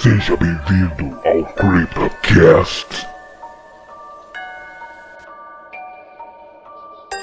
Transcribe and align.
Seja 0.00 0.36
bem-vindo 0.36 1.20
ao 1.24 1.44
CryptoCast. 1.54 2.86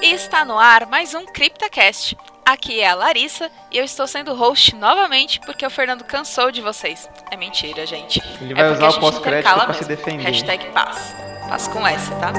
Está 0.01 0.43
no 0.43 0.57
ar 0.59 0.85
mais 0.87 1.13
um 1.13 1.25
CryptoCast. 1.25 2.17
Aqui 2.45 2.81
é 2.81 2.89
a 2.89 2.95
Larissa 2.95 3.49
e 3.71 3.77
eu 3.77 3.83
estou 3.85 4.05
sendo 4.05 4.33
host 4.35 4.75
novamente 4.75 5.39
porque 5.45 5.65
o 5.65 5.69
Fernando 5.69 6.03
cansou 6.03 6.51
de 6.51 6.61
vocês. 6.61 7.09
É 7.31 7.37
mentira, 7.37 7.85
gente. 7.85 8.21
Ele 8.41 8.53
é 8.53 8.55
vai 8.55 8.69
porque 8.71 8.85
usar 8.85 8.97
o 8.97 8.99
pós-crédito 8.99 9.53
pra 9.53 9.73
se 9.73 9.79
mesmo. 9.79 9.87
defender. 9.87 10.23
Hashtag 10.23 10.65
paz. 10.71 11.15
Paz 11.47 11.67
com 11.67 11.87
S, 11.87 12.09
tá? 12.11 12.33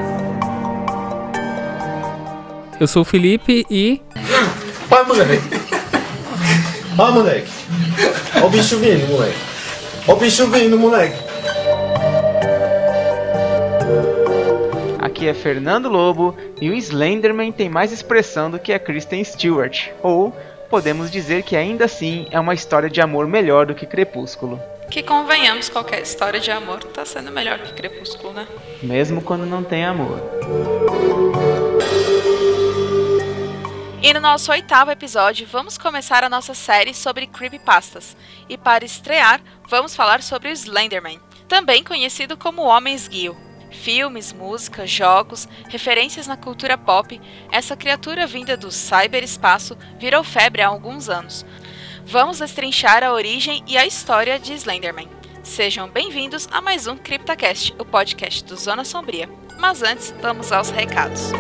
Eu 2.78 2.86
sou 2.86 3.02
o 3.02 3.04
Felipe 3.04 3.66
e. 3.70 4.02
Vai, 4.86 5.02
moleque. 5.04 5.42
Ó, 6.98 7.10
moleque. 7.10 7.50
Ó 8.42 8.46
o 8.46 8.50
bicho 8.50 8.78
vindo, 8.78 9.08
moleque. 9.08 9.55
Ó 10.08 10.12
o 10.12 10.16
bicho 10.16 10.46
vindo, 10.46 10.78
moleque. 10.78 11.16
Aqui 15.00 15.26
é 15.26 15.34
Fernando 15.34 15.88
Lobo 15.88 16.36
e 16.60 16.70
o 16.70 16.74
Slenderman 16.74 17.50
tem 17.50 17.68
mais 17.68 17.90
expressão 17.90 18.48
do 18.48 18.58
que 18.58 18.72
a 18.72 18.78
Kristen 18.78 19.24
Stewart. 19.24 19.88
Ou 20.02 20.32
podemos 20.70 21.10
dizer 21.10 21.42
que 21.42 21.56
ainda 21.56 21.86
assim 21.86 22.28
é 22.30 22.38
uma 22.38 22.54
história 22.54 22.88
de 22.88 23.00
amor 23.00 23.26
melhor 23.26 23.66
do 23.66 23.74
que 23.74 23.84
Crepúsculo. 23.84 24.60
Que 24.90 25.02
convenhamos, 25.02 25.68
qualquer 25.68 26.02
história 26.02 26.38
de 26.38 26.52
amor 26.52 26.84
tá 26.84 27.04
sendo 27.04 27.32
melhor 27.32 27.58
que 27.58 27.72
Crepúsculo, 27.72 28.32
né? 28.32 28.46
Mesmo 28.80 29.20
quando 29.20 29.44
não 29.44 29.64
tem 29.64 29.84
amor. 29.84 30.20
E 34.06 34.14
no 34.14 34.20
nosso 34.20 34.52
oitavo 34.52 34.92
episódio, 34.92 35.48
vamos 35.50 35.76
começar 35.76 36.22
a 36.22 36.28
nossa 36.28 36.54
série 36.54 36.94
sobre 36.94 37.26
creepypastas. 37.26 38.16
E 38.48 38.56
para 38.56 38.84
estrear, 38.84 39.40
vamos 39.68 39.96
falar 39.96 40.22
sobre 40.22 40.48
o 40.48 40.52
Slenderman, 40.52 41.18
também 41.48 41.82
conhecido 41.82 42.36
como 42.36 42.62
o 42.62 42.66
Homem 42.66 42.94
Esguio. 42.94 43.36
Filmes, 43.72 44.32
música, 44.32 44.86
jogos, 44.86 45.48
referências 45.68 46.28
na 46.28 46.36
cultura 46.36 46.78
pop, 46.78 47.20
essa 47.50 47.74
criatura 47.74 48.28
vinda 48.28 48.56
do 48.56 48.70
cyberespaço 48.70 49.76
virou 49.98 50.22
febre 50.22 50.62
há 50.62 50.68
alguns 50.68 51.08
anos. 51.08 51.44
Vamos 52.04 52.38
destrinchar 52.38 53.02
a 53.02 53.12
origem 53.12 53.64
e 53.66 53.76
a 53.76 53.84
história 53.84 54.38
de 54.38 54.52
Slenderman. 54.52 55.08
Sejam 55.42 55.88
bem-vindos 55.88 56.46
a 56.52 56.60
mais 56.60 56.86
um 56.86 56.96
CryptoCast, 56.96 57.74
o 57.76 57.84
podcast 57.84 58.44
do 58.44 58.56
Zona 58.56 58.84
Sombria. 58.84 59.28
Mas 59.58 59.82
antes, 59.82 60.14
vamos 60.22 60.52
aos 60.52 60.70
recados. 60.70 61.32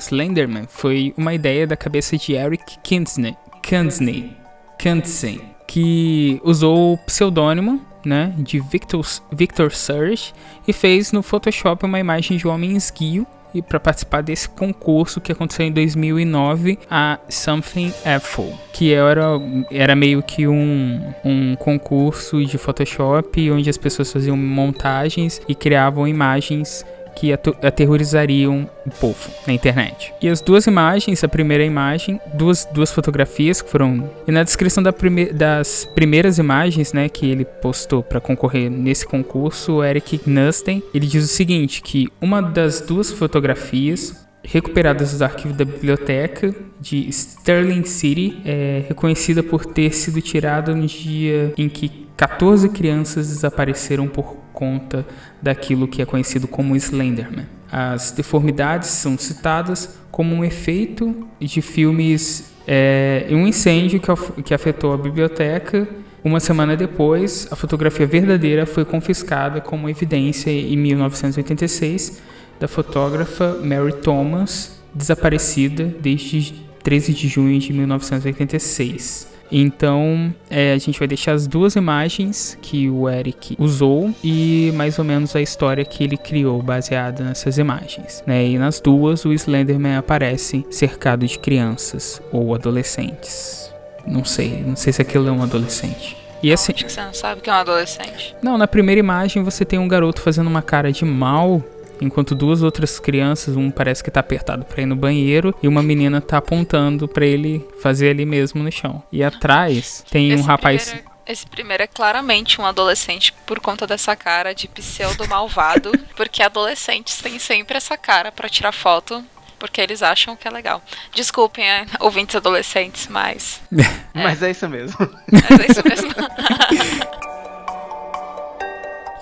Slenderman 0.00 0.64
foi 0.68 1.14
uma 1.16 1.32
ideia 1.34 1.66
da 1.66 1.76
cabeça 1.76 2.16
de 2.16 2.32
Eric 2.32 2.78
Kinsney, 2.82 3.36
Kinsney, 3.62 4.36
Kinsey, 4.78 5.40
que 5.66 6.40
usou 6.42 6.94
o 6.94 6.98
pseudônimo 6.98 7.80
né, 8.04 8.34
de 8.38 8.58
Victor, 8.60 9.06
Victor 9.30 9.72
Surge 9.72 10.32
e 10.66 10.72
fez 10.72 11.12
no 11.12 11.22
Photoshop 11.22 11.84
uma 11.84 12.00
imagem 12.00 12.36
de 12.36 12.48
um 12.48 12.50
homem 12.50 12.76
esguio 12.76 13.26
e 13.54 13.60
para 13.60 13.80
participar 13.80 14.22
desse 14.22 14.48
concurso 14.48 15.20
que 15.20 15.32
aconteceu 15.32 15.66
em 15.66 15.72
2009, 15.72 16.78
a 16.88 17.18
Something 17.28 17.92
Apple, 18.04 18.54
que 18.72 18.92
era, 18.92 19.24
era 19.70 19.96
meio 19.96 20.22
que 20.22 20.46
um, 20.46 21.12
um 21.24 21.56
concurso 21.56 22.44
de 22.44 22.56
Photoshop 22.56 23.50
onde 23.50 23.68
as 23.68 23.76
pessoas 23.76 24.12
faziam 24.12 24.36
montagens 24.36 25.40
e 25.48 25.54
criavam 25.54 26.06
imagens 26.06 26.84
que 27.14 27.32
aterrorizariam 27.32 28.68
o 28.86 28.90
povo 28.90 29.30
na 29.46 29.52
internet. 29.52 30.12
E 30.20 30.28
as 30.28 30.40
duas 30.40 30.66
imagens, 30.66 31.22
a 31.22 31.28
primeira 31.28 31.64
imagem, 31.64 32.20
duas, 32.34 32.66
duas 32.72 32.90
fotografias 32.92 33.60
que 33.60 33.70
foram. 33.70 34.10
E 34.26 34.32
na 34.32 34.42
descrição 34.42 34.82
da 34.82 34.92
prime 34.92 35.26
das 35.32 35.88
primeiras 35.94 36.38
imagens, 36.38 36.92
né, 36.92 37.08
que 37.08 37.26
ele 37.30 37.44
postou 37.44 38.02
para 38.02 38.20
concorrer 38.20 38.70
nesse 38.70 39.06
concurso, 39.06 39.74
o 39.74 39.84
Eric 39.84 40.20
Nusten, 40.26 40.82
ele 40.94 41.06
diz 41.06 41.24
o 41.24 41.28
seguinte: 41.28 41.82
que 41.82 42.08
uma 42.20 42.40
das 42.40 42.80
duas 42.80 43.10
fotografias 43.10 44.28
recuperadas 44.42 45.12
dos 45.12 45.22
arquivos 45.22 45.56
da 45.56 45.64
biblioteca 45.64 46.54
de 46.80 47.08
Sterling 47.08 47.84
City 47.84 48.40
é 48.44 48.84
reconhecida 48.88 49.42
por 49.42 49.66
ter 49.66 49.94
sido 49.94 50.20
tirada 50.20 50.74
no 50.74 50.86
dia 50.86 51.52
em 51.56 51.68
que 51.68 52.08
14 52.16 52.68
crianças 52.70 53.28
desapareceram 53.28 54.08
por 54.08 54.39
conta 54.52 55.06
daquilo 55.40 55.88
que 55.88 56.02
é 56.02 56.04
conhecido 56.04 56.46
como 56.46 56.76
Slenderman. 56.76 57.46
As 57.70 58.10
deformidades 58.10 58.90
são 58.90 59.16
citadas 59.16 59.98
como 60.10 60.34
um 60.34 60.44
efeito 60.44 61.28
de 61.38 61.62
filmes 61.62 62.52
é, 62.66 63.26
um 63.30 63.46
incêndio 63.46 64.00
que 64.44 64.54
afetou 64.54 64.92
a 64.92 64.96
biblioteca. 64.96 65.88
Uma 66.22 66.40
semana 66.40 66.76
depois, 66.76 67.48
a 67.50 67.56
fotografia 67.56 68.06
verdadeira 68.06 68.66
foi 68.66 68.84
confiscada 68.84 69.60
como 69.60 69.88
evidência 69.88 70.50
em 70.50 70.76
1986 70.76 72.20
da 72.58 72.68
fotógrafa 72.68 73.58
Mary 73.64 73.94
Thomas, 73.94 74.82
desaparecida 74.94 75.84
desde 76.00 76.52
13 76.82 77.14
de 77.14 77.26
junho 77.26 77.58
de 77.58 77.72
1986. 77.72 79.29
Então, 79.52 80.32
é, 80.48 80.72
a 80.72 80.78
gente 80.78 80.98
vai 80.98 81.08
deixar 81.08 81.32
as 81.32 81.46
duas 81.46 81.74
imagens 81.76 82.56
que 82.62 82.88
o 82.88 83.08
Eric 83.08 83.56
usou 83.58 84.14
e 84.22 84.72
mais 84.74 84.98
ou 84.98 85.04
menos 85.04 85.34
a 85.34 85.40
história 85.40 85.84
que 85.84 86.04
ele 86.04 86.16
criou 86.16 86.62
baseada 86.62 87.24
nessas 87.24 87.58
imagens. 87.58 88.22
Né? 88.26 88.46
E 88.46 88.58
nas 88.58 88.80
duas, 88.80 89.24
o 89.24 89.32
Slenderman 89.32 89.96
aparece 89.96 90.64
cercado 90.70 91.26
de 91.26 91.38
crianças 91.38 92.22
ou 92.32 92.54
adolescentes. 92.54 93.72
Não 94.06 94.24
sei, 94.24 94.62
não 94.66 94.76
sei 94.76 94.92
se 94.92 95.02
aquilo 95.02 95.28
é 95.28 95.32
um 95.32 95.42
adolescente. 95.42 96.16
E 96.42 96.52
assim, 96.52 96.72
Acho 96.72 96.84
que 96.86 96.92
você 96.92 97.02
não 97.02 97.12
sabe 97.12 97.42
que 97.42 97.50
é 97.50 97.52
um 97.52 97.56
adolescente. 97.56 98.34
não, 98.42 98.56
na 98.56 98.66
primeira 98.66 98.98
imagem 98.98 99.42
você 99.42 99.62
tem 99.64 99.78
um 99.78 99.86
garoto 99.86 100.22
fazendo 100.22 100.46
uma 100.46 100.62
cara 100.62 100.90
de 100.90 101.04
mal, 101.04 101.62
enquanto 102.00 102.34
duas 102.34 102.62
outras 102.62 102.98
crianças, 102.98 103.56
um 103.56 103.70
parece 103.70 104.02
que 104.02 104.10
tá 104.10 104.20
apertado 104.20 104.64
pra 104.64 104.82
ir 104.82 104.86
no 104.86 104.96
banheiro 104.96 105.54
e 105.62 105.68
uma 105.68 105.82
menina 105.82 106.20
tá 106.20 106.38
apontando 106.38 107.06
pra 107.08 107.24
ele 107.26 107.66
fazer 107.82 108.10
ali 108.10 108.24
mesmo 108.26 108.62
no 108.62 108.70
chão. 108.72 109.02
E 109.12 109.22
atrás 109.22 110.04
tem 110.10 110.32
um 110.32 110.34
Esse 110.36 110.44
rapaz. 110.44 110.84
primeiro- 110.84 111.10
esse 111.26 111.46
primeiro 111.46 111.82
é 111.84 111.86
claramente 111.86 112.60
um 112.60 112.66
adolescente 112.66 113.32
por 113.46 113.60
conta 113.60 113.86
dessa 113.86 114.16
cara 114.16 114.52
de 114.52 114.66
pseudo 114.66 115.28
malvado, 115.28 115.92
porque 116.16 116.42
adolescentes 116.42 117.18
têm 117.18 117.38
sempre 117.38 117.76
essa 117.76 117.96
cara 117.96 118.32
pra 118.32 118.48
tirar 118.48 118.72
foto. 118.72 119.24
Porque 119.58 119.78
eles 119.78 120.02
acham 120.02 120.34
que 120.36 120.48
é 120.48 120.50
legal. 120.50 120.82
Desculpem, 121.14 121.68
é, 121.68 121.84
ouvintes 122.00 122.34
adolescentes, 122.34 123.06
mas. 123.08 123.60
Mas 124.14 124.42
é 124.42 124.50
isso 124.52 124.66
mesmo. 124.66 124.96
Mas 125.30 125.60
é 125.60 125.66
isso 125.70 125.82
mesmo. 125.86 127.19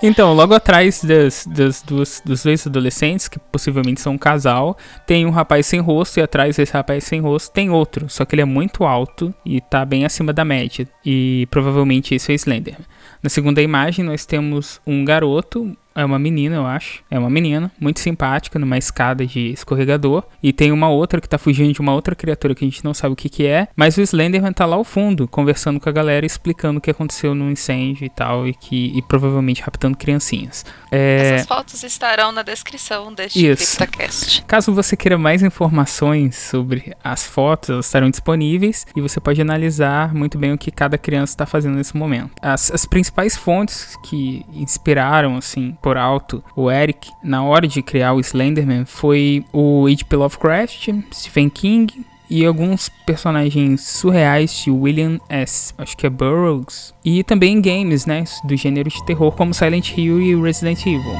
Então, 0.01 0.33
logo 0.33 0.53
atrás 0.53 1.03
das, 1.03 1.45
das 1.45 1.81
duas, 1.81 2.21
dos 2.23 2.43
dois 2.43 2.65
adolescentes, 2.65 3.27
que 3.27 3.37
possivelmente 3.37 3.99
são 3.99 4.13
um 4.13 4.17
casal, 4.17 4.77
tem 5.05 5.25
um 5.25 5.29
rapaz 5.29 5.65
sem 5.65 5.81
rosto 5.81 6.19
e 6.19 6.23
atrás 6.23 6.55
desse 6.55 6.71
rapaz 6.71 7.03
sem 7.03 7.19
rosto 7.19 7.51
tem 7.51 7.69
outro. 7.69 8.09
Só 8.09 8.23
que 8.23 8.33
ele 8.33 8.41
é 8.41 8.45
muito 8.45 8.85
alto 8.85 9.33
e 9.45 9.59
tá 9.59 9.83
bem 9.83 10.05
acima 10.05 10.31
da 10.31 10.45
média. 10.45 10.87
E 11.05 11.47
provavelmente 11.51 12.15
esse 12.15 12.31
é 12.31 12.33
o 12.33 12.35
Slender. 12.35 12.77
Na 13.21 13.29
segunda 13.29 13.61
imagem, 13.61 14.05
nós 14.05 14.25
temos 14.25 14.79
um 14.87 15.03
garoto 15.03 15.75
é 15.99 16.05
uma 16.05 16.19
menina, 16.19 16.55
eu 16.55 16.65
acho. 16.65 17.03
É 17.09 17.17
uma 17.17 17.29
menina, 17.29 17.71
muito 17.79 17.99
simpática, 17.99 18.57
numa 18.59 18.77
escada 18.77 19.25
de 19.25 19.51
escorregador. 19.51 20.23
E 20.41 20.53
tem 20.53 20.71
uma 20.71 20.89
outra 20.89 21.21
que 21.21 21.29
tá 21.29 21.37
fugindo 21.37 21.73
de 21.73 21.81
uma 21.81 21.93
outra 21.93 22.15
criatura 22.15 22.55
que 22.55 22.63
a 22.63 22.67
gente 22.67 22.83
não 22.83 22.93
sabe 22.93 23.13
o 23.13 23.15
que 23.15 23.29
que 23.29 23.45
é. 23.45 23.67
Mas 23.75 23.97
o 23.97 24.01
Slenderman 24.01 24.53
tá 24.53 24.65
lá 24.65 24.75
ao 24.75 24.83
fundo, 24.83 25.27
conversando 25.27 25.79
com 25.79 25.89
a 25.89 25.91
galera, 25.91 26.25
explicando 26.25 26.79
o 26.79 26.81
que 26.81 26.91
aconteceu 26.91 27.35
no 27.35 27.51
incêndio 27.51 28.05
e 28.05 28.09
tal. 28.09 28.47
E, 28.47 28.53
que, 28.53 28.97
e 28.97 29.01
provavelmente 29.01 29.61
raptando 29.61 29.97
criancinhas. 29.97 30.65
É... 30.91 31.35
Essas 31.35 31.47
fotos 31.47 31.83
estarão 31.83 32.31
na 32.31 32.41
descrição 32.41 33.13
deste 33.13 33.47
Isso. 33.47 33.77
CryptoCast. 33.77 34.43
Caso 34.45 34.73
você 34.73 34.95
queira 34.95 35.17
mais 35.17 35.43
informações 35.43 36.35
sobre 36.35 36.95
as 37.03 37.25
fotos, 37.25 37.69
elas 37.69 37.85
estarão 37.85 38.09
disponíveis 38.09 38.85
e 38.95 39.01
você 39.01 39.19
pode 39.19 39.41
analisar 39.41 40.13
muito 40.13 40.37
bem 40.37 40.53
o 40.53 40.57
que 40.57 40.71
cada 40.71 40.97
criança 40.97 41.33
está 41.33 41.45
fazendo 41.45 41.75
nesse 41.75 41.95
momento. 41.95 42.31
As, 42.41 42.71
as 42.71 42.85
principais 42.85 43.35
fontes 43.35 43.97
que 44.03 44.45
inspiraram, 44.53 45.37
assim, 45.37 45.77
por 45.89 45.97
alto, 45.97 46.43
o 46.55 46.69
Eric 46.69 47.11
na 47.23 47.43
hora 47.43 47.67
de 47.67 47.81
criar 47.81 48.13
o 48.13 48.19
Slenderman 48.19 48.85
foi 48.85 49.43
o 49.51 49.87
H.P. 49.87 50.15
Lovecraft, 50.17 50.89
Stephen 51.11 51.49
King, 51.49 52.05
e 52.29 52.45
alguns 52.45 52.89
personagens 53.07 53.81
surreais 53.81 54.53
de 54.53 54.69
William 54.69 55.19
S. 55.27 55.73
Acho 55.75 55.97
que 55.97 56.05
é 56.05 56.09
Burroughs. 56.11 56.93
E 57.03 57.23
também 57.23 57.59
games, 57.59 58.05
né? 58.05 58.23
Do 58.43 58.55
gênero 58.55 58.87
de 58.87 59.03
terror, 59.03 59.31
como 59.31 59.51
Silent 59.51 59.97
Hill 59.97 60.21
e 60.21 60.39
Resident 60.39 60.79
Evil. 60.81 61.15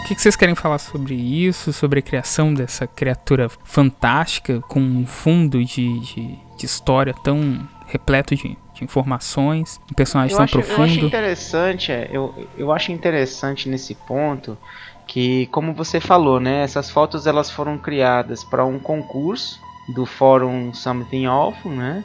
O 0.00 0.08
que, 0.08 0.20
vocês 0.20 0.34
querem 0.34 0.56
falar 0.56 0.78
sobre 0.78 1.14
isso? 1.14 1.72
Sobre 1.72 2.00
a 2.00 2.02
criação 2.02 2.52
dessa 2.52 2.84
criatura 2.84 3.48
fantástica 3.62 4.60
com 4.62 4.80
um 4.80 5.06
fundo 5.06 5.64
de, 5.64 6.00
de, 6.00 6.36
de 6.58 6.66
história 6.66 7.14
tão 7.22 7.64
repleto 7.86 8.34
de, 8.34 8.58
de 8.82 8.84
informações, 8.84 9.80
um 9.90 9.94
personagem 9.94 10.32
Eu 10.32 10.36
tão 10.36 10.44
acho, 10.44 10.56
eu 10.56 10.60
acho 10.60 10.76
profundo. 10.76 11.06
interessante, 11.06 11.92
é, 11.92 12.08
eu, 12.12 12.34
eu 12.56 12.72
acho 12.72 12.92
interessante 12.92 13.68
nesse 13.68 13.94
ponto 13.94 14.56
que, 15.06 15.46
como 15.46 15.74
você 15.74 16.00
falou, 16.00 16.40
né, 16.40 16.62
essas 16.62 16.90
fotos 16.90 17.26
elas 17.26 17.50
foram 17.50 17.78
criadas 17.78 18.44
para 18.44 18.64
um 18.64 18.78
concurso 18.78 19.60
do 19.94 20.06
fórum 20.06 20.72
Something 20.72 21.26
Awful, 21.26 21.72
né? 21.72 22.04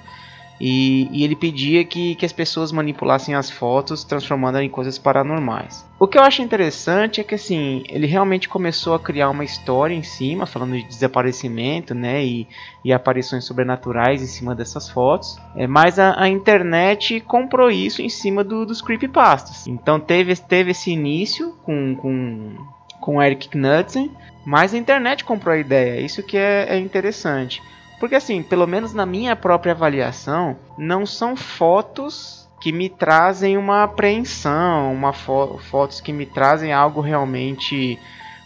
E, 0.59 1.07
e 1.11 1.23
ele 1.23 1.35
pedia 1.35 1.83
que, 1.83 2.15
que 2.15 2.25
as 2.25 2.33
pessoas 2.33 2.71
manipulassem 2.71 3.35
as 3.35 3.49
fotos, 3.49 4.03
transformando 4.03 4.59
em 4.59 4.69
coisas 4.69 4.97
paranormais. 4.97 5.85
O 5.99 6.07
que 6.07 6.17
eu 6.17 6.21
acho 6.21 6.41
interessante 6.41 7.21
é 7.21 7.23
que 7.23 7.35
assim, 7.35 7.83
ele 7.89 8.05
realmente 8.05 8.47
começou 8.47 8.93
a 8.93 8.99
criar 8.99 9.29
uma 9.29 9.43
história 9.43 9.95
em 9.95 10.03
cima, 10.03 10.45
falando 10.45 10.73
de 10.73 10.83
desaparecimento, 10.83 11.93
né, 11.95 12.23
e, 12.23 12.47
e 12.83 12.93
aparições 12.93 13.45
sobrenaturais 13.45 14.21
em 14.21 14.27
cima 14.27 14.53
dessas 14.53 14.89
fotos. 14.89 15.37
É, 15.55 15.67
mas 15.67 15.97
a, 15.99 16.21
a 16.21 16.27
internet 16.27 17.19
comprou 17.21 17.69
isso 17.69 18.01
em 18.01 18.09
cima 18.09 18.43
do, 18.43 18.65
dos 18.65 18.81
creepypastas. 18.81 19.67
Então 19.67 19.99
teve, 19.99 20.35
teve 20.35 20.71
esse 20.71 20.91
início 20.91 21.55
com, 21.63 21.95
com, 21.95 22.55
com 22.99 23.21
Eric 23.21 23.49
Knudsen, 23.49 24.11
mas 24.45 24.73
a 24.73 24.77
internet 24.77 25.23
comprou 25.25 25.53
a 25.53 25.57
ideia. 25.57 25.99
Isso 25.99 26.23
que 26.23 26.37
é, 26.37 26.67
é 26.69 26.79
interessante. 26.79 27.61
Porque 27.99 28.15
assim, 28.15 28.43
pelo 28.43 28.67
menos 28.67 28.93
na 28.93 29.05
minha 29.05 29.35
própria 29.35 29.73
avaliação, 29.73 30.55
não 30.77 31.05
são 31.05 31.35
fotos 31.35 32.47
que 32.61 32.71
me 32.71 32.89
trazem 32.89 33.57
uma 33.57 33.83
apreensão, 33.83 34.93
uma 34.93 35.13
fo 35.13 35.59
fotos 35.69 35.99
que 36.01 36.11
me 36.13 36.25
trazem 36.25 36.73
algo 36.73 37.01
realmente 37.01 37.99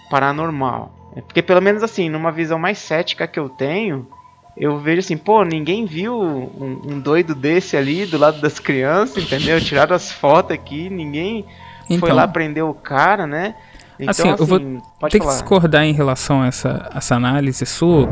paranormal. 0.10 0.92
É 1.16 1.22
porque 1.22 1.42
pelo 1.42 1.62
menos 1.62 1.84
assim, 1.84 2.10
numa 2.10 2.32
visão 2.32 2.58
mais 2.60 2.78
cética 2.78 3.28
que 3.28 3.40
eu 3.40 3.50
tenho, 3.50 4.08
eu 4.58 4.78
vejo 4.80 5.00
assim, 5.00 5.18
pô, 5.18 5.44
ninguém 5.44 5.86
viu 5.86 6.14
um, 6.22 6.82
um 6.86 7.00
doido 7.00 7.34
desse 7.34 7.76
ali 7.78 8.06
do 8.06 8.18
lado 8.18 8.40
das 8.42 8.60
crianças, 8.60 9.24
entendeu? 9.24 9.60
Tiraram 9.62 9.96
as 9.96 10.12
fotos 10.12 10.52
aqui, 10.52 10.90
ninguém 10.90 11.46
foi 11.88 11.96
Então. 11.98 12.16
lá 12.16 12.28
prender 12.28 12.64
o 12.64 12.74
cara, 12.74 13.26
né? 13.26 13.56
Então, 14.00 14.10
Assim, 14.10 14.30
eu 14.30 14.46
vou 14.46 14.60
pode 15.00 15.12
Tem 15.12 15.20
que 15.22 15.26
falar. 15.28 15.32
discordar 15.40 15.84
em 15.84 15.94
relação 15.94 16.42
a 16.42 16.48
essa, 16.48 16.90
essa 16.96 17.16
análise 17.16 17.66
sua. 17.66 18.10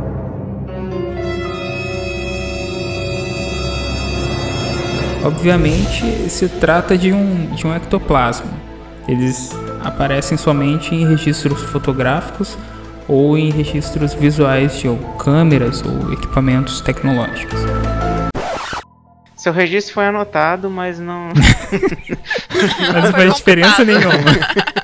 Obviamente, 5.24 6.30
se 6.30 6.48
trata 6.48 6.98
de 6.98 7.12
um, 7.12 7.48
de 7.48 7.68
um 7.68 7.76
ectoplasma. 7.76 8.52
Eles 9.08 9.52
aparecem 9.84 10.38
somente 10.38 10.94
em 10.94 11.08
registros 11.08 11.62
fotográficos 11.64 12.58
ou 13.08 13.38
em 13.38 13.50
registros 13.50 14.14
visuais 14.14 14.78
de 14.78 14.88
ou 14.88 14.98
câmeras 15.18 15.84
ou 15.84 16.14
equipamentos 16.14 16.80
tecnológicos. 16.82 17.60
Seu 19.36 19.54
registro 19.54 19.94
foi 19.94 20.06
anotado, 20.06 20.70
mas 20.70 21.00
não. 21.00 21.30
Mas 21.32 23.04
não 23.04 23.12
faz 23.12 23.36
diferença 23.36 23.86
nenhuma. 23.86 24.14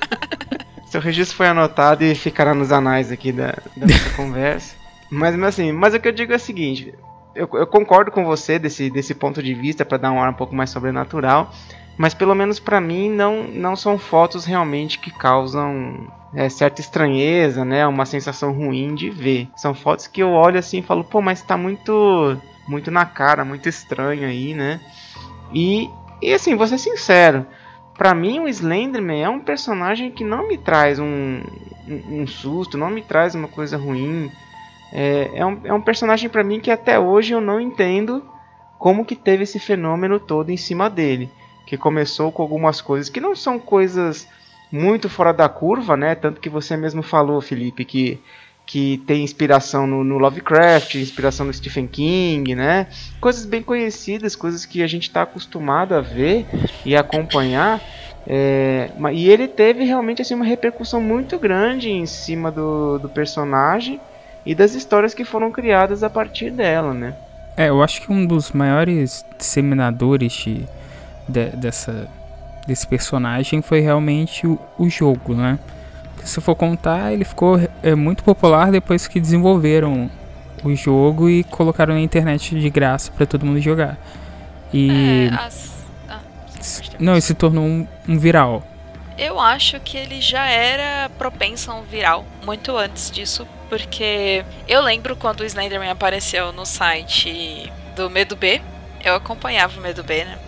Seu 0.87 1.01
registro 1.01 1.35
foi 1.35 1.47
anotado 1.47 2.05
e 2.05 2.15
ficará 2.15 2.53
nos 2.53 2.71
anais 2.71 3.11
aqui 3.11 3.33
da, 3.33 3.47
da 3.75 3.85
nossa 3.85 4.09
conversa. 4.15 4.75
Mas, 5.11 5.35
mas 5.35 5.49
assim, 5.49 5.73
mas 5.73 5.93
o 5.93 5.99
que 5.99 6.07
eu 6.07 6.13
digo 6.13 6.31
é 6.31 6.37
o 6.37 6.39
seguinte, 6.39 6.93
eu, 7.35 7.49
eu 7.53 7.67
concordo 7.67 8.11
com 8.11 8.25
você 8.25 8.57
desse, 8.57 8.89
desse 8.89 9.13
ponto 9.13 9.41
de 9.43 9.53
vista 9.53 9.85
para 9.85 9.97
dar 9.97 10.11
um 10.11 10.21
ar 10.21 10.29
um 10.29 10.35
pouco 10.35 10.55
mais 10.55 10.69
sobrenatural, 10.69 11.51
mas 11.97 12.13
pelo 12.13 12.33
menos 12.33 12.59
para 12.59 12.81
mim 12.81 13.09
não, 13.09 13.43
não 13.43 13.75
são 13.75 13.97
fotos 13.97 14.45
realmente 14.45 14.99
que 14.99 15.11
causam 15.11 16.07
é, 16.33 16.49
certa 16.49 16.81
estranheza, 16.81 17.63
né, 17.63 17.85
uma 17.85 18.05
sensação 18.05 18.51
ruim 18.51 18.95
de 18.95 19.09
ver. 19.09 19.49
São 19.55 19.73
fotos 19.73 20.07
que 20.07 20.21
eu 20.21 20.29
olho 20.29 20.59
assim 20.59 20.79
e 20.79 20.83
falo, 20.83 21.03
pô, 21.03 21.21
mas 21.21 21.41
tá 21.41 21.57
muito 21.57 22.37
muito 22.67 22.89
na 22.89 23.05
cara, 23.05 23.45
muito 23.45 23.69
estranho 23.69 24.27
aí, 24.27 24.55
né? 24.55 24.81
E, 25.53 25.87
e 26.19 26.33
assim, 26.33 26.55
vou 26.55 26.65
ser 26.65 26.79
sincero, 26.79 27.45
Pra 27.97 28.13
mim, 28.13 28.39
o 28.39 28.47
Slenderman 28.47 29.23
é 29.23 29.29
um 29.29 29.39
personagem 29.39 30.11
que 30.11 30.23
não 30.23 30.47
me 30.47 30.57
traz 30.57 30.99
um, 30.99 31.41
um, 31.87 32.21
um 32.21 32.27
susto, 32.27 32.77
não 32.77 32.89
me 32.89 33.01
traz 33.01 33.33
uma 33.35 33.47
coisa 33.47 33.77
ruim. 33.77 34.29
É, 34.97 35.29
é, 35.33 35.45
um, 35.45 35.59
é 35.65 35.73
um 35.73 35.81
personagem 35.81 36.29
pra 36.29 36.41
mim 36.41 36.61
que 36.61 36.71
até 36.71 36.97
hoje 36.97 37.33
eu 37.33 37.41
não 37.41 37.59
entendo 37.59 38.23
como 38.79 39.03
que 39.03 39.13
teve 39.13 39.43
esse 39.43 39.59
fenômeno 39.59 40.21
todo 40.21 40.51
em 40.51 40.57
cima 40.57 40.89
dele. 40.89 41.29
Que 41.67 41.75
começou 41.75 42.31
com 42.31 42.41
algumas 42.41 42.79
coisas 42.79 43.09
que 43.09 43.19
não 43.19 43.35
são 43.35 43.59
coisas 43.59 44.25
muito 44.71 45.09
fora 45.09 45.33
da 45.33 45.49
curva, 45.49 45.97
né? 45.97 46.15
Tanto 46.15 46.39
que 46.39 46.47
você 46.47 46.77
mesmo 46.77 47.03
falou, 47.03 47.41
Felipe, 47.41 47.83
que, 47.83 48.21
que 48.65 49.03
tem 49.05 49.21
inspiração 49.21 49.85
no, 49.85 50.01
no 50.01 50.17
Lovecraft, 50.17 50.95
inspiração 50.95 51.45
no 51.45 51.53
Stephen 51.53 51.87
King, 51.87 52.55
né? 52.55 52.87
Coisas 53.19 53.45
bem 53.45 53.61
conhecidas, 53.61 54.33
coisas 54.33 54.65
que 54.65 54.81
a 54.81 54.87
gente 54.87 55.09
está 55.09 55.23
acostumado 55.23 55.93
a 55.93 55.99
ver 55.99 56.45
e 56.85 56.95
acompanhar. 56.95 57.81
É, 58.25 58.91
e 59.11 59.29
ele 59.29 59.49
teve 59.49 59.83
realmente 59.83 60.21
assim, 60.21 60.35
uma 60.35 60.45
repercussão 60.45 61.01
muito 61.01 61.37
grande 61.37 61.89
em 61.89 62.05
cima 62.05 62.49
do, 62.49 62.97
do 62.97 63.09
personagem 63.09 63.99
e 64.45 64.53
das 64.55 64.73
histórias 64.75 65.13
que 65.13 65.25
foram 65.25 65.51
criadas 65.51 66.03
a 66.03 66.09
partir 66.09 66.51
dela, 66.51 66.93
né? 66.93 67.13
É, 67.57 67.69
eu 67.69 67.81
acho 67.81 68.01
que 68.01 68.11
um 68.11 68.25
dos 68.25 68.51
maiores 68.51 69.25
disseminadores 69.37 70.33
de, 70.33 70.65
de- 71.27 71.49
dessa, 71.55 72.07
desse 72.67 72.85
personagem 72.87 73.61
foi 73.61 73.79
realmente 73.79 74.45
o, 74.45 74.59
o 74.77 74.89
jogo, 74.89 75.33
né? 75.33 75.57
Porque 76.13 76.27
se 76.27 76.41
for 76.41 76.55
contar, 76.55 77.13
ele 77.13 77.23
ficou 77.25 77.59
é, 77.81 77.95
muito 77.95 78.23
popular 78.23 78.71
depois 78.71 79.07
que 79.07 79.19
desenvolveram 79.19 80.09
o 80.63 80.75
jogo 80.75 81.29
e 81.29 81.43
colocaram 81.45 81.93
na 81.93 82.01
internet 82.01 82.59
de 82.59 82.69
graça 82.69 83.11
pra 83.11 83.25
todo 83.25 83.45
mundo 83.45 83.59
jogar. 83.61 83.97
E 84.73 85.29
É, 85.31 85.35
as- 85.35 85.71
ah, 86.09 86.19
não, 86.99 87.15
isso 87.17 87.27
se 87.27 87.33
tornou 87.35 87.63
um, 87.65 87.87
um 88.07 88.17
viral. 88.17 88.63
Eu 89.17 89.39
acho 89.39 89.79
que 89.79 89.95
ele 89.97 90.19
já 90.19 90.45
era 90.45 91.09
propenso 91.17 91.71
a 91.71 91.75
um 91.75 91.83
viral 91.83 92.25
muito 92.43 92.75
antes 92.75 93.09
disso, 93.09 93.47
porque 93.69 94.45
eu 94.67 94.81
lembro 94.81 95.15
quando 95.15 95.41
o 95.41 95.45
Slenderman 95.45 95.89
apareceu 95.89 96.51
no 96.51 96.65
site 96.65 97.71
do 97.95 98.09
Medo 98.09 98.35
B, 98.35 98.61
eu 99.03 99.15
acompanhava 99.15 99.79
o 99.79 99.81
Medo 99.81 100.03
B, 100.03 100.25
né? 100.25 100.39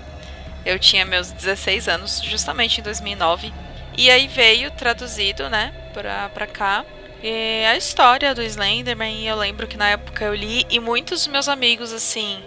Eu 0.66 0.78
tinha 0.78 1.06
meus 1.06 1.32
16 1.32 1.88
anos, 1.88 2.22
justamente 2.22 2.80
em 2.80 2.84
2009, 2.84 3.54
e 3.98 4.12
aí 4.12 4.28
veio 4.28 4.70
traduzido, 4.72 5.50
né, 5.50 5.74
pra, 5.94 6.30
pra 6.30 6.46
cá, 6.46 6.86
e 7.24 7.66
a 7.66 7.76
história 7.76 8.36
do 8.36 8.44
Slenderman, 8.44 9.26
eu 9.26 9.36
lembro 9.36 9.66
que 9.66 9.78
na 9.78 9.90
época 9.90 10.26
eu 10.26 10.36
li, 10.36 10.66
e 10.70 10.80
muitos 10.80 11.22
dos 11.22 11.28
meus 11.28 11.48
amigos, 11.48 11.92
assim, 11.94 12.44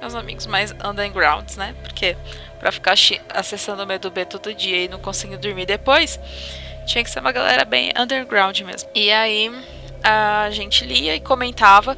meus 0.00 0.14
amigos 0.14 0.46
mais 0.46 0.74
undergrounds, 0.84 1.56
né, 1.56 1.74
porque 1.82 2.16
pra 2.58 2.72
ficar 2.72 2.94
acessando 3.34 3.82
o 3.82 3.86
Medo 3.86 4.10
B 4.10 4.24
todo 4.24 4.54
dia 4.54 4.84
e 4.84 4.88
não 4.88 4.98
conseguir 4.98 5.36
dormir 5.36 5.66
depois, 5.66 6.18
tinha 6.86 7.02
que 7.02 7.10
ser 7.10 7.20
uma 7.20 7.32
galera 7.32 7.64
bem 7.64 7.92
underground 7.98 8.58
mesmo. 8.60 8.88
E 8.94 9.12
aí 9.12 9.52
a 10.06 10.50
gente 10.50 10.84
lia 10.84 11.16
e 11.16 11.20
comentava. 11.20 11.96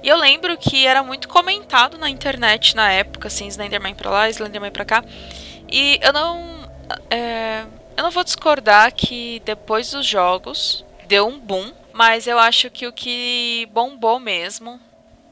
E 0.00 0.08
eu 0.08 0.16
lembro 0.16 0.56
que 0.56 0.86
era 0.86 1.02
muito 1.02 1.28
comentado 1.28 1.98
na 1.98 2.08
internet 2.08 2.76
na 2.76 2.92
época, 2.92 3.26
assim, 3.26 3.48
Slenderman 3.48 3.96
pra 3.96 4.10
lá, 4.10 4.30
Slenderman 4.30 4.70
pra 4.70 4.84
cá. 4.84 5.04
E 5.68 5.98
eu 6.00 6.12
não. 6.12 6.70
é, 7.10 7.64
eu 7.96 8.04
não 8.04 8.12
vou 8.12 8.22
discordar 8.22 8.94
que 8.94 9.42
depois 9.44 9.90
dos 9.90 10.06
jogos 10.06 10.84
deu 11.08 11.26
um 11.26 11.40
boom, 11.40 11.72
mas 11.92 12.28
eu 12.28 12.38
acho 12.38 12.70
que 12.70 12.86
o 12.86 12.92
que 12.92 13.68
bombou 13.72 14.20
mesmo 14.20 14.80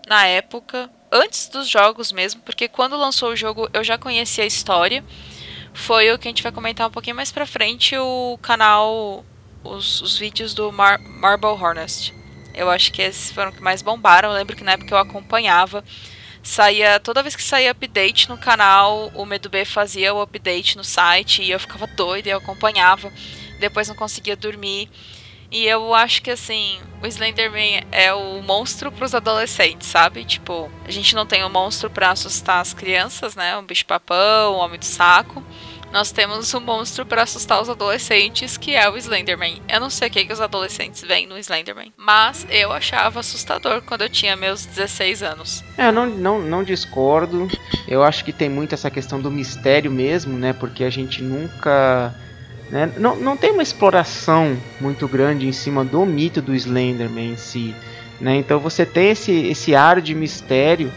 na 0.09 0.27
época, 0.27 0.91
antes 1.13 1.49
dos 1.49 1.69
jogos 1.69 2.11
mesmo, 2.11 2.41
porque 2.41 2.67
quando 2.67 2.97
lançou 2.97 3.31
o 3.31 3.37
jogo 3.37 3.69
eu 3.73 3.85
já 3.85 3.97
conhecia 3.97 4.43
a 4.43 4.49
história, 4.49 5.05
foi 5.73 6.11
o 6.11 6.19
que 6.19 6.27
a 6.27 6.31
gente 6.31 6.43
vai 6.43 6.51
comentar 6.51 6.89
um 6.89 6.91
pouquinho 6.91 7.15
mais 7.15 7.31
pra 7.31 7.47
frente, 7.47 7.97
o 7.97 8.37
canal, 8.43 9.25
os, 9.63 10.01
os 10.01 10.19
vídeos 10.19 10.55
do 10.55 10.73
Mar 10.73 10.99
Marble 10.99 11.51
Hornest. 11.51 12.16
Eu 12.57 12.71
acho 12.71 12.91
que 12.91 13.03
esses 13.03 13.31
foram 13.31 13.53
que 13.53 13.63
mais 13.63 13.83
bombaram. 13.83 14.31
Eu 14.31 14.35
lembro 14.35 14.57
que 14.57 14.65
na 14.65 14.73
época 14.73 14.95
eu 14.95 14.99
acompanhava. 14.99 15.85
Saía, 16.43 16.99
toda 17.01 17.23
vez 17.23 17.37
que 17.37 17.43
saía 17.43 17.73
update 17.73 18.29
no 18.29 18.39
canal, 18.39 19.11
o 19.15 19.27
Medo 19.27 19.51
B 19.51 19.65
fazia 19.65 20.15
o 20.15 20.23
update 20.23 20.77
no 20.77 20.85
site 20.85 21.43
e 21.43 21.51
eu 21.51 21.61
ficava 21.61 21.87
doida 21.87 22.29
e 22.29 22.33
eu 22.33 22.39
acompanhava. 22.39 23.13
Depois 23.61 23.89
não 23.89 23.95
conseguia 23.95 24.37
dormir. 24.37 24.89
E 25.51 25.65
eu 25.67 25.95
acho 25.95 26.23
que 26.23 26.31
assim, 26.31 26.79
o 27.03 27.07
Slenderman 27.07 27.85
é 27.93 28.13
o 28.13 28.43
monstro 28.43 28.91
para 28.91 29.05
os 29.05 29.15
adolescentes, 29.15 29.89
sabe? 29.89 30.25
Tipo, 30.25 30.71
a 30.85 30.91
gente 30.91 31.15
não 31.15 31.25
tem 31.25 31.45
um 31.45 31.49
monstro 31.49 31.89
para 31.89 32.11
assustar 32.11 32.61
as 32.61 32.75
crianças, 32.75 33.37
né? 33.37 33.57
Um 33.57 33.65
bicho-papão, 33.65 34.55
um 34.55 34.59
homem 34.59 34.79
do 34.79 34.85
saco. 34.85 35.43
Nós 35.93 36.11
temos 36.11 36.53
um 36.53 36.61
monstro 36.61 37.07
para 37.07 37.23
assustar 37.23 37.61
os 37.61 37.69
adolescentes, 37.69 38.57
que 38.57 38.75
é 38.75 38.89
o 38.89 38.97
Slenderman. 38.97 39.63
Eu 39.69 39.81
não 39.81 39.89
sei 39.89 40.09
o 40.09 40.11
que, 40.11 40.25
que 40.25 40.33
os 40.33 40.41
adolescentes 40.41 41.03
veem 41.03 41.27
no 41.27 41.39
Slenderman, 41.39 41.93
mas 41.97 42.47
eu 42.51 42.73
achava 42.73 43.21
assustador 43.21 43.83
quando 43.83 44.03
eu 44.03 44.09
tinha 44.09 44.37
meus 44.37 44.67
16 44.67 45.23
anos. 45.23 45.65
É, 45.79 45.89
eu 45.89 45.93
não, 45.93 46.07
não, 46.07 46.41
não 46.41 46.65
discordo. 46.65 47.49
Eu 47.89 48.03
acho 48.03 48.25
que 48.25 48.33
tem 48.33 48.49
muito 48.49 48.75
essa 48.75 48.91
questão 48.91 49.21
do 49.21 49.31
mistério 49.31 49.91
mesmo, 49.91 50.37
né? 50.37 50.53
Porque 50.53 50.85
a 50.85 50.91
gente 50.91 51.23
nunca 51.23 52.15
né? 52.71 52.93
Não, 52.97 53.17
não 53.17 53.37
tem 53.37 53.53
uma 53.53 53.63
exploração 53.63 54.57
muito 54.81 55.07
grande 55.07 55.47
em 55.47 55.53
cima 55.53 55.85
do 55.85 56.05
mito 56.05 56.43
do 56.43 56.55
Slenderman 56.55 57.33
em 57.33 57.37
si. 57.37 57.75
Né? 58.21 58.37
Então 58.37 58.59
você 58.59 58.85
tem 58.85 59.11
esse, 59.11 59.33
esse 59.33 59.75
ar 59.75 60.01
de 60.01 60.15
mistério 60.15 60.91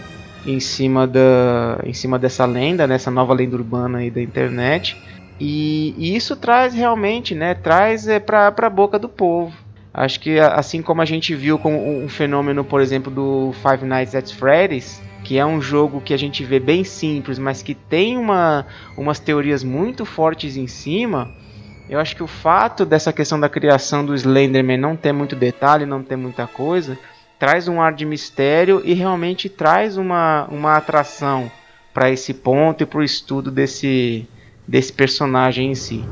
em 0.45 0.59
cima, 0.59 1.05
da, 1.05 1.79
em 1.83 1.93
cima 1.93 2.17
dessa 2.17 2.45
lenda, 2.45 2.87
nessa 2.87 3.11
nova 3.11 3.33
lenda 3.33 3.55
urbana 3.55 3.99
aí 3.99 4.09
da 4.09 4.21
internet. 4.21 4.97
E, 5.39 5.93
e 5.97 6.15
isso 6.15 6.35
traz 6.35 6.73
realmente, 6.73 7.33
né? 7.33 7.53
Traz 7.53 8.07
é, 8.07 8.19
para 8.19 8.53
a 8.57 8.69
boca 8.69 8.99
do 8.99 9.07
povo. 9.07 9.53
Acho 9.93 10.19
que 10.19 10.39
assim 10.39 10.81
como 10.81 11.01
a 11.01 11.05
gente 11.05 11.33
viu 11.33 11.57
com 11.57 12.03
um 12.03 12.07
fenômeno, 12.07 12.63
por 12.63 12.79
exemplo, 12.79 13.11
do 13.11 13.53
Five 13.53 13.85
Nights 13.85 14.13
at 14.15 14.31
Freddy's, 14.31 15.01
que 15.23 15.37
é 15.37 15.45
um 15.45 15.61
jogo 15.61 15.99
que 15.99 16.13
a 16.13 16.17
gente 16.17 16.43
vê 16.43 16.59
bem 16.59 16.83
simples, 16.83 17.39
mas 17.39 17.61
que 17.61 17.73
tem 17.73 18.17
uma, 18.17 18.65
umas 18.95 19.19
teorias 19.19 19.63
muito 19.63 20.05
fortes 20.05 20.55
em 20.55 20.67
cima, 20.67 21.31
eu 21.89 21.99
acho 21.99 22.15
que 22.15 22.23
o 22.23 22.27
fato 22.27 22.85
dessa 22.85 23.11
questão 23.11 23.39
da 23.39 23.49
criação 23.49 24.05
do 24.05 24.13
Slenderman 24.13 24.77
não 24.77 24.95
ter 24.95 25.11
muito 25.11 25.35
detalhe, 25.35 25.85
não 25.85 26.03
ter 26.03 26.15
muita 26.15 26.45
coisa, 26.45 26.97
traz 27.39 27.69
um 27.69 27.81
ar 27.81 27.93
de 27.93 28.05
mistério 28.05 28.81
e 28.83 28.93
realmente 28.93 29.47
traz 29.47 29.95
uma, 29.95 30.45
uma 30.51 30.75
atração 30.75 31.49
para 31.93 32.11
esse 32.11 32.33
ponto 32.33 32.83
e 32.83 32.85
para 32.85 32.99
o 32.99 33.03
estudo 33.03 33.49
desse, 33.49 34.27
desse 34.67 34.91
personagem 34.91 35.71
em 35.71 35.75
si. 35.75 36.03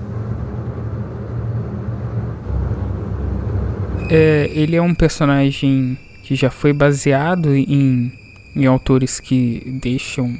É, 4.09 4.49
ele 4.53 4.77
é 4.77 4.81
um 4.81 4.95
personagem 4.95 5.99
que 6.23 6.33
já 6.33 6.49
foi 6.49 6.71
baseado 6.71 7.53
em, 7.53 8.11
em 8.55 8.65
autores 8.65 9.19
que 9.19 9.79
deixam 9.81 10.33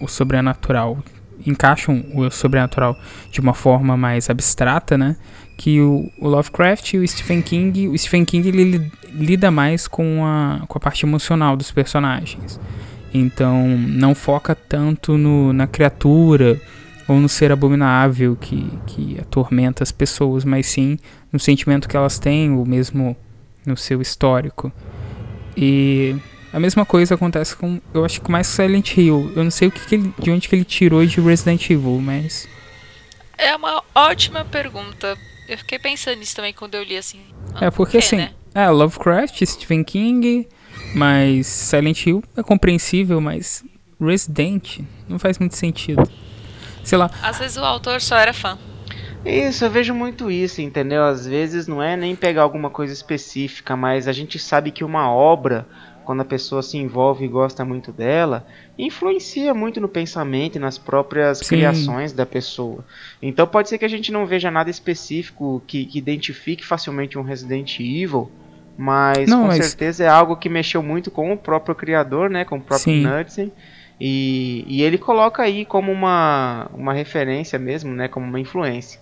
o 0.00 0.06
sobrenatural 0.06 0.98
encaixam 1.46 2.04
o 2.14 2.30
sobrenatural 2.30 2.96
de 3.30 3.40
uma 3.40 3.54
forma 3.54 3.96
mais 3.96 4.28
abstrata, 4.28 4.98
né? 4.98 5.16
Que 5.58 5.80
o, 5.80 6.10
o 6.18 6.28
Lovecraft 6.28 6.94
e 6.94 6.98
o 6.98 7.06
Stephen 7.06 7.42
King, 7.42 7.88
o 7.88 7.98
Stephen 7.98 8.24
King 8.24 8.48
ele 8.48 8.90
lida 9.12 9.50
mais 9.50 9.86
com 9.86 10.24
a, 10.24 10.64
com 10.66 10.78
a 10.78 10.80
parte 10.80 11.04
emocional 11.04 11.56
dos 11.56 11.70
personagens. 11.70 12.58
Então 13.12 13.66
não 13.76 14.14
foca 14.14 14.54
tanto 14.54 15.18
no, 15.18 15.52
na 15.52 15.66
criatura 15.66 16.60
ou 17.08 17.18
no 17.18 17.28
ser 17.28 17.50
abominável 17.50 18.36
que, 18.36 18.70
que 18.86 19.18
atormenta 19.20 19.82
as 19.82 19.90
pessoas, 19.90 20.44
mas 20.44 20.66
sim 20.66 20.98
no 21.32 21.38
sentimento 21.38 21.88
que 21.88 21.96
elas 21.96 22.18
têm, 22.18 22.52
ou 22.52 22.64
mesmo 22.64 23.16
no 23.66 23.76
seu 23.76 24.00
histórico. 24.00 24.72
E 25.56 26.14
a 26.52 26.60
mesma 26.60 26.86
coisa 26.86 27.14
acontece 27.14 27.56
com, 27.56 27.80
eu 27.92 28.04
acho 28.04 28.20
que 28.20 28.30
mais 28.30 28.46
Silent 28.46 28.96
Hill. 28.96 29.32
Eu 29.34 29.42
não 29.42 29.50
sei 29.50 29.68
o 29.68 29.70
que, 29.72 29.86
que 29.86 29.94
ele, 29.96 30.14
de 30.18 30.30
onde 30.30 30.48
que 30.48 30.54
ele 30.54 30.64
tirou 30.64 31.04
de 31.04 31.20
Resident 31.20 31.68
Evil, 31.68 32.00
mas 32.00 32.48
é 33.38 33.54
uma 33.54 33.82
ótima 33.94 34.44
pergunta. 34.44 35.16
Eu 35.48 35.56
fiquei 35.56 35.78
pensando 35.78 36.18
nisso 36.18 36.36
também 36.36 36.52
quando 36.52 36.74
eu 36.74 36.82
li 36.82 36.96
assim. 36.96 37.20
É 37.60 37.70
porque 37.70 37.98
assim, 37.98 38.16
né? 38.16 38.32
é 38.54 38.68
Lovecraft, 38.68 39.42
Stephen 39.46 39.82
King, 39.82 40.46
mas 40.94 41.46
Silent 41.46 42.06
Hill 42.06 42.22
é 42.36 42.42
compreensível, 42.42 43.20
mas 43.20 43.64
Resident 43.98 44.80
não 45.08 45.18
faz 45.18 45.38
muito 45.38 45.56
sentido. 45.56 46.02
Sei 46.84 46.98
lá. 46.98 47.10
Às 47.22 47.38
vezes 47.38 47.56
o 47.56 47.64
autor 47.64 48.00
só 48.00 48.16
era 48.16 48.32
fã. 48.34 48.58
Isso, 49.24 49.64
eu 49.64 49.70
vejo 49.70 49.94
muito 49.94 50.30
isso, 50.30 50.60
entendeu? 50.60 51.04
Às 51.04 51.26
vezes 51.26 51.66
não 51.66 51.82
é 51.82 51.96
nem 51.96 52.14
pegar 52.14 52.42
alguma 52.42 52.70
coisa 52.70 52.92
específica, 52.92 53.76
mas 53.76 54.06
a 54.06 54.12
gente 54.12 54.38
sabe 54.38 54.70
que 54.70 54.84
uma 54.84 55.10
obra 55.10 55.66
quando 56.08 56.22
a 56.22 56.24
pessoa 56.24 56.62
se 56.62 56.78
envolve 56.78 57.26
e 57.26 57.28
gosta 57.28 57.66
muito 57.66 57.92
dela, 57.92 58.46
influencia 58.78 59.52
muito 59.52 59.78
no 59.78 59.86
pensamento 59.86 60.56
e 60.56 60.58
nas 60.58 60.78
próprias 60.78 61.40
Sim. 61.40 61.48
criações 61.48 62.14
da 62.14 62.24
pessoa. 62.24 62.82
Então 63.20 63.46
pode 63.46 63.68
ser 63.68 63.76
que 63.76 63.84
a 63.84 63.88
gente 63.88 64.10
não 64.10 64.24
veja 64.24 64.50
nada 64.50 64.70
específico 64.70 65.62
que, 65.66 65.84
que 65.84 65.98
identifique 65.98 66.64
facilmente 66.64 67.18
um 67.18 67.22
Resident 67.22 67.78
Evil, 67.78 68.30
mas 68.74 69.28
não, 69.28 69.42
com 69.42 69.46
mas... 69.48 69.66
certeza 69.66 70.04
é 70.04 70.08
algo 70.08 70.34
que 70.36 70.48
mexeu 70.48 70.82
muito 70.82 71.10
com 71.10 71.30
o 71.30 71.36
próprio 71.36 71.74
criador, 71.74 72.30
né, 72.30 72.42
com 72.42 72.56
o 72.56 72.60
próprio 72.62 73.02
Knudsen. 73.02 73.52
E, 74.00 74.64
e 74.66 74.80
ele 74.80 74.96
coloca 74.96 75.42
aí 75.42 75.66
como 75.66 75.92
uma, 75.92 76.70
uma 76.72 76.94
referência 76.94 77.58
mesmo, 77.58 77.92
né, 77.92 78.08
como 78.08 78.24
uma 78.24 78.40
influência. 78.40 78.98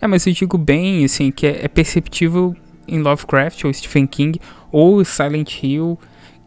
É, 0.00 0.06
mas 0.06 0.24
eu 0.24 0.32
digo 0.32 0.56
bem, 0.56 1.04
assim, 1.04 1.32
que 1.32 1.48
é, 1.48 1.64
é 1.64 1.66
perceptível 1.66 2.54
em 2.86 3.00
Lovecraft 3.00 3.64
ou 3.64 3.74
Stephen 3.74 4.06
King 4.06 4.40
ou 4.70 5.04
Silent 5.04 5.64
Hill 5.64 5.98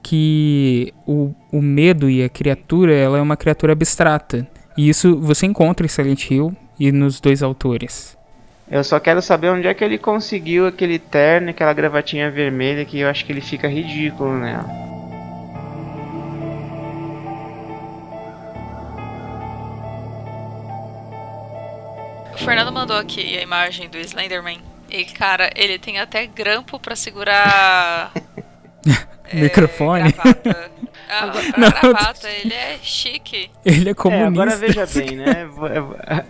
que 0.01 0.93
o, 1.05 1.34
o 1.51 1.62
medo 1.62 2.10
e 2.10 2.24
a 2.24 2.29
criatura 2.29 2.93
ela 2.93 3.17
é 3.17 3.22
uma 3.22 3.38
criatura 3.38 3.74
abstrata. 3.74 4.48
E 4.77 4.89
isso 4.89 5.20
você 5.20 5.46
encontra 5.46 5.86
em 5.86 5.89
Silent 5.89 6.29
Hill 6.29 6.55
e 6.79 6.91
nos 6.91 7.20
dois 7.20 7.43
autores. 7.43 8.17
Eu 8.70 8.84
só 8.86 9.00
quero 9.01 9.22
saber 9.22 9.50
onde 9.50 9.67
é 9.67 9.74
que 9.74 9.84
ele 9.84 9.98
conseguiu 9.98 10.65
aquele 10.65 10.98
terno, 10.98 11.50
aquela 11.50 11.74
gravatinha 11.74 12.31
vermelha 12.31 12.86
que 12.86 13.00
eu 13.00 13.10
acho 13.10 13.25
que 13.25 13.31
ele 13.31 13.41
fica 13.41 13.67
ridículo 13.67 14.38
nela. 14.39 14.65
O 22.34 22.38
Fernando 22.38 22.72
mandou 22.72 22.96
aqui 22.96 23.38
a 23.38 23.41
imagem 23.41 23.89
do 23.89 23.98
Slenderman. 23.98 24.60
E 24.89 25.03
cara, 25.03 25.50
ele 25.55 25.77
tem 25.77 26.00
até 26.00 26.25
grampo 26.25 26.79
para 26.79 26.96
segurar 26.96 28.12
microfone. 29.33 30.11
Gravata. 30.11 30.71
Ah, 31.13 31.25
não, 31.57 31.69
gravata, 31.69 32.29
ele 32.29 32.53
é 32.53 32.77
chique. 32.81 33.50
Ele 33.65 33.89
é 33.89 33.93
comunista. 33.93 34.23
É, 34.23 34.27
agora 34.27 34.55
veja 34.55 34.85
bem, 34.85 35.17
né? 35.17 35.50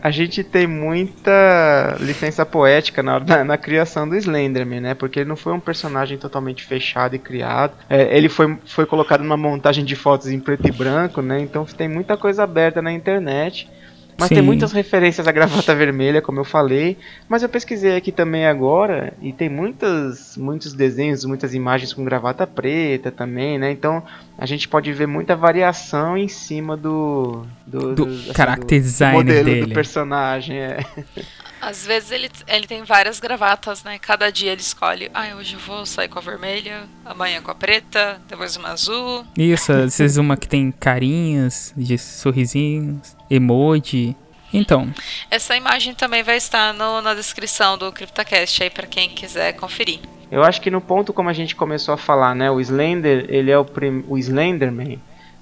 A 0.02 0.10
gente 0.10 0.44
tem 0.44 0.66
muita 0.66 1.98
licença 2.00 2.44
poética 2.48 3.04
na, 3.04 3.20
na, 3.20 3.44
na, 3.44 3.58
criação 3.60 4.10
do 4.10 4.16
Slenderman, 4.16 4.82
né? 4.82 4.94
Porque 4.96 5.20
ele 5.20 5.30
não 5.30 5.36
foi 5.36 5.54
um 5.54 5.60
personagem 5.60 6.18
totalmente 6.18 6.64
fechado 6.64 7.16
e 7.16 7.20
criado. 7.20 7.74
É, 7.88 8.18
ele 8.18 8.28
foi, 8.28 8.58
foi 8.66 8.88
colocado 8.88 9.22
numa 9.22 9.38
montagem 9.38 9.86
de 9.86 9.96
fotos 9.96 10.30
em 10.30 10.40
preto 10.40 10.68
e 10.68 10.72
branco, 10.72 11.22
né? 11.22 11.40
Então 11.40 11.64
tem 11.64 11.88
muita 11.88 12.18
coisa 12.18 12.44
aberta 12.44 12.82
na 12.82 12.92
internet. 12.92 13.70
Mas 14.18 14.30
Sim. 14.30 14.36
tem 14.36 14.44
muitas 14.44 14.72
referências 14.72 15.28
à 15.28 15.32
gravata 15.32 15.74
vermelha, 15.74 16.22
como 16.22 16.40
eu 16.40 16.44
falei. 16.44 16.98
Mas 17.28 17.44
eu 17.44 17.50
pesquisei 17.50 17.96
aqui 17.96 18.12
também 18.12 18.46
agora 18.46 19.14
e 19.22 19.34
tem 19.34 19.50
muitas, 19.50 20.38
muitos 20.38 20.74
desenhos, 20.74 21.26
muitas 21.26 21.54
imagens 21.54 21.94
com 21.94 22.04
gravata 22.04 22.46
preta 22.46 23.12
também, 23.12 23.58
né? 23.58 23.72
Então 23.72 24.04
a 24.38 24.46
gente 24.46 24.68
pode 24.68 24.92
ver 24.94 25.08
muita 25.08 25.36
variação 25.36 26.18
em 26.18 26.28
cima 26.28 26.78
do 26.78 27.46
do, 27.66 27.94
do, 27.94 27.96
do 27.96 28.04
assim, 28.06 28.34
character 28.34 28.80
do, 28.80 28.84
design 28.84 29.18
modelo 29.18 29.46
dele. 29.46 29.66
do 29.66 29.74
personagem. 29.74 30.58
É. 30.58 30.80
Às 31.62 31.86
vezes 31.86 32.12
ele, 32.12 32.30
ele 32.48 32.66
tem 32.66 32.84
várias 32.84 33.20
gravatas, 33.20 33.84
né? 33.84 34.00
Cada 34.00 34.32
dia 34.32 34.52
ele 34.52 34.62
escolhe. 34.62 35.12
Ah, 35.14 35.36
hoje 35.38 35.54
eu 35.54 35.60
vou 35.60 35.86
sair 35.86 36.08
com 36.08 36.18
a 36.18 36.22
vermelha, 36.22 36.84
amanhã 37.06 37.42
com 37.42 37.52
a 37.52 37.56
preta, 37.56 38.20
depois 38.28 38.56
uma 38.56 38.70
azul. 38.70 39.24
Isso, 39.38 39.72
às 39.72 39.98
vezes 39.98 40.18
uma 40.18 40.36
que 40.36 40.48
tem 40.48 40.72
carinhas 40.72 41.72
de 41.78 41.98
sorrisinhos, 41.98 43.16
emoji. 43.30 44.16
Então. 44.54 44.94
Essa 45.30 45.56
imagem 45.56 45.94
também 45.94 46.24
vai 46.24 46.38
estar 46.38 46.74
no, 46.74 47.02
na 47.02 47.14
descrição 47.14 47.78
do 47.78 47.92
CryptoCast 47.92 48.64
aí 48.64 48.70
para 48.70 48.88
quem 48.88 49.10
quiser 49.10 49.54
conferir. 49.54 50.00
Eu 50.32 50.44
acho 50.44 50.62
que 50.62 50.72
no 50.72 50.82
ponto 50.82 51.14
como 51.14 51.30
a 51.30 51.34
gente 51.34 51.56
começou 51.56 51.94
a 51.94 51.98
falar, 51.98 52.34
né? 52.34 52.50
O 52.50 52.60
Slender, 52.60 53.26
ele 53.30 53.52
é 53.52 53.58
o, 53.58 53.66
prim, 53.66 54.04
o 54.08 54.18
Slenderman 54.18 55.00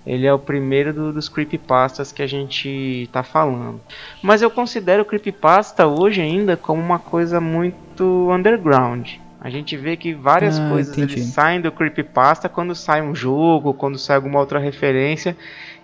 ele 0.10 0.26
é 0.26 0.34
o 0.34 0.40
primeiro 0.40 0.92
do, 0.92 1.14
dos 1.14 1.30
creepypastas 1.30 2.12
que 2.12 2.24
a 2.24 2.28
gente 2.28 2.68
está 3.04 3.22
falando. 3.22 3.80
Mas 4.24 4.42
eu 4.42 4.50
considero 4.50 5.04
o 5.04 5.06
creepypasta 5.06 5.86
hoje 5.86 6.20
ainda 6.20 6.58
como 6.58 6.82
uma 6.82 6.98
coisa 6.98 7.40
muito 7.40 8.28
underground. 8.32 9.08
A 9.40 9.52
gente 9.52 9.78
vê 9.78 9.96
que 9.96 10.12
várias 10.16 10.60
ah, 10.60 10.68
coisas 10.68 11.26
saem 11.28 11.62
do 11.62 11.72
creepypasta 11.72 12.50
quando 12.50 12.74
sai 12.74 13.04
um 13.04 13.14
jogo, 13.14 13.72
quando 13.72 14.00
sai 14.00 14.16
alguma 14.16 14.40
outra 14.40 14.58
referência 14.58 15.38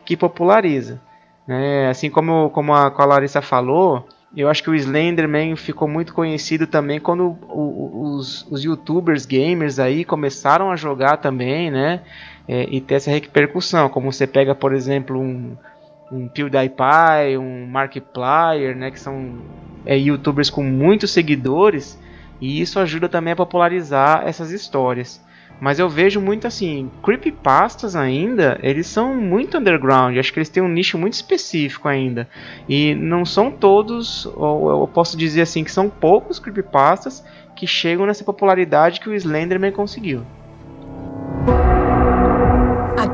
que 0.03 0.17
populariza. 0.17 0.99
Né? 1.47 1.87
Assim 1.87 2.09
como, 2.09 2.49
como 2.49 2.73
a, 2.73 2.89
como 2.89 3.03
a 3.03 3.13
Larissa 3.13 3.43
falou, 3.43 4.07
eu 4.35 4.49
acho 4.49 4.63
que 4.63 4.71
o 4.71 4.75
Slenderman 4.75 5.55
ficou 5.55 5.87
muito 5.87 6.15
conhecido 6.15 6.65
também 6.65 6.99
quando 6.99 7.37
o, 7.47 8.15
os, 8.15 8.43
os 8.49 8.63
youtubers 8.63 9.23
gamers 9.27 9.77
aí 9.77 10.03
começaram 10.03 10.71
a 10.71 10.75
jogar 10.75 11.17
também, 11.17 11.69
né? 11.69 12.01
É, 12.47 12.67
e 12.69 12.79
ter 12.79 12.95
essa 12.95 13.11
repercussão. 13.11 13.89
Como 13.89 14.11
você 14.11 14.27
pega, 14.27 14.53
por 14.53 14.73
exemplo, 14.73 15.19
um, 15.19 15.55
um 16.11 16.27
PewDiePie, 16.27 17.37
um 17.39 17.65
Markiplier, 17.67 18.75
né? 18.75 18.91
Que 18.91 18.99
são 18.99 19.39
é, 19.85 19.97
youtubers 19.97 20.49
com 20.49 20.63
muitos 20.63 21.11
seguidores. 21.11 21.99
E 22.39 22.61
isso 22.61 22.79
ajuda 22.79 23.07
também 23.09 23.33
a 23.33 23.35
popularizar 23.35 24.23
essas 24.25 24.51
histórias. 24.51 25.23
Mas 25.59 25.79
eu 25.79 25.87
vejo 25.87 26.19
muito 26.19 26.45
assim, 26.45 26.91
creepypastas 27.01 27.95
ainda, 27.95 28.59
eles 28.61 28.87
são 28.87 29.15
muito 29.15 29.57
underground, 29.57 30.17
acho 30.17 30.33
que 30.33 30.39
eles 30.39 30.49
têm 30.49 30.61
um 30.61 30.67
nicho 30.67 30.97
muito 30.97 31.13
específico 31.13 31.87
ainda. 31.87 32.27
E 32.67 32.93
não 32.93 33.25
são 33.25 33.49
todos, 33.49 34.25
ou 34.35 34.81
eu 34.81 34.87
posso 34.87 35.15
dizer 35.15 35.41
assim, 35.41 35.63
que 35.63 35.71
são 35.71 35.89
poucos 35.89 36.39
creepypastas 36.39 37.23
que 37.55 37.65
chegam 37.65 38.05
nessa 38.05 38.23
popularidade 38.23 38.99
que 38.99 39.09
o 39.09 39.13
Slenderman 39.13 39.71
conseguiu. 39.71 40.25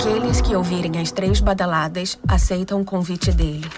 Aqueles 0.01 0.41
que 0.41 0.55
ouvirem 0.55 0.99
as 0.99 1.11
três 1.11 1.39
badaladas 1.39 2.17
aceitam 2.27 2.81
o 2.81 2.83
convite 2.83 3.31
dele. 3.31 3.69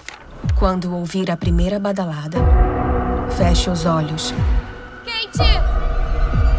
Quando 0.58 0.96
ouvir 0.96 1.30
a 1.30 1.36
primeira 1.36 1.78
badalada, 1.78 2.38
feche 3.36 3.68
os 3.68 3.84
olhos. 3.84 4.32
Kate! 5.04 5.44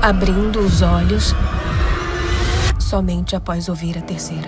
Abrindo 0.04 0.60
os 0.60 0.84
olhos, 0.84 1.34
somente 2.80 3.36
após 3.36 3.68
ouvir 3.68 3.98
a 3.98 4.04
terceira. 4.04 4.48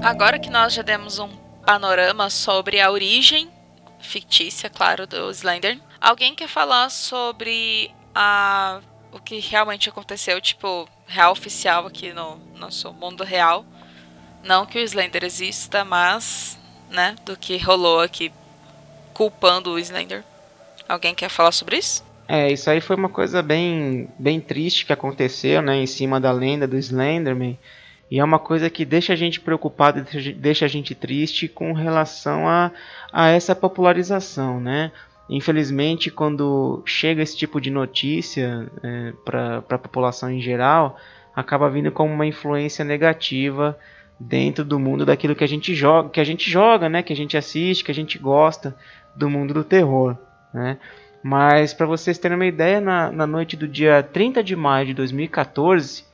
Agora 0.00 0.38
que 0.38 0.48
nós 0.48 0.72
já 0.72 0.82
demos 0.82 1.18
um 1.18 1.30
panorama 1.66 2.30
sobre 2.30 2.80
a 2.80 2.92
origem 2.92 3.50
fictícia, 3.98 4.70
claro, 4.70 5.04
do 5.08 5.32
Slender, 5.32 5.80
alguém 6.00 6.32
quer 6.32 6.48
falar 6.48 6.88
sobre 6.90 7.92
a 8.14 8.78
o 9.12 9.18
que 9.18 9.40
realmente 9.40 9.88
aconteceu, 9.88 10.40
tipo, 10.40 10.88
real 11.08 11.32
oficial 11.32 11.88
aqui 11.88 12.12
no 12.12 12.49
nosso 12.60 12.92
mundo 12.92 13.24
real? 13.24 13.64
Não 14.44 14.64
que 14.64 14.78
o 14.78 14.82
Slender 14.82 15.24
exista, 15.24 15.84
mas, 15.84 16.58
né, 16.90 17.16
do 17.24 17.36
que 17.36 17.58
rolou 17.58 18.00
aqui 18.00 18.32
culpando 19.12 19.70
o 19.70 19.78
Slender. 19.78 20.22
Alguém 20.88 21.14
quer 21.14 21.28
falar 21.28 21.52
sobre 21.52 21.78
isso? 21.78 22.04
É, 22.28 22.50
isso 22.52 22.70
aí 22.70 22.80
foi 22.80 22.96
uma 22.96 23.08
coisa 23.08 23.42
bem, 23.42 24.08
bem 24.18 24.40
triste 24.40 24.86
que 24.86 24.92
aconteceu, 24.92 25.60
né, 25.60 25.76
em 25.76 25.86
cima 25.86 26.20
da 26.20 26.30
lenda 26.30 26.66
do 26.66 26.76
Slenderman. 26.76 27.58
E 28.10 28.18
é 28.18 28.24
uma 28.24 28.38
coisa 28.38 28.68
que 28.68 28.84
deixa 28.84 29.12
a 29.12 29.16
gente 29.16 29.40
preocupado, 29.40 30.04
deixa 30.36 30.64
a 30.64 30.68
gente 30.68 30.94
triste 30.94 31.46
com 31.46 31.72
relação 31.72 32.48
a, 32.48 32.72
a 33.12 33.28
essa 33.28 33.54
popularização, 33.54 34.60
né? 34.60 34.90
Infelizmente, 35.28 36.10
quando 36.10 36.82
chega 36.84 37.22
esse 37.22 37.36
tipo 37.36 37.60
de 37.60 37.70
notícia 37.70 38.68
é, 38.82 39.12
para 39.24 39.58
a 39.58 39.78
população 39.78 40.28
em 40.28 40.40
geral, 40.40 40.98
acaba 41.34 41.68
vindo 41.68 41.92
como 41.92 42.12
uma 42.12 42.26
influência 42.26 42.84
negativa 42.84 43.78
dentro 44.18 44.64
do 44.64 44.78
mundo 44.78 45.06
daquilo 45.06 45.34
que 45.34 45.44
a 45.44 45.48
gente 45.48 45.74
joga, 45.74 46.10
que 46.10 46.20
a 46.20 46.24
gente 46.24 46.50
joga, 46.50 46.88
né? 46.88 47.02
Que 47.02 47.12
a 47.12 47.16
gente 47.16 47.36
assiste, 47.36 47.84
que 47.84 47.90
a 47.90 47.94
gente 47.94 48.18
gosta 48.18 48.76
do 49.16 49.30
mundo 49.30 49.54
do 49.54 49.64
terror, 49.64 50.16
né? 50.52 50.78
Mas 51.22 51.74
para 51.74 51.86
vocês 51.86 52.18
terem 52.18 52.36
uma 52.36 52.46
ideia, 52.46 52.80
na, 52.80 53.10
na, 53.10 53.26
noite 53.26 53.56
do 53.56 53.68
dia 53.68 54.02
30 54.02 54.42
de 54.42 54.56
maio 54.56 54.86
de 54.86 54.94
2014, 54.94 56.04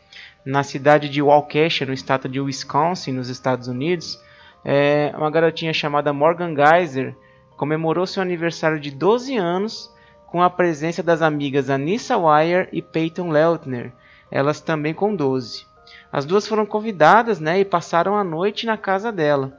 na 0.45 0.63
cidade 0.63 1.09
de 1.09 1.23
Waukesha, 1.23 1.87
no 1.87 1.93
estado 1.93 2.29
de 2.29 2.41
Wisconsin, 2.41 3.13
nos 3.13 3.29
Estados 3.29 3.69
Unidos, 3.69 4.21
é, 4.65 5.13
uma 5.17 5.31
garotinha 5.31 5.73
chamada 5.73 6.13
Morgan 6.13 6.55
Geyser 6.55 7.15
comemorou 7.57 8.07
seu 8.07 8.21
aniversário 8.21 8.81
de 8.81 8.91
12 8.91 9.37
anos 9.37 9.91
com 10.27 10.43
a 10.43 10.51
presença 10.51 11.03
das 11.03 11.23
amigas 11.23 11.71
Anissa 11.71 12.17
Wire 12.17 12.69
e 12.73 12.83
Peyton 12.83 13.31
Leutner, 13.31 13.93
elas 14.31 14.61
também 14.61 14.95
com 14.95 15.15
12. 15.15 15.67
As 16.13 16.25
duas 16.25 16.47
foram 16.47 16.65
convidadas 16.65 17.41
né, 17.41 17.61
e 17.61 17.65
passaram 17.65 18.17
a 18.17 18.25
noite 18.25 18.67
na 18.67 18.77
casa 18.77 19.13
dela. 19.13 19.53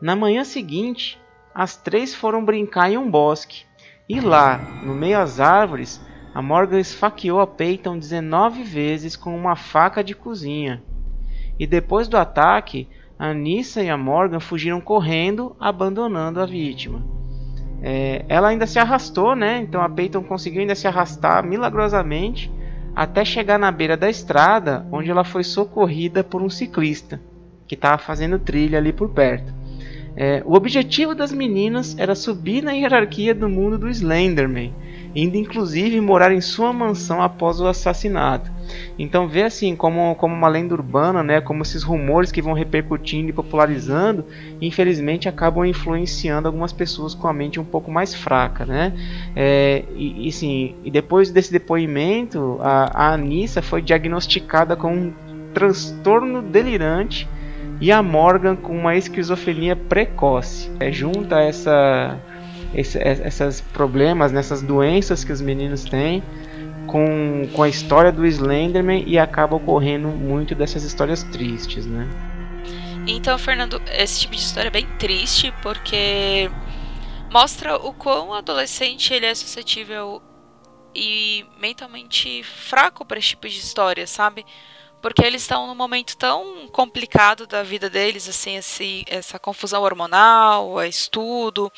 Na 0.00 0.16
manhã 0.16 0.44
seguinte, 0.44 1.20
as 1.54 1.76
três 1.76 2.14
foram 2.14 2.44
brincar 2.44 2.90
em 2.90 2.98
um 2.98 3.10
bosque. 3.10 3.64
E 4.08 4.20
lá, 4.20 4.58
no 4.82 4.94
meio 4.94 5.18
das 5.18 5.40
árvores, 5.40 6.00
a 6.34 6.40
Morgan 6.40 6.80
esfaqueou 6.80 7.40
a 7.40 7.46
Peyton 7.46 7.98
19 7.98 8.62
vezes 8.62 9.16
com 9.16 9.36
uma 9.36 9.54
faca 9.54 10.02
de 10.02 10.14
cozinha. 10.14 10.82
E 11.58 11.66
depois 11.66 12.08
do 12.08 12.16
ataque, 12.16 12.88
a 13.18 13.32
Nissa 13.32 13.82
e 13.82 13.90
a 13.90 13.96
Morgan 13.96 14.40
fugiram 14.40 14.80
correndo, 14.80 15.54
abandonando 15.60 16.40
a 16.40 16.46
vítima. 16.46 17.04
É, 17.82 18.24
ela 18.28 18.48
ainda 18.48 18.66
se 18.66 18.78
arrastou, 18.78 19.36
né? 19.36 19.58
Então 19.58 19.82
a 19.82 19.88
Peyton 19.88 20.22
conseguiu 20.22 20.60
ainda 20.60 20.74
se 20.74 20.88
arrastar 20.88 21.44
milagrosamente 21.44 22.50
até 22.94 23.24
chegar 23.24 23.58
na 23.58 23.70
beira 23.70 23.96
da 23.96 24.10
estrada, 24.10 24.86
onde 24.92 25.10
ela 25.10 25.24
foi 25.24 25.44
socorrida 25.44 26.22
por 26.22 26.42
um 26.42 26.50
ciclista 26.50 27.20
que 27.66 27.74
estava 27.74 27.96
fazendo 27.96 28.38
trilha 28.38 28.78
ali 28.78 28.92
por 28.92 29.08
perto. 29.10 29.61
É, 30.16 30.42
o 30.44 30.54
objetivo 30.54 31.14
das 31.14 31.32
meninas 31.32 31.96
era 31.98 32.14
subir 32.14 32.62
na 32.62 32.72
hierarquia 32.72 33.34
do 33.34 33.48
mundo 33.48 33.78
do 33.78 33.88
Slenderman, 33.88 34.74
indo 35.14 35.36
inclusive 35.36 36.00
morar 36.00 36.32
em 36.32 36.40
sua 36.40 36.72
mansão 36.72 37.22
após 37.22 37.60
o 37.60 37.66
assassinato. 37.66 38.50
Então 38.98 39.26
vê 39.26 39.42
assim 39.42 39.74
como, 39.74 40.14
como 40.16 40.34
uma 40.34 40.48
lenda 40.48 40.74
urbana, 40.74 41.22
né, 41.22 41.40
como 41.40 41.62
esses 41.62 41.82
rumores 41.82 42.30
que 42.30 42.42
vão 42.42 42.52
repercutindo 42.52 43.30
e 43.30 43.32
popularizando, 43.32 44.24
infelizmente 44.60 45.28
acabam 45.28 45.64
influenciando 45.64 46.46
algumas 46.46 46.72
pessoas 46.72 47.14
com 47.14 47.26
a 47.26 47.32
mente 47.32 47.58
um 47.58 47.64
pouco 47.64 47.90
mais 47.90 48.14
fraca, 48.14 48.66
né? 48.66 48.92
É, 49.34 49.84
e, 49.94 50.28
e, 50.28 50.32
sim, 50.32 50.74
e 50.84 50.90
depois 50.90 51.30
desse 51.30 51.52
depoimento, 51.52 52.58
a, 52.60 53.08
a 53.08 53.14
Anissa 53.14 53.62
foi 53.62 53.80
diagnosticada 53.80 54.76
com 54.76 54.92
um 54.94 55.12
transtorno 55.54 56.40
delirante 56.42 57.28
e 57.80 57.90
a 57.90 58.02
Morgan 58.02 58.56
com 58.56 58.76
uma 58.76 58.96
esquizofrenia 58.96 59.74
precoce. 59.74 60.70
É, 60.78 60.92
junta 60.92 61.40
essa, 61.40 62.18
esse, 62.74 62.98
essas 62.98 63.60
problemas, 63.60 64.32
nessas 64.32 64.62
doenças 64.62 65.24
que 65.24 65.32
os 65.32 65.40
meninos 65.40 65.84
têm, 65.84 66.22
com, 66.86 67.48
com 67.52 67.62
a 67.62 67.68
história 67.68 68.12
do 68.12 68.26
Slenderman 68.26 69.04
e 69.06 69.18
acaba 69.18 69.56
ocorrendo 69.56 70.08
muito 70.08 70.54
dessas 70.54 70.84
histórias 70.84 71.22
tristes, 71.24 71.86
né? 71.86 72.08
Então, 73.06 73.36
Fernando, 73.36 73.82
esse 73.90 74.20
tipo 74.20 74.34
de 74.34 74.40
história 74.40 74.68
é 74.68 74.70
bem 74.70 74.86
triste 74.98 75.52
porque 75.62 76.50
mostra 77.30 77.76
o 77.76 77.92
quão 77.92 78.32
adolescente 78.32 79.12
ele 79.12 79.26
é 79.26 79.34
suscetível 79.34 80.22
e 80.94 81.44
mentalmente 81.58 82.42
fraco 82.44 83.04
para 83.04 83.18
esse 83.18 83.28
tipo 83.28 83.48
de 83.48 83.58
história, 83.58 84.06
sabe? 84.06 84.44
Porque 85.02 85.24
eles 85.24 85.42
estão 85.42 85.66
num 85.66 85.74
momento 85.74 86.16
tão 86.16 86.68
complicado 86.68 87.46
da 87.46 87.64
vida 87.64 87.90
deles, 87.90 88.28
assim, 88.28 88.56
esse, 88.56 89.04
essa 89.08 89.38
confusão 89.38 89.82
hormonal, 89.82 90.82
estudo 90.84 91.70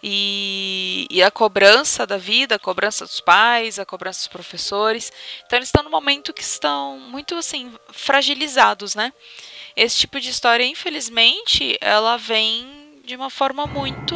e, 0.00 1.06
e, 1.10 1.22
a 1.22 1.30
cobrança 1.30 2.06
da 2.06 2.16
vida, 2.16 2.54
a 2.54 2.58
cobrança 2.58 3.04
dos 3.04 3.20
pais, 3.20 3.78
a 3.78 3.84
cobrança 3.84 4.20
dos 4.20 4.28
professores. 4.28 5.10
Então 5.44 5.58
eles 5.58 5.68
estão 5.68 5.82
num 5.82 5.90
momento 5.90 6.32
que 6.32 6.42
estão 6.42 6.98
muito 6.98 7.34
assim 7.34 7.72
fragilizados, 7.90 8.94
né? 8.94 9.12
Esse 9.74 9.96
tipo 9.98 10.20
de 10.20 10.30
história, 10.30 10.64
infelizmente, 10.64 11.76
ela 11.80 12.16
vem 12.16 13.00
de 13.04 13.16
uma 13.16 13.30
forma 13.30 13.66
muito 13.66 14.14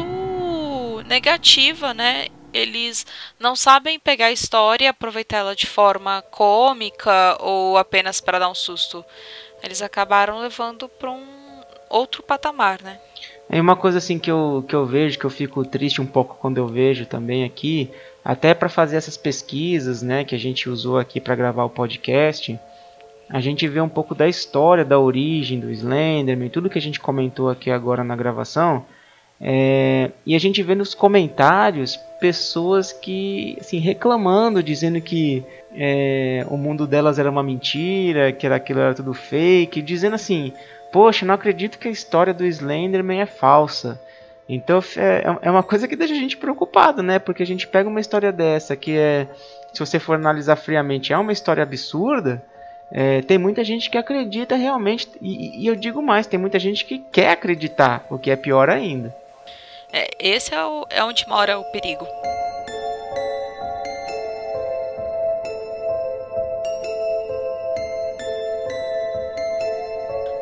negativa, 1.05 1.93
né? 1.93 2.27
Eles 2.53 3.05
não 3.39 3.55
sabem 3.55 3.99
pegar 3.99 4.27
a 4.27 4.31
história 4.31 4.85
e 4.85 4.87
aproveitar 4.87 5.37
ela 5.37 5.55
de 5.55 5.67
forma 5.67 6.21
cômica 6.23 7.37
ou 7.39 7.77
apenas 7.77 8.19
para 8.19 8.39
dar 8.39 8.49
um 8.49 8.55
susto. 8.55 9.03
Eles 9.63 9.81
acabaram 9.81 10.39
levando 10.39 10.87
para 10.87 11.11
um 11.11 11.25
outro 11.89 12.23
patamar, 12.23 12.81
né? 12.81 12.99
É 13.49 13.59
uma 13.59 13.75
coisa 13.75 13.97
assim 13.97 14.19
que 14.19 14.29
eu, 14.29 14.63
que 14.67 14.75
eu 14.75 14.85
vejo, 14.85 15.17
que 15.17 15.25
eu 15.25 15.29
fico 15.29 15.65
triste 15.65 15.99
um 15.99 16.05
pouco 16.05 16.37
quando 16.39 16.57
eu 16.57 16.67
vejo 16.67 17.05
também 17.07 17.43
aqui, 17.43 17.89
até 18.23 18.53
para 18.53 18.69
fazer 18.69 18.95
essas 18.95 19.17
pesquisas, 19.17 20.03
né, 20.03 20.23
que 20.23 20.35
a 20.35 20.37
gente 20.37 20.69
usou 20.69 20.99
aqui 20.99 21.19
para 21.19 21.35
gravar 21.35 21.63
o 21.63 21.69
podcast, 21.69 22.59
a 23.27 23.39
gente 23.39 23.67
vê 23.67 23.81
um 23.81 23.89
pouco 23.89 24.13
da 24.13 24.27
história, 24.27 24.85
da 24.85 24.99
origem 24.99 25.59
do 25.59 25.71
Slenderman, 25.71 26.49
tudo 26.49 26.69
que 26.69 26.77
a 26.77 26.81
gente 26.81 26.99
comentou 26.99 27.49
aqui 27.49 27.71
agora 27.71 28.03
na 28.03 28.15
gravação, 28.15 28.85
é, 29.41 30.11
e 30.25 30.35
a 30.35 30.39
gente 30.39 30.61
vê 30.61 30.75
nos 30.75 30.93
comentários 30.93 31.99
pessoas 32.19 32.91
que 32.91 33.57
assim 33.59 33.79
reclamando, 33.79 34.61
dizendo 34.61 34.99
que 34.99 35.45
é, 35.75 36.45
o 36.49 36.57
mundo 36.57 36.85
delas 36.85 37.17
era 37.17 37.29
uma 37.29 37.43
mentira, 37.43 38.31
que 38.31 38.45
era 38.45 38.55
aquilo 38.55 38.79
era 38.79 38.93
tudo 38.93 39.13
fake, 39.13 39.81
dizendo 39.81 40.15
assim, 40.15 40.53
poxa, 40.91 41.25
não 41.25 41.33
acredito 41.33 41.79
que 41.79 41.87
a 41.87 41.91
história 41.91 42.33
do 42.33 42.45
Slenderman 42.45 43.21
é 43.21 43.25
falsa. 43.25 43.99
Então 44.47 44.79
é, 44.97 45.23
é 45.43 45.51
uma 45.51 45.63
coisa 45.63 45.87
que 45.87 45.95
deixa 45.95 46.13
a 46.13 46.17
gente 46.17 46.35
preocupado, 46.35 47.03
né? 47.03 47.19
Porque 47.19 47.43
a 47.43 47.45
gente 47.45 47.67
pega 47.67 47.87
uma 47.87 47.99
história 47.99 48.31
dessa 48.31 48.75
que 48.75 48.97
é, 48.97 49.27
se 49.73 49.79
você 49.79 49.99
for 49.99 50.15
analisar 50.15 50.55
friamente, 50.55 51.13
é 51.13 51.17
uma 51.17 51.31
história 51.31 51.63
absurda. 51.63 52.41
é, 52.91 53.21
tem 53.21 53.37
muita 53.37 53.63
gente 53.63 53.89
que 53.89 53.97
acredita 53.97 54.55
realmente, 54.55 55.09
e, 55.21 55.63
e, 55.63 55.67
eu 55.67 55.75
digo 55.75 56.01
mais, 56.01 56.25
tem 56.25 56.39
muita 56.39 56.57
gente 56.57 56.83
que 56.85 56.97
quer 56.97 57.31
acreditar, 57.31 58.05
o 58.09 58.17
que 58.17 58.31
é 58.31 58.35
pior 58.35 58.69
ainda. 58.69 59.15
É, 59.91 60.09
esse 60.19 60.53
é, 60.53 60.63
o, 60.63 60.85
é 60.89 61.03
onde 61.03 61.27
mora 61.27 61.57
o 61.57 61.63
perigo. 61.65 62.07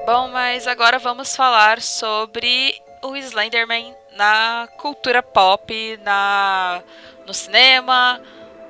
Bom, 0.06 0.30
mas 0.30 0.68
agora 0.68 1.00
vamos 1.00 1.36
falar 1.36 1.82
sobre 1.82 2.82
o 3.02 3.16
Slenderman 3.16 3.94
na 4.16 4.68
cultura 4.78 5.22
pop, 5.22 6.00
na 6.04 6.82
no 7.26 7.34
cinema, 7.34 8.22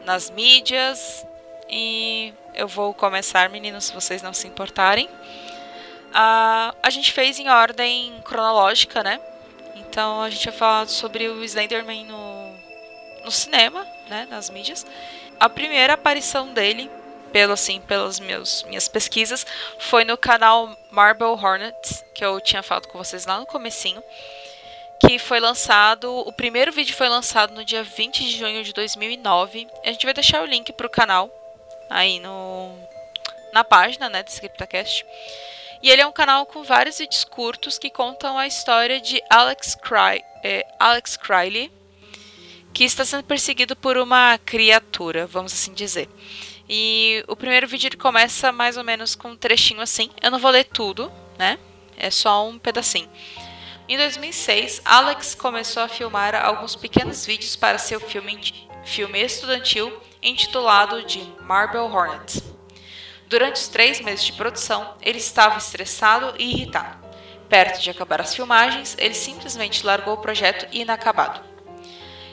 nas 0.04 0.30
mídias. 0.30 1.26
E 1.70 2.34
eu 2.54 2.68
vou 2.68 2.94
começar, 2.94 3.50
meninos, 3.50 3.86
se 3.86 3.94
vocês 3.94 4.22
não 4.22 4.34
se 4.34 4.48
importarem. 4.48 5.08
Uh, 6.08 6.74
a 6.82 6.90
gente 6.90 7.12
fez 7.12 7.38
em 7.40 7.50
ordem 7.50 8.20
cronológica, 8.24 9.04
né? 9.04 9.20
Então 9.98 10.22
a 10.22 10.30
gente 10.30 10.46
vai 10.46 10.54
falar 10.54 10.88
sobre 10.88 11.28
o 11.28 11.44
Slenderman 11.44 12.06
no, 12.06 12.54
no 13.26 13.32
cinema, 13.32 13.84
né? 14.08 14.28
Nas 14.30 14.48
mídias. 14.48 14.86
A 15.40 15.50
primeira 15.50 15.94
aparição 15.94 16.54
dele, 16.54 16.88
pelo 17.32 17.54
assim, 17.54 17.82
pelas 17.82 18.20
meus, 18.20 18.62
minhas 18.66 18.88
pesquisas, 18.88 19.44
foi 19.80 20.06
no 20.06 20.16
canal 20.16 20.70
Marble 20.92 21.30
Hornets, 21.30 22.06
que 22.14 22.24
eu 22.24 22.40
tinha 22.40 22.62
falado 22.62 22.88
com 22.90 23.00
vocês 23.00 23.26
lá 23.26 23.40
no 23.40 23.48
comecinho 23.48 24.04
que 25.00 25.18
foi 25.18 25.40
lançado, 25.40 26.12
o 26.12 26.32
primeiro 26.32 26.72
vídeo 26.72 26.96
foi 26.96 27.10
lançado 27.10 27.56
no 27.56 27.66
dia 27.66 27.84
20 27.84 28.24
de 28.24 28.38
junho 28.38 28.64
de 28.64 28.74
2009. 28.74 29.68
A 29.84 29.92
gente 29.92 30.06
vai 30.06 30.14
deixar 30.14 30.44
o 30.44 30.46
link 30.46 30.72
para 30.74 30.86
o 30.86 30.92
canal 30.92 31.28
aí 31.90 32.20
no 32.20 32.72
na 33.52 33.64
página, 33.64 34.10
né, 34.10 34.22
do 34.22 34.28
Scriptacast. 34.28 35.04
E 35.82 35.90
ele 35.90 36.02
é 36.02 36.08
um 36.08 36.12
canal 36.12 36.46
com 36.46 36.64
vários 36.64 36.98
vídeos 36.98 37.24
curtos 37.24 37.78
que 37.78 37.90
contam 37.90 38.38
a 38.38 38.48
história 38.48 39.00
de 39.00 39.22
Alex, 39.30 39.76
Cry, 39.76 40.24
é, 40.44 40.66
Alex 40.80 41.18
que 42.74 42.84
está 42.84 43.04
sendo 43.04 43.24
perseguido 43.24 43.76
por 43.76 43.98
uma 43.98 44.38
criatura, 44.40 45.26
vamos 45.26 45.54
assim 45.54 45.74
dizer. 45.74 46.10
E 46.70 47.24
o 47.28 47.36
primeiro 47.36 47.68
vídeo 47.68 47.88
ele 47.88 47.98
começa 47.98 48.52
mais 48.52 48.78
ou 48.78 48.84
menos 48.84 49.16
com 49.16 49.30
um 49.30 49.38
trechinho 49.38 49.82
assim. 49.82 50.10
Eu 50.22 50.32
não 50.32 50.40
vou 50.40 50.52
ler 50.52 50.66
tudo, 50.66 51.12
né? 51.38 51.58
É 51.96 52.12
só 52.12 52.48
um 52.48 52.60
pedacinho. 52.60 53.10
Em 53.88 53.98
2006, 53.98 54.82
Alex 54.84 55.34
começou 55.34 55.82
a 55.82 55.88
filmar 55.88 56.36
alguns 56.36 56.76
pequenos 56.76 57.26
vídeos 57.26 57.56
para 57.56 57.78
seu 57.78 58.02
filme, 58.02 58.54
filme 58.84 59.22
estudantil 59.22 59.92
intitulado 60.22 61.04
de 61.04 61.22
Marble 61.42 61.80
Hornet. 61.80 62.57
Durante 63.28 63.56
os 63.56 63.68
três 63.68 64.00
meses 64.00 64.26
de 64.26 64.34
produção, 64.34 64.96
ele 65.02 65.18
estava 65.18 65.58
estressado 65.58 66.34
e 66.40 66.50
irritado. 66.50 67.06
Perto 67.50 67.82
de 67.82 67.90
acabar 67.90 68.22
as 68.22 68.34
filmagens, 68.34 68.96
ele 68.98 69.14
simplesmente 69.14 69.86
largou 69.86 70.14
o 70.14 70.22
projeto 70.22 70.66
inacabado. 70.72 71.42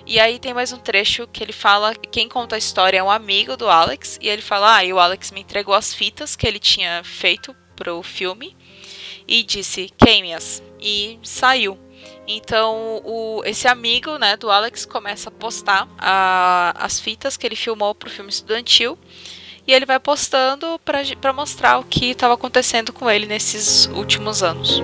E 0.06 0.20
aí 0.20 0.38
tem 0.38 0.54
mais 0.54 0.72
um 0.72 0.78
trecho 0.78 1.26
que 1.26 1.42
ele 1.42 1.52
fala, 1.52 1.94
quem 1.94 2.28
conta 2.28 2.54
a 2.54 2.58
história 2.58 2.98
é 2.98 3.02
um 3.02 3.10
amigo 3.10 3.56
do 3.56 3.68
Alex, 3.68 4.18
e 4.20 4.28
ele 4.28 4.42
fala, 4.42 4.76
ah, 4.76 4.84
e 4.84 4.92
o 4.92 5.00
Alex 5.00 5.32
me 5.32 5.40
entregou 5.40 5.74
as 5.74 5.94
fitas 5.94 6.36
que 6.36 6.46
ele 6.46 6.58
tinha 6.58 7.02
feito 7.02 7.56
pro 7.74 8.02
filme, 8.02 8.56
e 9.26 9.42
disse, 9.42 9.90
queime-as, 9.96 10.62
e 10.78 11.18
saiu. 11.22 11.78
Então, 12.26 13.00
o, 13.04 13.42
esse 13.44 13.66
amigo 13.66 14.16
né, 14.18 14.36
do 14.36 14.50
Alex 14.50 14.84
começa 14.86 15.28
a 15.28 15.32
postar 15.32 15.88
a, 15.98 16.74
as 16.78 17.00
fitas 17.00 17.36
que 17.36 17.46
ele 17.46 17.56
filmou 17.56 17.94
para 17.94 18.08
o 18.08 18.12
filme 18.12 18.30
estudantil. 18.30 18.98
E 19.66 19.72
ele 19.72 19.86
vai 19.86 19.98
postando 19.98 20.78
para 20.84 21.32
mostrar 21.32 21.78
o 21.78 21.84
que 21.84 22.10
estava 22.10 22.34
acontecendo 22.34 22.92
com 22.92 23.10
ele 23.10 23.26
nesses 23.26 23.86
últimos 23.86 24.42
anos. 24.42 24.82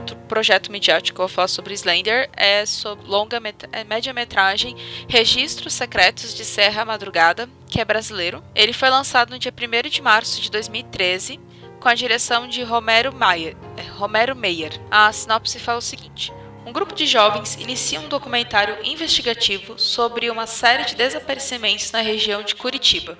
outro 0.00 0.16
projeto 0.28 0.72
midiático 0.72 1.16
que 1.16 1.20
eu 1.20 1.26
vou 1.26 1.34
falar 1.34 1.48
sobre 1.48 1.74
Slender 1.74 2.30
é 2.34 2.64
sobre 2.64 3.06
longa 3.06 3.40
é 3.72 3.84
média-metragem 3.84 4.76
Registros 5.08 5.74
Secretos 5.74 6.34
de 6.34 6.44
Serra 6.44 6.84
Madrugada, 6.84 7.48
que 7.68 7.80
é 7.80 7.84
brasileiro. 7.84 8.42
Ele 8.54 8.72
foi 8.72 8.88
lançado 8.88 9.30
no 9.30 9.38
dia 9.38 9.52
1 9.52 9.88
de 9.88 10.00
março 10.02 10.40
de 10.40 10.50
2013, 10.50 11.38
com 11.78 11.88
a 11.88 11.94
direção 11.94 12.48
de 12.48 12.62
Romero 12.62 13.12
Mayer. 13.12 13.56
É, 13.76 13.82
Romero 13.82 14.34
Meyer. 14.34 14.72
A 14.90 15.12
sinopse 15.12 15.58
fala 15.58 15.78
o 15.78 15.82
seguinte: 15.82 16.32
um 16.70 16.72
grupo 16.72 16.94
de 16.94 17.04
jovens 17.04 17.56
inicia 17.56 17.98
um 17.98 18.06
documentário 18.06 18.78
investigativo 18.84 19.76
sobre 19.76 20.30
uma 20.30 20.46
série 20.46 20.84
de 20.84 20.94
desaparecimentos 20.94 21.90
na 21.90 22.00
região 22.00 22.44
de 22.44 22.54
Curitiba. 22.54 23.18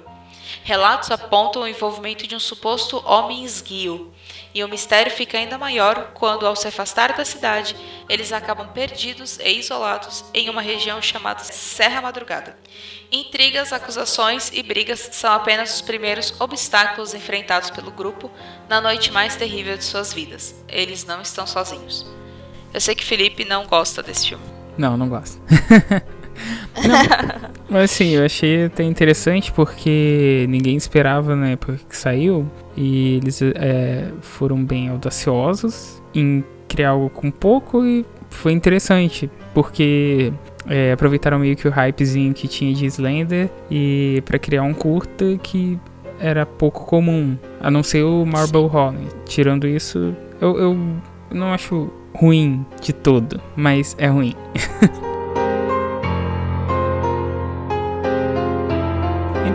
Relatos 0.62 1.10
apontam 1.10 1.62
o 1.62 1.66
envolvimento 1.66 2.28
de 2.28 2.36
um 2.36 2.38
suposto 2.38 3.02
homem 3.04 3.42
esguio, 3.42 4.14
e 4.54 4.62
o 4.62 4.68
mistério 4.68 5.10
fica 5.10 5.36
ainda 5.36 5.58
maior 5.58 6.12
quando, 6.14 6.46
ao 6.46 6.54
se 6.54 6.68
afastar 6.68 7.16
da 7.16 7.24
cidade, 7.24 7.74
eles 8.08 8.32
acabam 8.32 8.68
perdidos 8.68 9.40
e 9.40 9.58
isolados 9.58 10.24
em 10.32 10.48
uma 10.48 10.62
região 10.62 11.02
chamada 11.02 11.42
Serra 11.42 12.00
Madrugada. 12.00 12.56
Intrigas, 13.10 13.72
acusações 13.72 14.52
e 14.54 14.62
brigas 14.62 15.08
são 15.10 15.32
apenas 15.32 15.74
os 15.74 15.80
primeiros 15.80 16.40
obstáculos 16.40 17.14
enfrentados 17.14 17.70
pelo 17.70 17.90
grupo 17.90 18.30
na 18.68 18.80
noite 18.80 19.10
mais 19.10 19.34
terrível 19.34 19.76
de 19.76 19.82
suas 19.82 20.12
vidas. 20.12 20.54
Eles 20.68 21.04
não 21.04 21.20
estão 21.20 21.48
sozinhos. 21.48 22.19
Eu 22.72 22.80
sei 22.80 22.94
que 22.94 23.04
Felipe 23.04 23.44
não 23.44 23.66
gosta 23.66 24.02
desse 24.02 24.28
filme. 24.28 24.44
Não, 24.78 24.96
não 24.96 25.08
gosto. 25.08 25.40
Não, 26.76 27.50
mas 27.68 27.90
assim, 27.90 28.10
eu 28.10 28.24
achei 28.24 28.64
até 28.64 28.82
interessante 28.82 29.52
porque 29.52 30.46
ninguém 30.48 30.76
esperava 30.76 31.36
na 31.36 31.50
época 31.50 31.78
que 31.88 31.96
saiu 31.96 32.50
e 32.74 33.16
eles 33.16 33.42
é, 33.42 34.10
foram 34.22 34.64
bem 34.64 34.88
audaciosos 34.88 36.02
em 36.14 36.42
criar 36.66 36.90
algo 36.90 37.10
com 37.10 37.30
pouco 37.30 37.84
e 37.84 38.06
foi 38.30 38.52
interessante 38.52 39.30
porque 39.52 40.32
é, 40.66 40.92
aproveitaram 40.92 41.38
meio 41.38 41.56
que 41.56 41.68
o 41.68 41.70
hypezinho 41.70 42.32
que 42.32 42.48
tinha 42.48 42.72
de 42.72 42.86
Slender 42.86 43.50
e 43.70 44.22
para 44.24 44.38
criar 44.38 44.62
um 44.62 44.72
curta 44.72 45.36
que 45.42 45.78
era 46.18 46.44
pouco 46.44 46.84
comum, 46.84 47.36
a 47.60 47.70
não 47.70 47.82
ser 47.82 48.02
o 48.02 48.24
Marble 48.26 48.66
Holly. 48.66 49.08
Tirando 49.24 49.66
isso, 49.66 50.14
eu, 50.40 50.58
eu 50.58 50.78
não 51.30 51.52
acho 51.52 51.90
ruim 52.14 52.64
de 52.80 52.92
todo, 52.92 53.40
mas 53.56 53.96
é 53.98 54.06
ruim. 54.06 54.34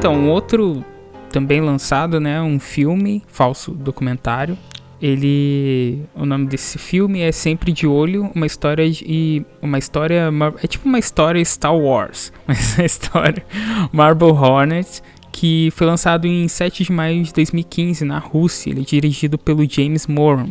Então, 0.06 0.14
um 0.14 0.30
outro 0.30 0.86
também 1.32 1.62
lançado, 1.62 2.20
né, 2.20 2.40
um 2.40 2.60
filme, 2.60 3.24
falso 3.28 3.72
documentário. 3.72 4.56
Ele, 5.02 6.04
o 6.14 6.28
nome 6.28 6.46
desse 6.46 6.78
filme 6.78 7.22
é 7.22 7.32
Sempre 7.32 7.72
de 7.72 7.88
Olho, 7.88 8.30
uma 8.36 8.46
história 8.46 8.84
e 8.86 9.44
uma 9.62 9.80
história 9.80 10.32
é 10.62 10.68
tipo 10.68 10.88
uma 10.88 11.00
história 11.00 11.44
Star 11.44 11.76
Wars, 11.76 12.32
mas 12.46 12.80
a 12.80 12.86
história 12.86 13.44
Marble 13.92 14.30
Hornet 14.30 15.02
que 15.32 15.72
foi 15.72 15.88
lançado 15.88 16.28
em 16.28 16.48
7 16.48 16.84
de 16.84 16.92
maio 16.92 17.24
de 17.24 17.34
2015 17.34 18.06
na 18.06 18.20
Rússia. 18.20 18.70
Ele 18.70 18.82
é 18.82 18.86
dirigido 18.86 19.40
pelo 19.40 19.68
James 19.68 20.06
Moran. 20.06 20.50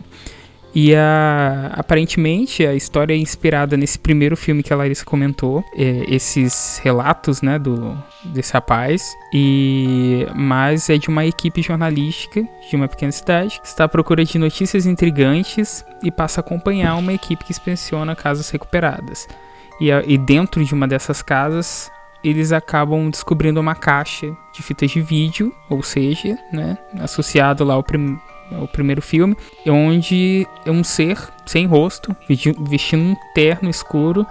E 0.75 0.95
a, 0.95 1.71
aparentemente 1.75 2.67
a 2.67 2.75
história 2.75 3.15
é 3.15 3.17
inspirada 3.17 3.77
nesse 3.77 3.97
primeiro 3.97 4.37
filme 4.37 4.63
que 4.63 4.73
a 4.73 4.77
Larissa 4.77 5.05
comentou, 5.05 5.65
é, 5.77 6.05
esses 6.09 6.81
relatos, 6.83 7.41
né, 7.41 7.59
do 7.59 7.97
desse 8.25 8.53
rapaz. 8.53 9.15
E 9.33 10.27
mas 10.35 10.91
é 10.91 10.99
de 10.99 11.09
uma 11.09 11.25
equipe 11.25 11.63
jornalística 11.63 12.43
de 12.69 12.75
uma 12.75 12.89
pequena 12.89 13.13
cidade 13.13 13.61
que 13.61 13.69
está 13.69 13.85
à 13.85 13.89
procura 13.89 14.25
de 14.25 14.39
notícias 14.39 14.85
intrigantes 14.85 15.85
e 16.03 16.11
passa 16.11 16.41
a 16.41 16.43
acompanhar 16.43 16.97
uma 16.97 17.13
equipe 17.13 17.45
que 17.45 17.53
inspeciona 17.53 18.17
casas 18.17 18.51
recuperadas. 18.51 19.29
E, 19.81 19.91
e 19.91 20.19
dentro 20.19 20.65
de 20.65 20.75
uma 20.75 20.89
dessas 20.89 21.23
casas 21.23 21.91
eles 22.25 22.53
acabam 22.53 23.11
descobrindo 23.11 23.61
uma 23.61 23.75
caixa 23.75 24.35
de 24.55 24.63
fitas 24.63 24.91
de 24.91 25.01
vídeo, 25.03 25.55
ou 25.69 25.83
seja, 25.83 26.39
né, 26.51 26.79
associado 26.99 27.63
lá 27.65 27.75
ao 27.75 27.83
primeiro 27.83 28.19
o 28.53 28.69
primeiro 28.69 29.03
filme, 29.03 29.37
onde 29.67 30.47
é 30.65 30.71
um 30.71 30.85
ser 30.85 31.19
sem 31.47 31.67
rosto, 31.67 32.15
vestindo 32.29 33.03
um 33.03 33.17
terno 33.35 33.69
escuro, 33.69 34.27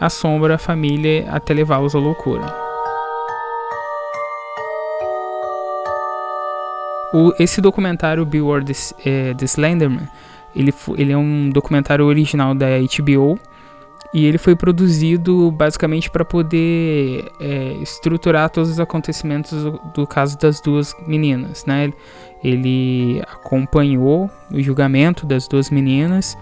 assombra 0.00 0.54
a 0.54 0.58
família 0.58 1.26
até 1.30 1.52
levá-los 1.54 1.94
à 1.94 1.98
loucura. 1.98 2.68
O, 7.12 7.32
esse 7.38 7.60
documentário, 7.60 8.24
Beware 8.26 8.64
the, 8.64 8.72
é, 9.04 9.34
the 9.34 9.46
Slenderman, 9.46 10.08
ele, 10.54 10.74
ele 10.96 11.12
é 11.12 11.16
um 11.16 11.48
documentário 11.50 12.04
original 12.04 12.54
da 12.54 12.66
HBO 12.78 13.38
e 14.12 14.24
ele 14.24 14.38
foi 14.38 14.56
produzido 14.56 15.50
basicamente 15.50 16.10
para 16.10 16.24
poder 16.24 17.30
é, 17.38 17.72
estruturar 17.82 18.48
todos 18.50 18.70
os 18.70 18.80
acontecimentos 18.80 19.62
do, 19.62 19.80
do, 19.94 20.06
caso 20.06 20.38
das 20.38 20.60
duas 20.60 20.94
meninas, 21.06 21.64
né? 21.66 21.92
Ele 22.42 23.22
acompanhou 23.22 24.30
o 24.50 24.60
julgamento 24.60 25.26
das 25.26 25.48
duas 25.48 25.70
meninas 25.70 26.36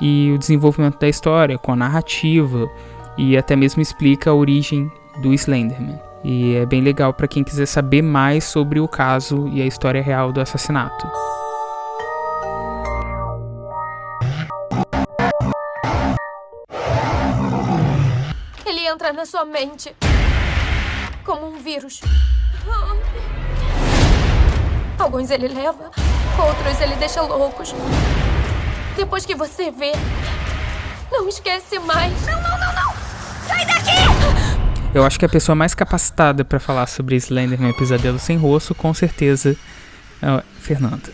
e 0.00 0.32
o 0.34 0.38
desenvolvimento 0.38 0.98
da 0.98 1.08
história 1.08 1.58
com 1.58 1.72
a 1.72 1.76
narrativa 1.76 2.68
e 3.16 3.36
até 3.36 3.54
mesmo 3.54 3.82
explica 3.82 4.30
a 4.30 4.34
origem 4.34 4.90
do 5.20 5.32
Slenderman. 5.34 6.00
E 6.24 6.54
é 6.54 6.66
bem 6.66 6.80
legal 6.80 7.12
para 7.12 7.28
quem 7.28 7.42
quiser 7.42 7.66
saber 7.66 8.02
mais 8.02 8.44
sobre 8.44 8.80
o 8.80 8.88
caso 8.88 9.48
e 9.48 9.60
a 9.60 9.66
história 9.66 10.02
real 10.02 10.32
do 10.32 10.40
assassinato. 10.40 11.06
Ele 18.64 18.86
entra 18.86 19.12
na 19.12 19.26
sua 19.26 19.44
mente 19.44 19.94
como 21.24 21.46
um 21.46 21.58
vírus. 21.58 22.00
Alguns 25.02 25.32
ele 25.32 25.48
leva, 25.48 25.90
outros 26.38 26.80
ele 26.80 26.94
deixa 26.94 27.20
loucos. 27.22 27.74
Depois 28.96 29.26
que 29.26 29.34
você 29.34 29.68
vê, 29.68 29.90
não 31.10 31.28
esquece 31.28 31.76
mais. 31.80 32.12
Não, 32.24 32.40
não, 32.40 32.50
não, 32.50 32.72
não! 32.72 32.94
Sai 33.48 33.66
daqui! 33.66 34.92
Eu 34.94 35.02
acho 35.04 35.18
que 35.18 35.24
a 35.24 35.28
pessoa 35.28 35.56
mais 35.56 35.74
capacitada 35.74 36.44
para 36.44 36.60
falar 36.60 36.86
sobre 36.86 37.16
Slenderman 37.16 37.72
Pesadelo 37.72 38.20
Sem 38.20 38.36
Rosto, 38.36 38.76
com 38.76 38.94
certeza, 38.94 39.56
é 40.22 40.30
o 40.30 40.42
Fernando. 40.60 41.10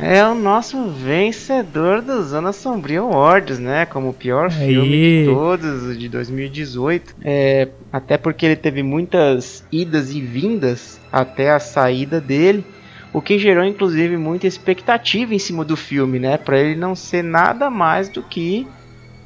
É 0.00 0.24
o 0.24 0.36
nosso 0.36 0.90
vencedor 0.90 2.00
do 2.00 2.22
Zona 2.22 2.52
Sombria 2.52 3.00
Awards, 3.00 3.58
né? 3.58 3.86
Como 3.86 4.10
o 4.10 4.14
pior 4.14 4.50
Aí. 4.52 4.68
filme 4.68 5.24
de 5.24 5.24
todos, 5.26 5.98
de 5.98 6.08
2018. 6.08 7.16
É, 7.22 7.68
até 7.92 8.16
porque 8.16 8.46
ele 8.46 8.56
teve 8.56 8.84
muitas 8.84 9.64
idas 9.72 10.12
e 10.12 10.20
vindas 10.20 11.00
até 11.10 11.50
a 11.50 11.58
saída 11.58 12.20
dele. 12.20 12.64
O 13.12 13.20
que 13.20 13.38
gerou, 13.38 13.64
inclusive, 13.64 14.16
muita 14.16 14.46
expectativa 14.46 15.34
em 15.34 15.38
cima 15.38 15.64
do 15.64 15.76
filme, 15.76 16.18
né? 16.18 16.38
Pra 16.38 16.58
ele 16.58 16.74
não 16.74 16.94
ser 16.94 17.22
nada 17.22 17.68
mais 17.68 18.08
do 18.08 18.22
que 18.22 18.66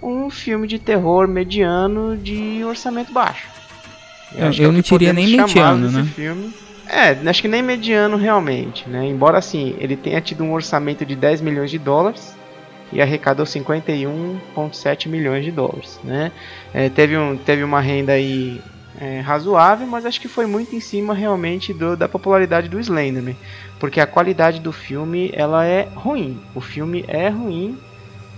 um 0.02 0.28
filme 0.28 0.66
de 0.66 0.78
terror 0.78 1.28
mediano 1.28 2.16
de 2.16 2.62
orçamento 2.64 3.12
baixo. 3.12 3.46
Eu- 4.34 4.46
é 4.48 4.54
eu 4.58 4.68
o 4.70 4.72
não 4.72 4.82
que 4.82 4.90
diria 4.90 5.12
nem 5.12 5.36
mediano, 5.36 5.90
né? 5.90 6.04
Filme. 6.14 6.52
É, 6.88 7.10
acho 7.28 7.42
que 7.42 7.48
nem 7.48 7.62
mediano 7.62 8.16
realmente, 8.16 8.88
né? 8.88 9.04
Embora 9.06 9.38
assim, 9.38 9.74
ele 9.78 9.96
tenha 9.96 10.20
tido 10.20 10.44
um 10.44 10.52
orçamento 10.52 11.04
de 11.04 11.16
10 11.16 11.40
milhões 11.40 11.70
de 11.70 11.78
dólares 11.78 12.34
e 12.92 13.00
arrecadou 13.02 13.44
51,7 13.46 15.08
milhões 15.08 15.44
de 15.44 15.50
dólares, 15.50 15.98
né? 16.04 16.30
É, 16.72 16.88
teve, 16.88 17.16
um, 17.16 17.36
teve 17.36 17.64
uma 17.64 17.80
renda 17.80 18.12
aí 18.12 18.60
é, 18.98 19.20
razoável, 19.20 19.86
mas 19.86 20.04
acho 20.06 20.20
que 20.20 20.28
foi 20.28 20.46
muito 20.46 20.74
em 20.74 20.80
cima 20.80 21.14
realmente 21.14 21.72
do- 21.74 21.96
da 21.96 22.08
popularidade 22.08 22.68
do 22.68 22.78
Slenderman, 22.80 23.38
porque 23.78 24.00
a 24.00 24.06
qualidade 24.06 24.60
do 24.60 24.72
filme 24.72 25.30
ela 25.34 25.64
é 25.66 25.92
ruim. 25.96 26.42
O 26.54 26.60
filme 26.60 27.04
é 27.08 27.28
ruim 27.28 27.80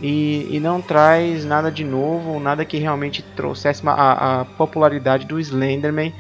e, 0.01 0.47
e 0.57 0.61
não 0.61 0.83
traz 0.83 1.45
nada 1.45 1.71
de 1.73 1.85
novo, 1.85 2.41
nada 2.41 2.65
que 2.65 2.79
realmente 2.79 3.23
trouxesse 3.23 3.83
a, 3.87 4.41
a 4.41 4.45
popularidade 4.45 5.27
do 5.27 5.39
Slenderman 5.41 6.15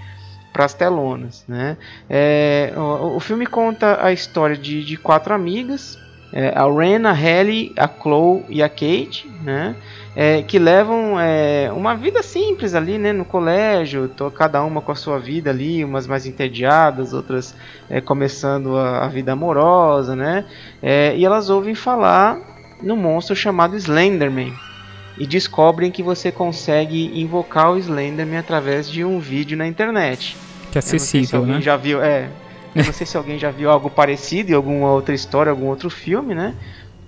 para 0.53 0.65
as 0.65 0.75
telonas, 0.75 1.45
né? 1.47 1.77
É, 2.09 2.73
o, 2.77 3.17
o 3.17 3.21
filme 3.21 3.47
conta 3.47 4.05
a 4.05 4.13
história 4.13 4.57
de, 4.57 4.85
de 4.85 4.97
quatro 4.97 5.35
amigas, 5.35 5.99
é, 6.33 6.49
a 6.49 6.65
Ren, 6.65 7.07
a 7.07 7.15
Ellie, 7.21 7.73
a 7.79 7.89
Chloe 7.89 8.45
e 8.49 8.63
a 8.63 8.69
Kate, 8.69 9.31
né? 9.41 9.77
É, 10.17 10.43
que 10.43 10.59
levam 10.59 11.19
é, 11.21 11.71
uma 11.73 11.95
vida 11.95 12.23
simples 12.23 12.75
ali, 12.75 12.99
né? 12.99 13.13
No 13.13 13.25
colégio, 13.25 14.09
tô, 14.09 14.31
cada 14.31 14.63
uma 14.65 14.81
com 14.81 14.91
a 14.91 14.95
sua 14.95 15.19
vida 15.19 15.51
ali, 15.51 15.85
umas 15.85 16.07
mais 16.07 16.27
entediadas, 16.27 17.13
outras 17.13 17.55
é, 17.89 18.01
começando 18.01 18.77
a, 18.77 19.05
a 19.05 19.09
vida 19.09 19.33
amorosa, 19.33 20.17
né? 20.17 20.45
É, 20.83 21.17
e 21.17 21.25
elas 21.25 21.51
ouvem 21.51 21.75
falar 21.75 22.39
no 22.83 22.97
monstro 22.97 23.37
chamado 23.37 23.77
Slenderman 23.77 24.53
e 25.19 25.27
descobrem 25.27 25.91
que 25.91 26.03
você 26.03 26.31
consegue 26.31 27.21
invocar 27.21 27.73
o 27.73 27.79
Slenderman 27.79 28.39
através 28.39 28.89
de 28.89 29.05
um 29.05 29.19
vídeo 29.19 29.57
na 29.57 29.67
internet. 29.67 30.37
Que 30.71 30.79
é 30.79 30.81
se 30.81 30.97
acessível, 30.97 31.41
alguém 31.41 31.57
né? 31.57 31.61
já 31.61 31.77
viu, 31.77 32.03
é. 32.03 32.29
Eu 32.75 32.85
não 32.85 32.93
sei 32.93 33.07
se 33.07 33.17
alguém 33.17 33.39
já 33.39 33.51
viu 33.51 33.71
algo 33.71 33.91
parecido 33.91 34.53
em 34.53 34.55
alguma 34.55 34.93
outra 34.93 35.15
história, 35.15 35.51
algum 35.51 35.67
outro 35.67 35.91
filme, 35.91 36.35
né? 36.35 36.55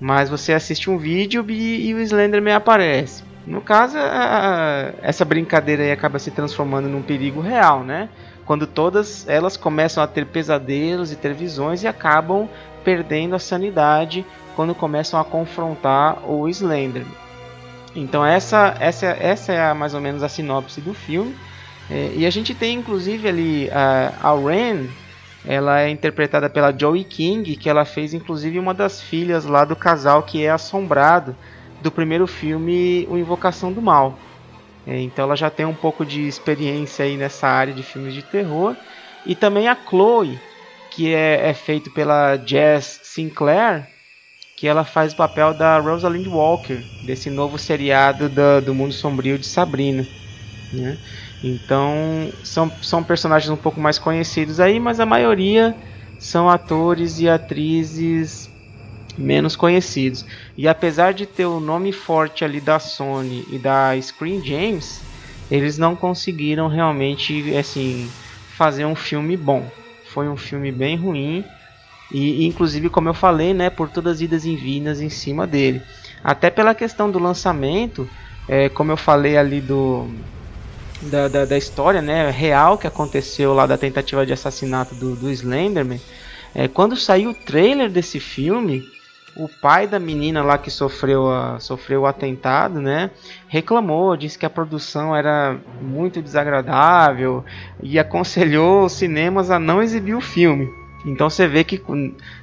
Mas 0.01 0.29
você 0.31 0.53
assiste 0.53 0.89
um 0.91 0.99
vídeo 0.99 1.45
e, 1.49 1.89
e 1.89 1.95
o 1.95 2.01
Slenderman 2.01 2.55
aparece. 2.55 3.23
No 3.47 3.61
caso, 3.61 3.99
a- 3.99 4.95
essa 5.03 5.25
brincadeira 5.25 5.83
aí 5.83 5.93
acaba 5.93 6.19
se 6.19 6.31
transformando 6.31 6.89
num 6.89 7.03
perigo 7.03 7.41
real, 7.41 7.85
né? 7.85 8.09
Quando 8.45 8.67
todas 8.67 9.29
elas 9.29 9.57
começam 9.57 10.03
a 10.03 10.07
ter 10.07 10.27
pesadelos 10.27 11.13
e 11.13 11.17
ter 11.17 11.35
visões 11.35 11.83
e 11.83 11.89
acabam 11.89 12.49
perdendo 12.85 13.35
a 13.35 13.39
sanidade 13.39 14.27
quando 14.57 14.75
começam 14.75 15.21
a 15.21 15.25
confrontar 15.25 16.19
o 16.29 16.49
Slenderman. 16.49 17.15
Então 17.95 18.25
essa, 18.25 18.77
essa, 18.81 19.07
essa 19.07 19.53
é 19.53 19.63
a, 19.71 19.75
mais 19.75 19.95
ou 19.95 20.01
menos 20.01 20.23
a 20.23 20.29
sinopse 20.29 20.81
do 20.81 20.95
filme. 20.95 21.37
É, 21.89 22.13
e 22.15 22.25
a 22.27 22.31
gente 22.31 22.55
tem 22.55 22.77
inclusive 22.79 23.29
ali 23.29 23.71
a, 23.71 24.15
a 24.21 24.35
Ren, 24.35 24.87
ela 25.45 25.81
é 25.81 25.89
interpretada 25.91 26.49
pela 26.51 26.77
Joey 26.77 27.05
King, 27.05 27.57
que 27.57 27.69
ela 27.69 27.85
fez 27.85 28.13
inclusive 28.15 28.59
uma 28.59 28.75
das 28.75 29.01
filhas 29.01 29.45
lá 29.45 29.65
do 29.65 29.75
casal 29.77 30.23
que 30.23 30.45
é 30.45 30.51
assombrado 30.51 31.37
do 31.81 31.91
primeiro 31.91 32.27
filme 32.27 33.07
O 33.09 33.17
Invocação 33.17 33.73
do 33.73 33.81
Mal. 33.81 34.19
É, 34.87 35.01
então 35.01 35.25
ela 35.25 35.37
já 35.37 35.51
tem 35.51 35.67
um 35.67 35.75
pouco 35.75 36.05
de 36.05 36.27
experiência 36.27 37.05
aí 37.05 37.17
nessa 37.17 37.47
área 37.49 37.73
de 37.73 37.83
filmes 37.83 38.15
de 38.15 38.23
terror. 38.23 38.77
E 39.27 39.35
também 39.35 39.69
a 39.69 39.77
Chloe, 39.77 40.39
que 40.91 41.15
é, 41.15 41.49
é 41.51 41.55
feito 41.55 41.91
pela 41.93 42.37
Jess 42.37 43.01
Sinclair, 43.05 43.87
que 44.57 44.67
ela 44.67 44.85
faz 44.85 45.13
o 45.13 45.17
papel 45.17 45.55
da 45.55 45.79
Rosalind 45.79 46.27
Walker, 46.27 46.83
desse 47.03 47.31
novo 47.31 47.59
seriado 47.59 48.29
da- 48.29 48.61
do 48.61 48.75
Mundo 48.75 48.93
Sombrio 48.93 49.39
de 49.39 49.47
Sabrina. 49.47 50.07
né? 50.73 50.99
Então 51.43 52.33
são, 52.43 52.71
são 52.83 53.03
personagens 53.03 53.51
um 53.51 53.57
pouco 53.57 53.81
mais 53.81 53.99
conhecidos 53.99 54.61
aí, 54.61 54.79
mas 54.79 55.01
a 55.01 55.07
maioria 55.07 55.75
são 56.19 56.51
atores 56.51 57.19
e 57.19 57.29
atrizes 57.29 58.51
menos 59.17 59.57
conhecidos. 59.57 60.25
E 60.57 60.69
apesar 60.69 61.13
de 61.13 61.27
ter 61.27 61.47
o 61.47 61.61
nome 61.61 61.93
forte 61.93 62.45
ali 62.45 62.61
da 62.61 62.79
Sony 62.79 63.45
e 63.51 63.59
da 63.59 63.99
Screen 64.01 64.43
Gems, 64.43 65.03
eles 65.51 65.79
não 65.79 65.97
conseguiram 65.97 66.69
realmente 66.69 67.57
assim 67.57 68.09
fazer 68.57 68.85
um 68.85 68.95
filme 68.95 69.37
bom. 69.37 69.71
Foi 70.13 70.29
um 70.29 70.37
filme 70.37 70.71
bem 70.71 70.97
ruim 70.97 71.45
e 72.13 72.45
inclusive 72.45 72.91
como 72.91 73.09
eu 73.09 73.15
falei, 73.15 73.55
né, 73.55 73.71
por 73.71 73.89
todas 73.89 74.17
as 74.17 74.21
idas 74.21 74.45
e 74.45 74.55
vindas 74.57 75.01
em 75.01 75.09
cima 75.09 75.47
dele. 75.47 75.83
Até 76.23 76.51
pela 76.51 76.75
questão 76.75 77.11
do 77.11 77.19
lançamento, 77.19 78.07
é, 78.47 78.69
como 78.69 78.93
eu 78.93 78.97
falei 78.97 79.37
ali 79.37 79.61
do 79.61 80.07
da, 81.03 81.29
da, 81.29 81.45
da 81.45 81.59
história 81.59 82.03
né, 82.03 82.31
real 82.31 82.77
que 82.77 82.87
aconteceu 82.87 83.55
lá 83.55 83.67
da 83.67 83.79
tentativa 83.79 84.27
de 84.27 84.33
assassinato 84.33 84.95
do, 84.95 85.15
do 85.15 85.31
Slenderman. 85.31 86.01
É, 86.55 86.69
quando 86.69 86.97
saiu 86.97 87.31
o 87.31 87.35
trailer 87.35 87.91
desse 87.91 88.19
filme, 88.19 88.85
o 89.37 89.49
pai 89.49 89.87
da 89.87 89.99
menina 89.99 90.43
lá 90.43 90.59
que 90.59 90.71
sofreu, 90.71 91.31
a, 91.31 91.59
sofreu 91.61 92.03
o 92.03 92.07
atentado, 92.07 92.81
né, 92.81 93.11
reclamou, 93.49 94.17
disse 94.17 94.39
que 94.39 94.47
a 94.47 94.51
produção 94.51 95.15
era 95.15 95.57
muito 95.81 96.21
desagradável 96.21 97.45
e 97.83 97.99
aconselhou 97.99 98.85
os 98.85 98.93
cinemas 98.93 99.51
a 99.51 99.59
não 99.59 99.83
exibir 99.83 100.15
o 100.15 100.21
filme. 100.21 100.69
Então 101.07 101.31
você 101.31 101.47
vê 101.47 101.65
que 101.65 101.83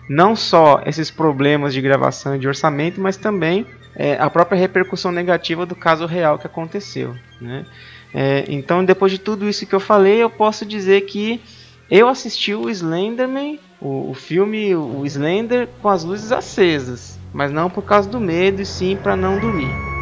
não 0.09 0.35
só 0.35 0.81
esses 0.85 1.11
problemas 1.11 1.73
de 1.73 1.81
gravação 1.81 2.35
e 2.35 2.39
de 2.39 2.47
orçamento, 2.47 2.99
mas 2.99 3.15
também 3.15 3.67
é, 3.95 4.17
a 4.19 4.29
própria 4.29 4.57
repercussão 4.57 5.11
negativa 5.11 5.65
do 5.65 5.75
caso 5.75 6.05
real 6.07 6.39
que 6.39 6.47
aconteceu. 6.47 7.15
Né? 7.39 7.65
É, 8.13 8.45
então, 8.47 8.83
depois 8.83 9.11
de 9.11 9.19
tudo 9.19 9.47
isso 9.47 9.65
que 9.65 9.75
eu 9.75 9.79
falei, 9.79 10.21
eu 10.21 10.29
posso 10.29 10.65
dizer 10.65 11.01
que 11.01 11.41
eu 11.89 12.07
assisti 12.07 12.53
o 12.53 12.69
Slenderman, 12.69 13.59
o, 13.79 14.09
o 14.09 14.13
filme 14.13 14.75
o 14.75 15.05
Slender, 15.05 15.67
com 15.81 15.89
as 15.89 16.03
luzes 16.03 16.31
acesas, 16.31 17.19
mas 17.33 17.51
não 17.51 17.69
por 17.69 17.83
causa 17.83 18.09
do 18.09 18.19
medo, 18.19 18.61
e 18.61 18.65
sim 18.65 18.95
para 18.95 19.15
não 19.15 19.39
dormir. 19.39 19.96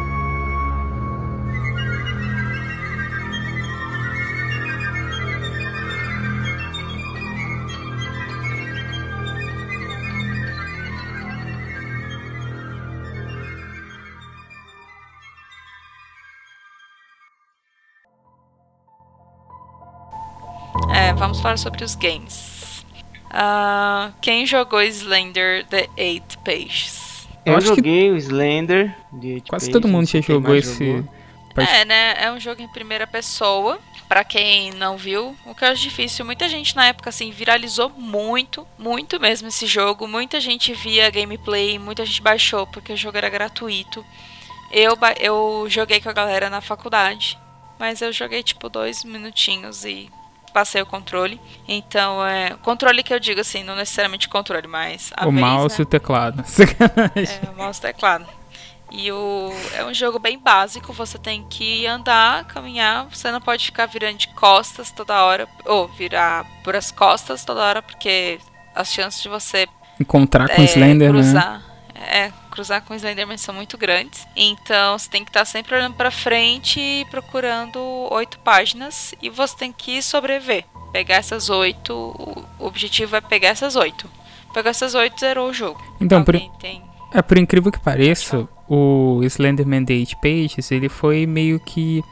Falar 21.46 21.56
sobre 21.58 21.84
os 21.84 21.94
games. 21.94 22.84
Ah, 23.30 24.10
quem 24.20 24.44
jogou 24.46 24.82
Slender 24.82 25.64
The 25.66 25.88
Eight 25.96 26.38
Pages? 26.38 27.28
Eu 27.44 27.54
Eu, 27.54 27.60
joguei 27.60 28.10
o 28.10 28.16
Slender. 28.16 28.92
de 29.12 29.28
Eight 29.34 29.48
quase 29.48 29.66
Pages, 29.66 29.72
todo 29.72 29.88
mundo 29.88 30.06
já 30.08 30.20
jogou 30.20 30.56
esse. 30.56 30.84
jogou. 30.84 31.14
É, 31.56 31.84
né? 31.84 32.14
É 32.18 32.32
um 32.32 32.40
jogo 32.40 32.60
em 32.62 32.68
primeira 32.68 33.06
pessoa. 33.06 33.78
Pra 34.08 34.22
quem 34.22 34.70
não 34.72 34.96
viu, 34.96 35.36
o 35.44 35.52
que 35.54 35.64
eu 35.64 35.68
acho 35.68 35.82
difícil, 35.82 36.24
muita 36.24 36.48
gente 36.48 36.76
na 36.76 36.86
época 36.86 37.10
assim 37.10 37.32
viralizou 37.32 37.90
muito, 37.90 38.64
muito 38.78 39.18
mesmo 39.18 39.48
esse 39.48 39.66
jogo. 39.66 40.06
Muita 40.06 40.40
gente 40.40 40.72
via 40.74 41.10
gameplay, 41.10 41.76
muita 41.76 42.06
gente 42.06 42.22
baixou 42.22 42.66
porque 42.68 42.92
o 42.92 42.96
jogo 42.96 43.18
era 43.18 43.28
gratuito. 43.28 44.04
Eu, 44.70 44.96
eu 45.18 45.66
joguei 45.68 46.00
com 46.00 46.08
a 46.08 46.12
galera 46.12 46.48
na 46.50 46.60
faculdade. 46.60 47.36
mas 47.80 48.00
eu 48.00 48.12
joguei 48.12 48.42
tipo 48.44 48.68
dois 48.68 49.02
minutinhos 49.04 49.84
e 49.84 50.08
passei 50.56 50.80
o 50.80 50.86
controle. 50.86 51.38
Então, 51.68 52.26
é. 52.26 52.56
Controle 52.62 53.02
que 53.02 53.12
eu 53.12 53.20
digo 53.20 53.42
assim, 53.42 53.62
não 53.62 53.76
necessariamente 53.76 54.26
controle, 54.26 54.66
mas. 54.66 55.12
o 55.20 55.30
vez, 55.30 55.34
mouse 55.34 55.74
né? 55.74 55.80
e 55.80 55.82
o 55.82 55.86
teclado. 55.86 56.42
É, 57.14 57.50
o 57.50 57.52
mouse 57.60 57.78
e 57.78 57.80
o 57.80 57.82
teclado. 57.82 58.26
E 58.90 59.12
o, 59.12 59.52
é 59.74 59.84
um 59.84 59.92
jogo 59.92 60.18
bem 60.18 60.38
básico, 60.38 60.94
você 60.94 61.18
tem 61.18 61.44
que 61.50 61.86
andar, 61.86 62.44
caminhar, 62.44 63.06
você 63.10 63.30
não 63.30 63.40
pode 63.40 63.66
ficar 63.66 63.84
virando 63.84 64.16
de 64.16 64.28
costas 64.28 64.90
toda 64.90 65.24
hora, 65.24 65.46
ou 65.66 65.88
virar 65.88 66.46
por 66.64 66.74
as 66.74 66.90
costas 66.90 67.44
toda 67.44 67.62
hora, 67.62 67.82
porque 67.82 68.38
as 68.74 68.90
chances 68.90 69.20
de 69.20 69.28
você 69.28 69.66
Encontrar 70.00 70.48
com 70.48 70.62
é, 70.62 70.64
o 70.64 70.68
Slender, 70.68 71.12
né? 71.12 71.20
cruzar, 71.20 71.62
É, 71.94 72.32
cruzar 72.56 72.82
com 72.82 72.94
o 72.94 72.96
Slenderman 72.96 73.36
são 73.36 73.54
muito 73.54 73.76
grandes. 73.76 74.26
Então 74.34 74.98
você 74.98 75.10
tem 75.10 75.22
que 75.22 75.28
estar 75.28 75.44
sempre 75.44 75.74
olhando 75.74 75.94
pra 75.94 76.10
frente 76.10 76.80
e 76.80 77.04
procurando 77.10 77.78
oito 78.10 78.38
páginas. 78.38 79.14
E 79.20 79.28
você 79.28 79.54
tem 79.56 79.72
que 79.72 80.00
sobreviver. 80.00 80.64
Pegar 80.90 81.16
essas 81.16 81.50
oito. 81.50 81.92
O 82.58 82.66
objetivo 82.66 83.14
é 83.14 83.20
pegar 83.20 83.48
essas 83.48 83.76
oito. 83.76 84.08
Pegar 84.54 84.70
essas 84.70 84.94
oito 84.94 85.20
zerou 85.20 85.50
o 85.50 85.52
jogo. 85.52 85.80
Então, 86.00 86.24
por, 86.24 86.34
tem. 86.58 86.82
é, 87.12 87.20
por 87.20 87.36
incrível 87.36 87.70
que 87.70 87.78
pareça, 87.78 88.48
o 88.66 89.20
Slenderman 89.24 89.84
The 89.84 89.92
Eight 89.92 90.16
Pages, 90.16 90.70
ele 90.72 90.88
foi 90.88 91.26
meio 91.26 91.60
que... 91.60 92.02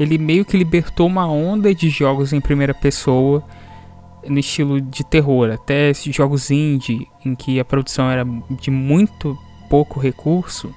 Ele 0.00 0.18
meio 0.18 0.44
que 0.44 0.58
libertou 0.58 1.06
uma 1.06 1.26
onda 1.26 1.74
de 1.74 1.88
jogos 1.88 2.32
em 2.32 2.40
primeira 2.40 2.74
pessoa 2.74 3.42
no 4.28 4.38
estilo 4.38 4.80
de 4.80 5.04
terror, 5.04 5.50
até 5.50 5.90
esses 5.90 6.14
jogos 6.14 6.50
indie 6.50 7.08
em 7.24 7.34
que 7.34 7.60
a 7.60 7.64
produção 7.64 8.10
era 8.10 8.24
de 8.50 8.70
muito 8.70 9.38
pouco 9.68 10.00
recurso, 10.00 10.74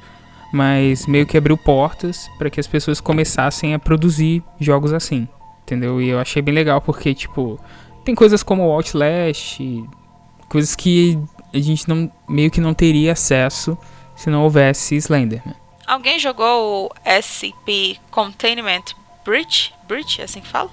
mas 0.51 1.05
meio 1.05 1.25
que 1.25 1.37
abriu 1.37 1.57
portas 1.57 2.29
para 2.37 2.49
que 2.49 2.59
as 2.59 2.67
pessoas 2.67 2.99
começassem 2.99 3.73
a 3.73 3.79
produzir 3.79 4.43
jogos 4.59 4.93
assim, 4.93 5.27
entendeu? 5.63 6.01
E 6.01 6.09
eu 6.09 6.19
achei 6.19 6.41
bem 6.41 6.53
legal 6.53 6.81
porque 6.81 7.13
tipo 7.13 7.59
tem 8.03 8.15
coisas 8.15 8.41
como 8.41 8.67
o 8.67 8.71
Outlast, 8.71 9.59
coisas 10.47 10.75
que 10.75 11.19
a 11.53 11.59
gente 11.59 11.87
não 11.87 12.11
meio 12.27 12.49
que 12.49 12.61
não 12.61 12.73
teria 12.73 13.13
acesso 13.13 13.77
se 14.15 14.29
não 14.29 14.43
houvesse 14.43 14.95
Slenderman. 14.95 15.55
Alguém 15.87 16.19
jogou 16.19 16.85
o 16.85 16.91
SCP 17.21 17.97
Containment 18.11 18.83
Breach? 19.25 19.73
Breach, 19.87 20.21
é 20.21 20.25
assim 20.25 20.41
que 20.41 20.47
fala? 20.47 20.69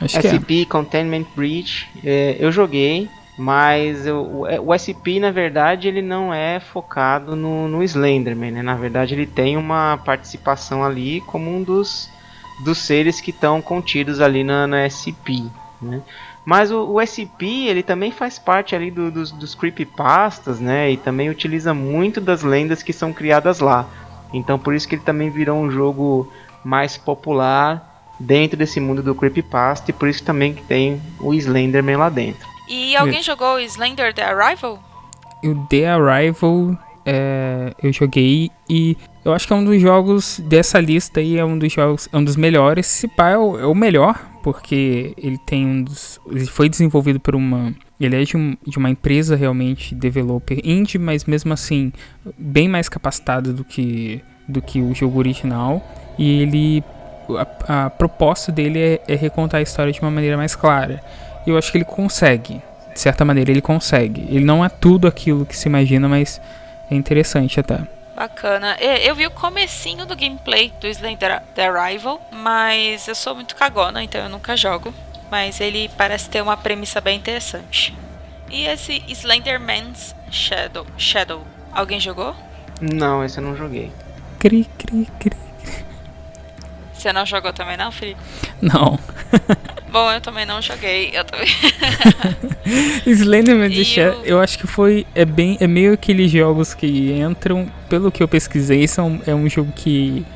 Acho 0.00 0.20
que 0.20 0.26
é. 0.26 0.30
SCP 0.30 0.66
Containment 0.66 1.26
Breach, 1.34 1.88
é, 2.04 2.36
eu 2.38 2.52
joguei, 2.52 3.08
mas 3.36 4.06
o, 4.06 4.46
é, 4.46 4.58
o 4.58 4.72
SCP 4.72 5.20
na 5.20 5.30
verdade 5.30 5.88
ele 5.88 6.00
não 6.00 6.32
é 6.32 6.58
focado 6.58 7.36
no, 7.36 7.68
no 7.68 7.82
Slenderman, 7.82 8.50
né? 8.50 8.62
Na 8.62 8.74
verdade 8.74 9.14
ele 9.14 9.26
tem 9.26 9.56
uma 9.56 9.98
participação 9.98 10.82
ali 10.82 11.20
como 11.22 11.50
um 11.50 11.62
dos, 11.62 12.08
dos 12.64 12.78
seres 12.78 13.20
que 13.20 13.30
estão 13.30 13.60
contidos 13.60 14.20
ali 14.20 14.42
na, 14.42 14.66
na 14.66 14.86
SCP, 14.86 15.50
né? 15.80 16.02
Mas 16.44 16.70
o, 16.70 16.92
o 16.92 17.00
SCP 17.00 17.66
ele 17.66 17.82
também 17.82 18.10
faz 18.10 18.38
parte 18.38 18.74
ali 18.74 18.90
do- 18.90 19.10
dos, 19.10 19.32
dos 19.32 19.54
creepypastas, 19.54 20.58
né? 20.60 20.90
E 20.90 20.96
também 20.96 21.28
utiliza 21.28 21.74
muito 21.74 22.20
das 22.20 22.42
lendas 22.42 22.82
que 22.82 22.92
são 22.92 23.12
criadas 23.12 23.60
lá. 23.60 23.86
Então 24.32 24.58
por 24.58 24.74
isso 24.74 24.88
que 24.88 24.94
ele 24.94 25.02
também 25.02 25.28
virou 25.28 25.58
um 25.58 25.70
jogo 25.70 26.32
mais 26.64 26.96
popular 26.96 27.94
dentro 28.18 28.56
desse 28.56 28.80
mundo 28.80 29.02
do 29.02 29.14
creepypasta 29.14 29.90
e 29.90 29.94
por 29.94 30.08
isso 30.08 30.24
também 30.24 30.54
que 30.54 30.62
tem 30.62 31.02
o 31.20 31.34
Slenderman 31.34 31.96
lá 31.98 32.08
dentro. 32.08 32.55
E 32.68 32.96
alguém 32.96 33.22
jogou 33.22 33.54
o 33.56 33.60
Slender 33.60 34.12
The 34.14 34.22
Arrival? 34.24 34.78
O 35.44 35.54
The 35.68 35.88
Arrival 35.88 36.76
é, 37.04 37.72
eu 37.82 37.92
joguei 37.92 38.50
e 38.68 38.96
eu 39.24 39.32
acho 39.32 39.46
que 39.46 39.52
é 39.52 39.56
um 39.56 39.64
dos 39.64 39.80
jogos 39.80 40.40
dessa 40.40 40.80
lista 40.80 41.20
aí, 41.20 41.36
é 41.38 41.44
um 41.44 41.58
dos 41.58 41.72
jogos, 41.72 42.08
é 42.12 42.16
um 42.16 42.24
dos 42.24 42.36
melhores. 42.36 42.86
Se 42.86 43.06
pá, 43.08 43.30
é 43.30 43.38
o, 43.38 43.58
é 43.58 43.66
o 43.66 43.74
melhor, 43.74 44.18
porque 44.42 45.14
ele 45.16 45.38
tem 45.38 45.64
um 45.66 45.82
dos. 45.82 46.20
Ele 46.30 46.46
foi 46.46 46.68
desenvolvido 46.68 47.20
por 47.20 47.34
uma. 47.36 47.72
Ele 48.00 48.20
é 48.20 48.24
de, 48.24 48.36
um- 48.36 48.56
de 48.66 48.76
uma 48.78 48.90
empresa 48.90 49.36
realmente 49.36 49.94
developer 49.94 50.60
indie, 50.64 50.98
mas 50.98 51.24
mesmo 51.24 51.52
assim 51.52 51.92
bem 52.36 52.68
mais 52.68 52.88
capacitado 52.88 53.52
do 53.52 53.64
que, 53.64 54.20
do 54.48 54.60
que 54.60 54.80
o 54.80 54.94
jogo 54.94 55.18
original. 55.18 55.84
E 56.18 56.42
ele. 56.42 56.84
A, 57.68 57.86
a 57.86 57.90
proposta 57.90 58.52
dele 58.52 58.78
é, 58.78 59.00
é 59.08 59.14
recontar 59.16 59.58
a 59.58 59.62
história 59.62 59.92
de 59.92 60.00
uma 60.00 60.10
maneira 60.12 60.36
mais 60.36 60.54
clara. 60.54 61.02
E 61.46 61.50
eu 61.50 61.56
acho 61.58 61.70
que 61.70 61.78
ele 61.78 61.84
consegue. 61.84 62.60
De 62.92 63.00
certa 63.00 63.24
maneira, 63.24 63.50
ele 63.50 63.60
consegue. 63.60 64.22
Ele 64.30 64.44
não 64.44 64.64
é 64.64 64.68
tudo 64.68 65.06
aquilo 65.06 65.44
que 65.46 65.56
se 65.56 65.68
imagina, 65.68 66.08
mas 66.08 66.40
é 66.90 66.94
interessante 66.94 67.60
até. 67.60 67.80
Bacana. 68.16 68.76
E- 68.80 69.06
Eu 69.06 69.14
vi 69.14 69.26
o 69.26 69.30
comecinho 69.30 70.06
do 70.06 70.16
gameplay 70.16 70.72
do 70.80 70.86
Slender 70.88 71.42
The 71.54 71.66
Arrival, 71.68 72.20
mas 72.32 73.06
eu 73.06 73.14
sou 73.14 73.34
muito 73.34 73.54
cagona, 73.54 74.02
então 74.02 74.22
eu 74.22 74.28
nunca 74.30 74.56
jogo. 74.56 74.92
Mas 75.30 75.60
ele 75.60 75.90
parece 75.98 76.30
ter 76.30 76.40
uma 76.40 76.56
premissa 76.56 77.00
bem 77.00 77.18
interessante. 77.18 77.94
E 78.50 78.64
esse 78.64 79.02
Slenderman's 79.08 80.14
Shadow, 80.30 80.86
Shadow, 80.96 81.42
alguém 81.72 81.98
jogou? 82.00 82.34
Não, 82.80 83.22
esse 83.24 83.38
eu 83.38 83.44
não 83.44 83.56
joguei. 83.56 83.92
Cri, 84.38 84.66
cri, 84.78 85.06
cri. 85.18 85.36
Você 87.06 87.12
não 87.12 87.24
jogou 87.24 87.52
também 87.52 87.76
não, 87.76 87.92
Felipe? 87.92 88.20
Não. 88.60 88.98
Bom, 89.92 90.10
eu 90.10 90.20
também 90.20 90.44
não 90.44 90.60
joguei. 90.60 91.12
Eu 91.14 91.24
também. 91.24 91.46
Slenderman 93.06 93.72
E 93.72 93.76
The 93.76 93.84
Shadow, 93.84 94.24
eu 94.24 94.40
acho 94.40 94.58
que 94.58 94.66
foi. 94.66 95.06
É 95.14 95.24
bem. 95.24 95.56
É 95.60 95.68
meio 95.68 95.92
aqueles 95.92 96.28
jogos 96.32 96.74
que 96.74 97.12
entram. 97.12 97.70
Pelo 97.88 98.10
que 98.10 98.20
eu 98.20 98.26
pesquisei, 98.26 98.88
são, 98.88 99.20
é 99.24 99.32
um 99.32 99.48
jogo 99.48 99.70
que. 99.70 100.26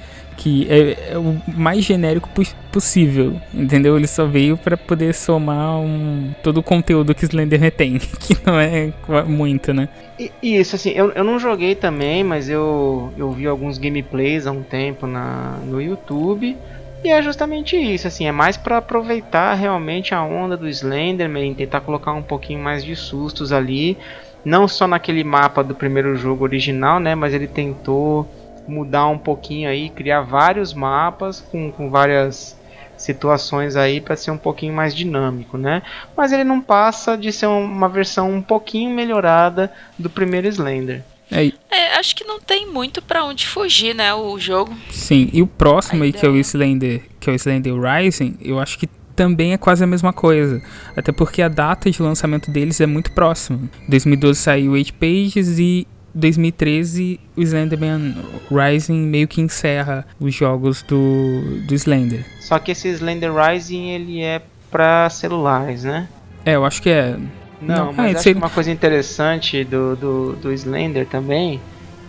Que 0.40 0.66
é, 0.70 1.12
é 1.12 1.18
o 1.18 1.36
mais 1.46 1.84
genérico 1.84 2.28
pos- 2.30 2.56
possível, 2.72 3.38
entendeu? 3.52 3.96
Ele 3.96 4.06
só 4.06 4.24
veio 4.26 4.56
pra 4.56 4.76
poder 4.76 5.12
somar 5.14 5.78
um, 5.78 6.34
todo 6.42 6.58
o 6.58 6.62
conteúdo 6.62 7.14
que 7.14 7.26
Slenderman 7.26 7.70
tem, 7.70 7.98
que 8.18 8.34
não 8.46 8.58
é 8.58 8.92
muito, 9.26 9.74
né? 9.74 9.88
E, 10.18 10.32
isso, 10.42 10.76
assim, 10.76 10.90
eu, 10.90 11.10
eu 11.12 11.24
não 11.24 11.38
joguei 11.38 11.74
também, 11.74 12.22
mas 12.24 12.48
eu, 12.48 13.12
eu 13.16 13.30
vi 13.32 13.46
alguns 13.46 13.78
gameplays 13.78 14.46
há 14.46 14.52
um 14.52 14.62
tempo 14.62 15.06
na, 15.06 15.58
no 15.64 15.80
YouTube. 15.80 16.56
E 17.02 17.08
é 17.10 17.22
justamente 17.22 17.76
isso, 17.76 18.06
assim, 18.06 18.26
é 18.26 18.32
mais 18.32 18.56
pra 18.58 18.78
aproveitar 18.78 19.54
realmente 19.54 20.14
a 20.14 20.22
onda 20.22 20.56
do 20.56 20.68
Slenderman, 20.68 21.54
tentar 21.54 21.80
colocar 21.80 22.12
um 22.12 22.22
pouquinho 22.22 22.60
mais 22.60 22.84
de 22.84 22.94
sustos 22.94 23.52
ali. 23.52 23.98
Não 24.44 24.68
só 24.68 24.86
naquele 24.86 25.24
mapa 25.24 25.62
do 25.64 25.74
primeiro 25.74 26.14
jogo 26.16 26.44
original, 26.44 27.00
né? 27.00 27.14
Mas 27.14 27.32
ele 27.34 27.48
tentou 27.48 28.30
mudar 28.66 29.08
um 29.08 29.18
pouquinho 29.18 29.68
aí, 29.68 29.90
criar 29.90 30.22
vários 30.22 30.72
mapas 30.72 31.40
com, 31.40 31.70
com 31.72 31.90
várias 31.90 32.58
situações 32.96 33.76
aí 33.76 34.00
para 34.00 34.14
ser 34.14 34.30
um 34.30 34.36
pouquinho 34.36 34.74
mais 34.74 34.94
dinâmico, 34.94 35.56
né? 35.56 35.82
Mas 36.16 36.32
ele 36.32 36.44
não 36.44 36.60
passa 36.60 37.16
de 37.16 37.32
ser 37.32 37.46
uma 37.46 37.88
versão 37.88 38.30
um 38.30 38.42
pouquinho 38.42 38.94
melhorada 38.94 39.72
do 39.98 40.10
primeiro 40.10 40.46
Slender. 40.48 41.02
É, 41.30 41.52
É, 41.70 41.94
acho 41.96 42.14
que 42.16 42.24
não 42.24 42.40
tem 42.40 42.66
muito 42.66 43.00
pra 43.00 43.24
onde 43.24 43.46
fugir, 43.46 43.94
né, 43.94 44.12
o 44.12 44.38
jogo. 44.38 44.76
Sim, 44.90 45.30
e 45.32 45.40
o 45.40 45.46
próximo 45.46 46.02
A 46.02 46.06
aí, 46.06 46.12
que 46.12 46.26
é 46.26 46.28
o. 46.28 46.36
Slender, 46.36 47.02
que 47.20 47.30
é 47.30 47.32
o 47.32 47.36
Slender 47.36 47.74
Rising, 47.74 48.36
eu 48.40 48.58
acho 48.58 48.76
que 48.78 48.88
também 49.14 49.52
é 49.52 49.58
quase 49.58 49.84
a 49.84 49.86
mesma 49.86 50.12
coisa. 50.12 50.60
Até 50.96 51.12
porque 51.12 51.40
a 51.40 51.48
data 51.48 51.90
de 51.90 52.02
lançamento 52.02 52.50
deles 52.50 52.80
é 52.80 52.86
muito 52.86 53.12
próxima. 53.12 53.60
2012 53.88 54.40
saiu 54.40 54.72
8 54.72 54.94
Pages 54.94 55.58
e 55.58 55.86
2013 56.14 57.20
o 57.36 57.42
Slenderman 57.42 58.16
Rising 58.50 59.00
meio 59.00 59.28
que 59.28 59.40
encerra 59.40 60.06
os 60.18 60.34
jogos 60.34 60.82
do, 60.82 61.60
do 61.66 61.74
Slender. 61.74 62.24
Só 62.40 62.58
que 62.58 62.72
esse 62.72 62.88
Slender 62.88 63.32
Rising 63.34 63.88
ele 63.88 64.22
é 64.22 64.42
para 64.70 65.08
celulares, 65.10 65.84
né? 65.84 66.08
É, 66.44 66.54
eu 66.56 66.64
acho 66.64 66.80
que 66.80 66.90
é. 66.90 67.16
Não, 67.60 67.86
Não, 67.86 67.92
mas 67.92 68.16
ah, 68.16 68.18
acho 68.18 68.32
que 68.32 68.38
uma 68.38 68.50
coisa 68.50 68.70
interessante 68.70 69.64
do, 69.64 69.94
do, 69.94 70.32
do 70.36 70.52
Slender 70.52 71.06
também 71.06 71.60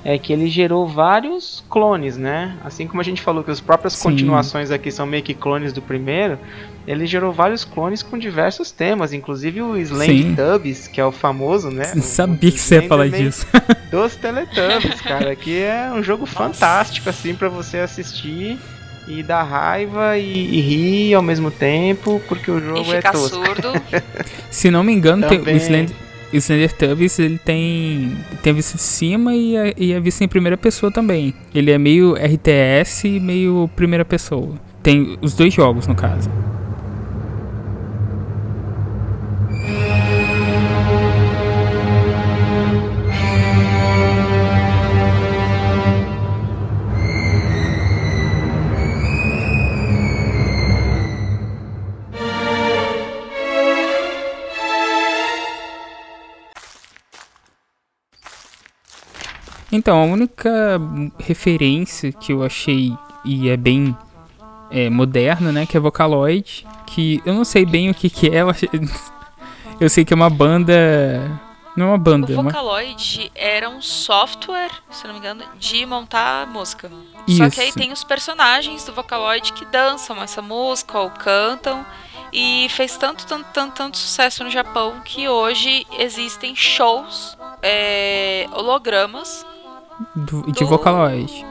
é 0.04 0.18
que 0.18 0.34
ele 0.34 0.48
gerou 0.48 0.88
vários 0.88 1.64
clones, 1.70 2.18
né? 2.18 2.58
Assim 2.64 2.88
como 2.88 3.02
a 3.02 3.04
gente 3.04 3.22
falou 3.22 3.44
que 3.44 3.52
as 3.52 3.60
próprias 3.60 3.94
Sim. 3.94 4.10
continuações 4.10 4.72
aqui 4.72 4.92
são 4.92 5.06
meio 5.06 5.22
que 5.22 5.34
clones 5.34 5.74
do 5.74 5.82
primeiro, 5.82 6.40
ele 6.88 7.06
gerou 7.06 7.32
vários 7.32 7.64
clones 7.64 8.02
com 8.04 8.18
diversos 8.18 8.72
temas, 8.72 9.14
inclusive 9.14 9.62
o. 9.62 9.78
Slender 9.78 10.36
Tubbs, 10.36 10.88
que 10.88 11.00
é 11.00 11.06
o 11.06 11.12
famoso, 11.12 11.70
né? 11.70 11.92
O- 11.96 12.02
Sabia 12.02 12.50
o 12.50 12.54
que 12.54 12.60
você 12.60 12.76
ia 12.76 12.88
falar 12.88 13.08
disso. 13.10 13.46
Dos 13.92 14.16
Teletubbies, 14.16 15.02
cara, 15.02 15.36
que 15.36 15.60
é 15.62 15.92
um 15.94 16.02
jogo 16.02 16.26
fantástico 16.26 17.10
assim 17.10 17.36
pra 17.36 17.50
você 17.50 17.78
assistir 17.80 18.58
e 19.08 19.22
dar 19.24 19.44
raiva 19.44 20.18
e, 20.18 20.24
e 20.32 20.62
rir 20.62 21.14
ao 21.16 21.22
mesmo 21.22 21.52
tempo, 21.52 22.22
porque 22.28 22.50
o 22.50 22.58
E 22.60 22.62
jogo 22.62 22.94
é 22.94 23.02
tosco. 23.02 23.30
surdo. 23.46 23.74
Se 24.50 24.72
não 24.72 24.84
me 24.84 24.94
engano, 24.94 25.28
tem, 25.28 25.40
o. 25.40 25.50
Slender, 25.58 25.96
o 26.32 26.36
Slender 26.38 26.72
Tubbs 26.74 27.20
ele 27.20 27.38
tem, 27.38 28.16
tem 28.42 28.52
a 28.52 28.56
vista 28.56 28.78
de 28.78 28.84
cima 28.84 29.36
e 29.36 29.58
a, 29.58 29.74
e 29.76 29.94
a 29.94 30.00
vista 30.00 30.24
em 30.24 30.28
primeira 30.28 30.56
pessoa 30.56 30.92
também. 30.92 31.34
Ele 31.54 31.70
é 31.72 31.78
meio 31.78 32.14
RTS 32.16 33.06
e 33.08 33.20
meio 33.20 33.70
primeira 33.76 34.06
pessoa. 34.06 34.54
Tem 34.82 35.18
os 35.22 35.34
dois 35.34 35.54
jogos, 35.54 35.86
no 35.88 35.96
caso. 35.96 36.30
Então, 59.72 60.02
a 60.02 60.06
única 60.06 60.80
referência 61.20 62.12
que 62.12 62.34
eu 62.34 62.44
achei 62.44 62.94
e 63.24 63.50
é 63.50 63.56
bem 63.56 63.96
é, 64.70 64.90
moderna, 64.90 65.52
né, 65.52 65.66
que 65.66 65.78
é 65.78 65.80
Vocaloid, 65.80 66.66
que 66.88 67.22
eu 67.26 67.34
não 67.34 67.46
sei 67.46 67.66
bem 67.66 67.90
o 67.90 67.94
que 67.94 68.10
que 68.10 68.28
é, 68.30 68.42
eu, 69.80 69.90
sei 69.90 70.04
que 70.04 70.14
é 70.14 70.16
uma 70.16 70.30
banda, 70.30 70.74
não 71.76 71.88
é 71.88 71.90
uma 71.90 71.98
banda, 71.98 72.32
é 72.32 72.36
O 72.36 72.42
uma, 72.42 72.50
Vocaloid 72.50 73.32
era 73.36 73.70
um 73.70 73.82
software, 73.82 74.72
se 74.90 75.06
não 75.06 75.14
me 75.14 75.20
engano, 75.20 75.44
de 75.58 75.86
montar 75.86 76.48
música. 76.48 76.92
Só 77.30 77.50
que 77.50 77.62
aí 77.62 77.70
Isso. 77.70 77.78
tem 77.78 77.92
os 77.92 78.04
personagens 78.04 78.84
do 78.86 78.94
Vocaloid 78.94 79.54
que 79.54 79.66
dançam 79.66 80.22
essa 80.22 80.42
música 80.42 81.00
ou 81.00 81.10
cantam. 81.10 81.86
E 82.34 82.68
fez 82.70 82.96
tanto, 82.96 83.28
tanto, 83.28 83.46
tanto, 83.54 83.74
tanto 83.76 83.98
sucesso 83.98 84.42
no 84.46 84.50
Japão 84.50 85.02
que 85.04 85.28
hoje 85.28 85.86
existem 86.00 86.56
shows, 86.56 87.38
é, 87.62 88.48
hologramas 88.54 89.46
do- 90.16 90.44
de 90.52 90.60
do- 90.64 90.68
Vocaloid. 90.68 91.46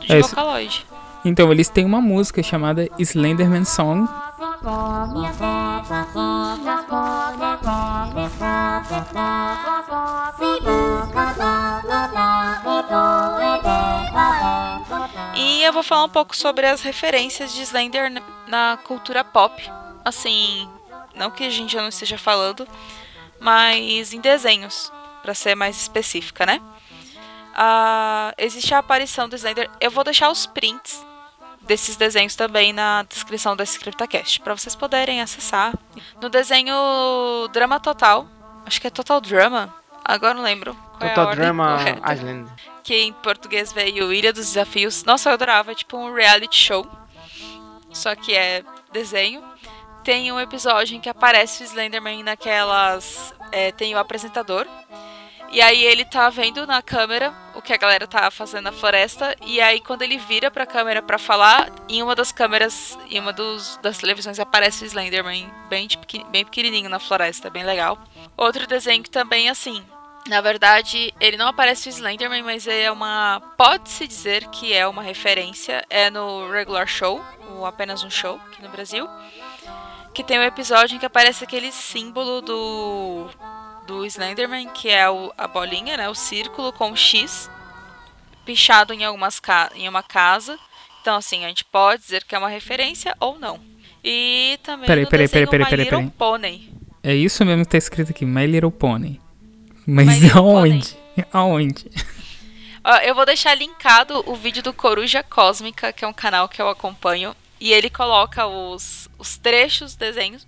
De 0.00 0.12
É. 0.12 0.20
Vocaloid. 0.20 0.86
Então, 1.24 1.52
eles 1.52 1.68
têm 1.68 1.84
uma 1.84 2.00
música 2.00 2.42
chamada 2.42 2.88
Slenderman 2.98 3.64
Song, 3.64 4.08
E 15.34 15.62
eu 15.62 15.72
vou 15.72 15.82
falar 15.82 16.04
um 16.04 16.08
pouco 16.08 16.36
sobre 16.36 16.66
as 16.66 16.82
referências 16.82 17.52
de 17.52 17.62
Slender 17.62 18.10
na- 18.46 18.78
cultura 18.84 19.22
pop. 19.24 19.62
Assim, 20.04 20.68
não 21.14 21.30
que 21.30 21.44
a 21.44 21.50
gente 21.50 21.72
já 21.72 21.80
não 21.82 21.88
esteja 21.88 22.16
falando, 22.18 22.66
mas 23.40 24.12
em 24.12 24.20
desenhos, 24.20 24.92
pra 25.22 25.34
ser 25.34 25.54
mais 25.54 25.76
específica, 25.80 26.46
né? 26.46 26.60
Existe 28.38 28.74
a 28.74 28.78
aparição 28.78 29.28
do 29.28 29.36
Slender. 29.36 29.70
Eu 29.80 29.90
vou 29.90 30.04
deixar 30.04 30.30
os 30.30 30.46
prints 30.46 31.04
desses 31.62 31.96
desenhos 31.96 32.34
também 32.34 32.72
na 32.72 33.04
descrição 33.04 33.54
da 33.54 33.64
ScriptaCast, 33.64 34.40
pra 34.40 34.54
vocês 34.56 34.74
poderem 34.74 35.20
acessar. 35.20 35.72
No 36.20 36.28
desenho 36.28 36.74
Drama 37.52 37.78
Total, 37.78 38.26
acho 38.66 38.80
que 38.80 38.86
é 38.88 38.90
Total 38.90 39.20
Drama, 39.20 39.72
agora 40.04 40.34
não 40.34 40.42
lembro. 40.42 40.74
qual 40.98 41.08
é 41.08 41.08
Total 41.10 41.26
ordem 41.28 41.44
Drama 41.44 41.76
correta 41.76 42.12
Island. 42.12 42.50
que 42.82 42.94
em 42.96 43.12
português 43.12 43.72
veio 43.72 44.12
Ilha 44.12 44.32
dos 44.32 44.46
Desafios. 44.46 45.04
Nossa, 45.04 45.28
eu 45.30 45.34
adorava, 45.34 45.70
é 45.72 45.74
tipo 45.74 45.96
um 45.96 46.12
reality 46.12 46.56
show. 46.58 46.86
Só 47.92 48.14
que 48.16 48.34
é 48.34 48.64
desenho. 48.92 49.42
Tem 50.02 50.32
um 50.32 50.40
episódio 50.40 50.96
em 50.96 51.00
que 51.00 51.08
aparece 51.08 51.62
o 51.62 51.66
Slenderman 51.66 52.24
naquelas. 52.24 53.32
é, 53.52 53.70
tem 53.70 53.94
o 53.94 53.98
apresentador. 53.98 54.66
E 55.52 55.60
aí 55.60 55.84
ele 55.84 56.04
tá 56.04 56.30
vendo 56.30 56.66
na 56.66 56.80
câmera 56.80 57.32
o 57.54 57.60
que 57.60 57.74
a 57.74 57.76
galera 57.76 58.06
tá 58.06 58.30
fazendo 58.30 58.64
na 58.64 58.72
floresta. 58.72 59.36
E 59.44 59.60
aí 59.60 59.80
quando 59.80 60.00
ele 60.00 60.16
vira 60.16 60.50
pra 60.50 60.64
câmera 60.64 61.02
pra 61.02 61.18
falar, 61.18 61.70
em 61.88 62.02
uma 62.02 62.14
das 62.14 62.32
câmeras, 62.32 62.98
em 63.10 63.20
uma 63.20 63.34
dos, 63.34 63.78
das 63.82 63.98
televisões 63.98 64.40
aparece 64.40 64.82
o 64.82 64.86
Slenderman 64.86 65.52
bem, 65.68 65.86
bem 66.30 66.44
pequenininho 66.44 66.88
na 66.88 66.98
floresta, 66.98 67.50
bem 67.50 67.64
legal. 67.64 67.98
Outro 68.34 68.66
desenho 68.66 69.02
que 69.02 69.10
também 69.10 69.50
assim, 69.50 69.84
na 70.26 70.40
verdade, 70.40 71.12
ele 71.20 71.36
não 71.36 71.48
aparece 71.48 71.88
o 71.88 71.90
Slenderman, 71.90 72.42
mas 72.42 72.66
é 72.66 72.90
uma. 72.90 73.42
Pode-se 73.56 74.06
dizer 74.06 74.46
que 74.48 74.72
é 74.72 74.86
uma 74.86 75.02
referência. 75.02 75.84
É 75.90 76.10
no 76.10 76.48
Regular 76.50 76.86
Show, 76.86 77.20
ou 77.50 77.66
apenas 77.66 78.04
um 78.04 78.10
show 78.10 78.40
aqui 78.46 78.62
no 78.62 78.68
Brasil. 78.68 79.08
Que 80.14 80.22
tem 80.22 80.38
um 80.38 80.44
episódio 80.44 80.94
em 80.94 80.98
que 80.98 81.06
aparece 81.06 81.42
aquele 81.42 81.72
símbolo 81.72 82.40
do. 82.40 83.28
Do 83.86 84.04
Slenderman, 84.06 84.68
que 84.70 84.88
é 84.88 85.08
o- 85.10 85.32
a 85.36 85.46
bolinha, 85.48 85.96
né? 85.96 86.08
O 86.08 86.14
círculo 86.14 86.72
com 86.72 86.92
o 86.92 86.96
X 86.96 87.50
pichado 88.44 88.92
em, 88.92 89.04
algumas 89.04 89.40
em 89.74 89.88
uma 89.88 90.02
casa. 90.02 90.58
Então, 91.00 91.16
assim, 91.16 91.44
a 91.44 91.48
gente 91.48 91.64
pode 91.64 92.02
dizer 92.02 92.24
que 92.24 92.34
é 92.34 92.38
uma 92.38 92.48
referência 92.48 93.14
ou 93.18 93.38
não. 93.38 93.60
E 94.04 94.58
também 94.62 94.86
Peraí, 94.86 95.06
peraí, 95.06 95.28
peraí, 95.28 95.46
peraí, 95.46 95.74
Little 95.76 95.98
peraí. 95.98 96.10
Pony. 96.10 96.72
É 97.02 97.14
isso 97.14 97.44
mesmo 97.44 97.64
que 97.64 97.70
tá 97.72 97.78
escrito 97.78 98.10
aqui, 98.10 98.24
My 98.24 98.46
Little 98.46 98.70
Pony. 98.70 99.20
Mas 99.86 100.20
My 100.20 100.30
aonde? 100.30 100.96
Aonde? 101.32 101.90
Eu 103.04 103.14
vou 103.14 103.24
deixar 103.26 103.54
linkado 103.54 104.24
o 104.26 104.34
vídeo 104.34 104.60
do 104.62 104.72
Coruja 104.72 105.22
Cósmica, 105.22 105.92
que 105.92 106.04
é 106.04 106.08
um 106.08 106.12
canal 106.12 106.48
que 106.48 106.60
eu 106.60 106.68
acompanho. 106.68 107.34
E 107.60 107.72
ele 107.72 107.88
coloca 107.88 108.44
os, 108.46 109.08
os 109.18 109.36
trechos, 109.36 109.94
desenhos. 109.94 110.44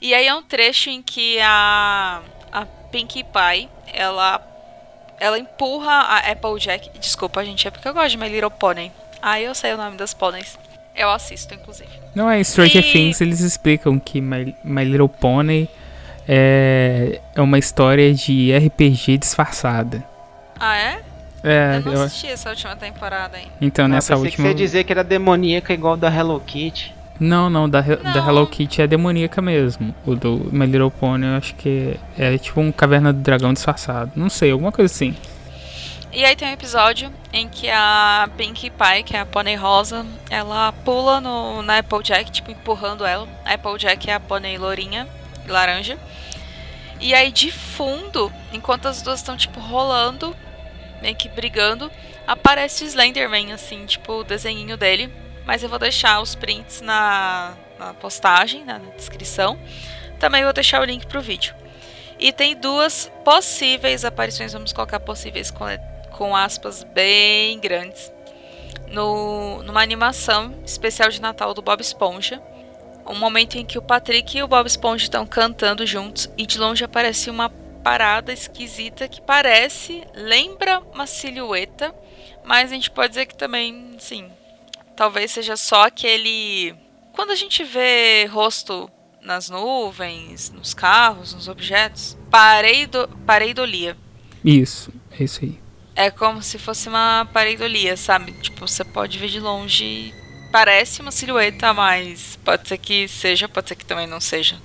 E 0.00 0.14
aí 0.14 0.26
é 0.28 0.34
um 0.34 0.42
trecho 0.42 0.88
em 0.88 1.02
que 1.02 1.40
a, 1.40 2.22
a 2.52 2.66
Pinkie 2.90 3.24
Pie, 3.24 3.68
ela, 3.92 4.40
ela 5.20 5.38
empurra 5.38 5.92
a 5.92 6.30
Applejack. 6.30 6.90
Desculpa, 6.98 7.44
gente, 7.44 7.66
é 7.66 7.70
porque 7.70 7.88
eu 7.88 7.94
gosto 7.94 8.10
de 8.10 8.16
My 8.18 8.28
Little 8.28 8.50
Pony. 8.50 8.90
Ah, 9.20 9.40
eu 9.40 9.54
sei 9.54 9.72
o 9.74 9.76
nome 9.76 9.96
das 9.96 10.14
pôneis. 10.14 10.58
Eu 10.94 11.10
assisto, 11.10 11.54
inclusive. 11.54 11.90
Não 12.14 12.28
é 12.30 12.42
Stranger 12.42 12.84
E- 12.84 12.92
Things, 12.92 13.20
eles 13.20 13.40
explicam 13.40 13.98
que 13.98 14.20
My, 14.20 14.54
My 14.64 14.84
Little 14.84 15.08
Pony 15.08 15.68
é, 16.26 17.20
é 17.34 17.40
uma 17.40 17.58
história 17.58 18.12
de 18.12 18.52
RPG 18.56 19.18
disfarçada. 19.18 20.04
Ah, 20.58 20.76
é? 20.76 21.00
É, 21.44 21.76
eu 21.76 21.82
não 21.82 21.92
eu- 21.92 22.02
assisti 22.02 22.26
essa 22.26 22.50
última 22.50 22.74
temporada, 22.74 23.38
hein? 23.38 23.46
então 23.60 23.86
nessa 23.86 24.14
pensei 24.14 24.30
que 24.30 24.36
última. 24.36 24.48
você 24.48 24.48
ia 24.50 24.54
dizer 24.56 24.84
que 24.84 24.92
era 24.92 25.04
demoníaca 25.04 25.72
igual 25.72 25.96
da 25.96 26.12
Hello 26.12 26.40
Kitty. 26.40 26.92
Não, 27.20 27.50
não, 27.50 27.68
da, 27.68 27.80
He- 27.80 27.96
da 27.96 28.14
Não. 28.14 28.28
Hello 28.28 28.46
Kitty 28.46 28.82
é 28.82 28.86
demoníaca 28.86 29.42
mesmo. 29.42 29.94
O 30.06 30.14
do 30.14 30.48
My 30.52 30.66
Little 30.66 30.90
Pony 30.90 31.26
eu 31.26 31.36
acho 31.36 31.54
que 31.56 31.96
é, 32.16 32.34
é 32.34 32.38
tipo 32.38 32.60
um 32.60 32.70
caverna 32.70 33.12
do 33.12 33.20
dragão 33.20 33.52
disfarçado. 33.52 34.12
Não 34.14 34.30
sei, 34.30 34.50
alguma 34.52 34.70
coisa 34.70 34.92
assim. 34.92 35.16
E 36.12 36.24
aí 36.24 36.34
tem 36.36 36.48
um 36.48 36.52
episódio 36.52 37.12
em 37.32 37.48
que 37.48 37.68
a 37.68 38.28
Pinkie 38.36 38.70
Pie, 38.70 39.02
que 39.04 39.16
é 39.16 39.20
a 39.20 39.26
pônei 39.26 39.56
rosa, 39.56 40.06
ela 40.30 40.72
pula 40.72 41.20
no, 41.20 41.62
na 41.62 41.78
Applejack, 41.78 42.30
tipo, 42.30 42.50
empurrando 42.50 43.04
ela. 43.04 43.28
A 43.44 43.54
Applejack 43.54 44.08
é 44.08 44.14
a 44.14 44.20
pônei 44.20 44.56
lourinha, 44.56 45.06
laranja. 45.46 45.98
E 47.00 47.12
aí 47.14 47.30
de 47.30 47.50
fundo, 47.52 48.32
enquanto 48.52 48.86
as 48.86 49.02
duas 49.02 49.18
estão, 49.20 49.36
tipo, 49.36 49.60
rolando, 49.60 50.34
meio 51.02 51.14
que 51.14 51.28
brigando, 51.28 51.90
aparece 52.26 52.84
o 52.84 52.86
Slenderman, 52.86 53.52
assim, 53.52 53.84
tipo, 53.86 54.14
o 54.20 54.24
desenhinho 54.24 54.76
dele. 54.76 55.12
Mas 55.48 55.62
eu 55.62 55.68
vou 55.70 55.78
deixar 55.78 56.20
os 56.20 56.34
prints 56.34 56.82
na, 56.82 57.56
na 57.78 57.94
postagem, 57.94 58.66
na 58.66 58.76
descrição. 58.94 59.58
Também 60.20 60.44
vou 60.44 60.52
deixar 60.52 60.82
o 60.82 60.84
link 60.84 61.06
pro 61.06 61.22
vídeo. 61.22 61.54
E 62.18 62.30
tem 62.34 62.54
duas 62.54 63.10
possíveis 63.24 64.04
aparições, 64.04 64.52
vamos 64.52 64.74
colocar 64.74 65.00
possíveis 65.00 65.50
com, 65.50 65.64
com 66.10 66.36
aspas 66.36 66.84
bem 66.84 67.58
grandes, 67.60 68.12
no, 68.88 69.62
numa 69.62 69.80
animação 69.80 70.54
especial 70.66 71.08
de 71.08 71.18
Natal 71.18 71.54
do 71.54 71.62
Bob 71.62 71.80
Esponja. 71.80 72.42
Um 73.06 73.14
momento 73.14 73.56
em 73.56 73.64
que 73.64 73.78
o 73.78 73.82
Patrick 73.82 74.36
e 74.36 74.42
o 74.42 74.48
Bob 74.48 74.66
Esponja 74.66 75.04
estão 75.04 75.24
cantando 75.24 75.86
juntos 75.86 76.28
e 76.36 76.44
de 76.44 76.58
longe 76.58 76.84
aparece 76.84 77.30
uma 77.30 77.48
parada 77.82 78.34
esquisita 78.34 79.08
que 79.08 79.22
parece, 79.22 80.04
lembra 80.12 80.80
uma 80.92 81.06
silhueta, 81.06 81.94
mas 82.44 82.70
a 82.70 82.74
gente 82.74 82.90
pode 82.90 83.08
dizer 83.10 83.24
que 83.24 83.34
também, 83.34 83.96
sim, 83.98 84.30
talvez 84.98 85.30
seja 85.30 85.56
só 85.56 85.86
aquele. 85.86 86.74
Quando 87.12 87.30
a 87.30 87.36
gente 87.36 87.62
vê 87.62 88.24
rosto 88.26 88.90
nas 89.22 89.48
nuvens, 89.48 90.50
nos 90.50 90.74
carros, 90.74 91.32
nos 91.32 91.46
objetos, 91.46 92.18
pareido, 92.28 93.08
pareidolia. 93.24 93.96
Isso, 94.44 94.92
é 95.12 95.22
isso 95.22 95.44
aí. 95.44 95.60
É 95.94 96.10
como 96.10 96.42
se 96.42 96.58
fosse 96.58 96.88
uma 96.88 97.28
pareidolia, 97.32 97.96
sabe? 97.96 98.32
Tipo, 98.32 98.66
você 98.66 98.84
pode 98.84 99.18
ver 99.18 99.28
de 99.28 99.38
longe. 99.38 100.12
Parece 100.50 101.00
uma 101.00 101.12
silhueta, 101.12 101.72
mas 101.72 102.36
pode 102.44 102.66
ser 102.66 102.78
que 102.78 103.06
seja, 103.06 103.48
pode 103.48 103.68
ser 103.68 103.76
que 103.76 103.84
também 103.84 104.06
não 104.06 104.20
seja. 104.20 104.60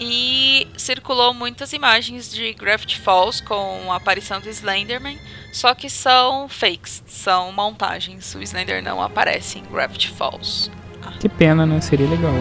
E 0.00 0.66
circulou 0.76 1.34
muitas 1.34 1.72
imagens 1.72 2.30
de 2.32 2.52
Gravity 2.54 2.98
Falls 2.98 3.40
com 3.40 3.92
a 3.92 3.96
aparição 3.96 4.40
do 4.40 4.48
Slenderman, 4.48 5.18
só 5.52 5.74
que 5.74 5.90
são 5.90 6.48
fakes, 6.48 7.02
são 7.06 7.50
montagens. 7.52 8.34
O 8.34 8.42
Slender 8.42 8.82
não 8.82 9.02
aparece 9.02 9.58
em 9.58 9.64
Gravity 9.64 10.08
Falls. 10.10 10.70
Que 11.20 11.28
pena, 11.28 11.66
né? 11.66 11.80
Seria 11.80 12.08
legal. 12.08 12.34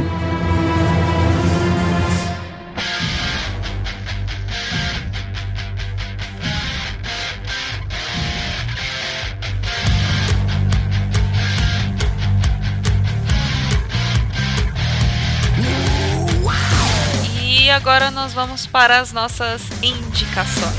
Agora 17.77 18.09
nós 18.09 18.33
vamos 18.33 18.65
para 18.65 18.97
as 18.97 19.13
nossas 19.13 19.61
indicações. 19.83 20.75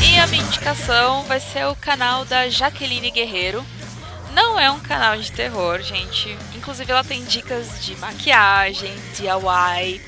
E 0.00 0.16
a 0.16 0.28
minha 0.28 0.44
indicação 0.44 1.24
vai 1.24 1.40
ser 1.40 1.66
o 1.66 1.74
canal 1.74 2.24
da 2.24 2.48
Jaqueline 2.48 3.10
Guerreiro. 3.10 3.66
Não 4.32 4.60
é 4.60 4.70
um 4.70 4.78
canal 4.78 5.16
de 5.16 5.32
terror, 5.32 5.82
gente. 5.82 6.38
Inclusive 6.54 6.88
ela 6.88 7.02
tem 7.02 7.24
dicas 7.24 7.84
de 7.84 7.96
maquiagem, 7.96 8.94
DIY, 9.16 10.00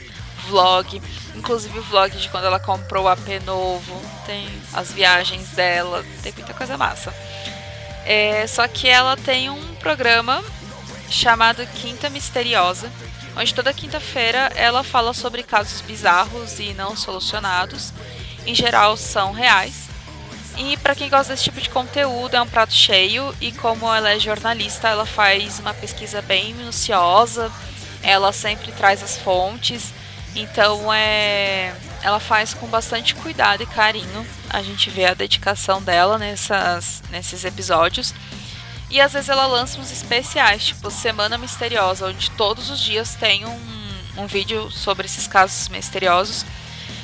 vlog, 0.46 1.02
inclusive 1.34 1.76
o 1.76 1.82
vlog 1.82 2.16
de 2.16 2.28
quando 2.28 2.44
ela 2.44 2.60
comprou 2.60 3.06
o 3.06 3.08
AP 3.08 3.42
novo, 3.44 4.00
tem 4.24 4.48
as 4.72 4.92
viagens 4.92 5.48
dela, 5.48 6.04
tem 6.22 6.32
muita 6.34 6.54
coisa 6.54 6.78
massa. 6.78 7.12
É, 8.06 8.46
só 8.46 8.68
que 8.68 8.88
ela 8.88 9.16
tem 9.16 9.50
um 9.50 9.74
programa 9.80 10.40
chamado 11.10 11.66
Quinta 11.66 12.08
Misteriosa, 12.10 12.90
onde 13.36 13.54
toda 13.54 13.72
quinta-feira 13.72 14.50
ela 14.54 14.82
fala 14.82 15.14
sobre 15.14 15.42
casos 15.42 15.80
bizarros 15.80 16.58
e 16.58 16.74
não 16.74 16.96
solucionados. 16.96 17.92
Em 18.46 18.54
geral, 18.54 18.96
são 18.96 19.32
reais. 19.32 19.88
E 20.56 20.76
para 20.78 20.94
quem 20.94 21.08
gosta 21.08 21.32
desse 21.32 21.44
tipo 21.44 21.60
de 21.60 21.70
conteúdo, 21.70 22.34
é 22.34 22.42
um 22.42 22.46
prato 22.46 22.72
cheio. 22.72 23.34
E 23.40 23.52
como 23.52 23.92
ela 23.92 24.10
é 24.10 24.18
jornalista, 24.18 24.88
ela 24.88 25.06
faz 25.06 25.60
uma 25.60 25.72
pesquisa 25.72 26.20
bem 26.20 26.52
minuciosa. 26.52 27.50
Ela 28.02 28.32
sempre 28.32 28.72
traz 28.72 29.02
as 29.02 29.16
fontes. 29.16 29.92
Então 30.34 30.92
é, 30.92 31.72
ela 32.02 32.18
faz 32.18 32.54
com 32.54 32.66
bastante 32.66 33.14
cuidado 33.14 33.62
e 33.62 33.66
carinho. 33.66 34.26
A 34.50 34.60
gente 34.60 34.90
vê 34.90 35.06
a 35.06 35.14
dedicação 35.14 35.80
dela 35.80 36.18
nessas, 36.18 37.02
nesses 37.10 37.44
episódios. 37.44 38.12
E 38.90 39.00
às 39.00 39.12
vezes 39.12 39.28
ela 39.28 39.46
lança 39.46 39.78
uns 39.78 39.92
especiais, 39.92 40.66
tipo 40.66 40.90
Semana 40.90 41.36
Misteriosa, 41.36 42.06
onde 42.06 42.30
todos 42.30 42.70
os 42.70 42.80
dias 42.80 43.14
tem 43.14 43.44
um, 43.44 43.60
um 44.16 44.26
vídeo 44.26 44.70
sobre 44.70 45.06
esses 45.06 45.26
casos 45.26 45.68
misteriosos. 45.68 46.44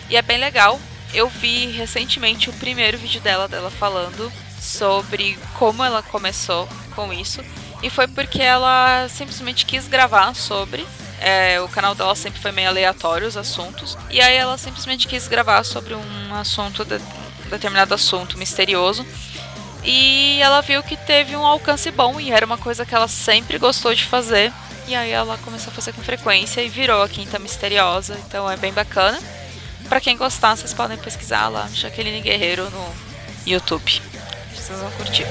E 0.08 0.16
é 0.16 0.22
bem 0.22 0.38
legal. 0.38 0.80
Eu 1.12 1.28
vi 1.28 1.66
recentemente 1.66 2.50
o 2.50 2.52
primeiro 2.54 2.98
vídeo 2.98 3.20
dela, 3.20 3.46
dela 3.46 3.70
falando 3.70 4.32
sobre 4.58 5.38
como 5.58 5.84
ela 5.84 6.02
começou 6.02 6.68
com 6.94 7.12
isso. 7.12 7.42
E 7.82 7.90
foi 7.90 8.08
porque 8.08 8.40
ela 8.40 9.06
simplesmente 9.08 9.66
quis 9.66 9.86
gravar 9.86 10.34
sobre. 10.34 10.86
É, 11.20 11.60
o 11.60 11.68
canal 11.68 11.94
dela 11.94 12.14
sempre 12.14 12.40
foi 12.40 12.50
meio 12.50 12.68
aleatório 12.68 13.28
os 13.28 13.36
assuntos. 13.36 13.96
E 14.10 14.20
aí 14.20 14.34
ela 14.34 14.56
simplesmente 14.56 15.06
quis 15.06 15.28
gravar 15.28 15.62
sobre 15.64 15.94
um 15.94 16.34
assunto, 16.34 16.84
de, 16.84 16.96
um 16.96 17.50
determinado 17.50 17.94
assunto 17.94 18.38
misterioso. 18.38 19.06
E 19.84 20.40
ela 20.40 20.62
viu 20.62 20.82
que 20.82 20.96
teve 20.96 21.36
um 21.36 21.44
alcance 21.44 21.90
bom 21.90 22.18
e 22.18 22.30
era 22.30 22.46
uma 22.46 22.56
coisa 22.56 22.86
que 22.86 22.94
ela 22.94 23.08
sempre 23.08 23.58
gostou 23.58 23.94
de 23.94 24.04
fazer. 24.04 24.52
E 24.86 24.94
aí 24.94 25.10
ela 25.10 25.38
começou 25.38 25.70
a 25.70 25.74
fazer 25.74 25.92
com 25.92 26.02
frequência 26.02 26.62
e 26.62 26.68
virou 26.68 27.02
a 27.02 27.08
Quinta 27.08 27.38
Misteriosa. 27.38 28.18
Então 28.26 28.50
é 28.50 28.56
bem 28.56 28.72
bacana. 28.72 29.18
Para 29.88 30.00
quem 30.00 30.16
gostar, 30.16 30.56
vocês 30.56 30.72
podem 30.72 30.96
pesquisar 30.96 31.48
lá, 31.48 31.68
Jaqueline 31.72 32.20
Guerreiro 32.20 32.68
no 32.70 32.94
YouTube. 33.46 34.00
Vocês 34.54 34.78
vão 34.78 34.90
curtir. 34.92 35.26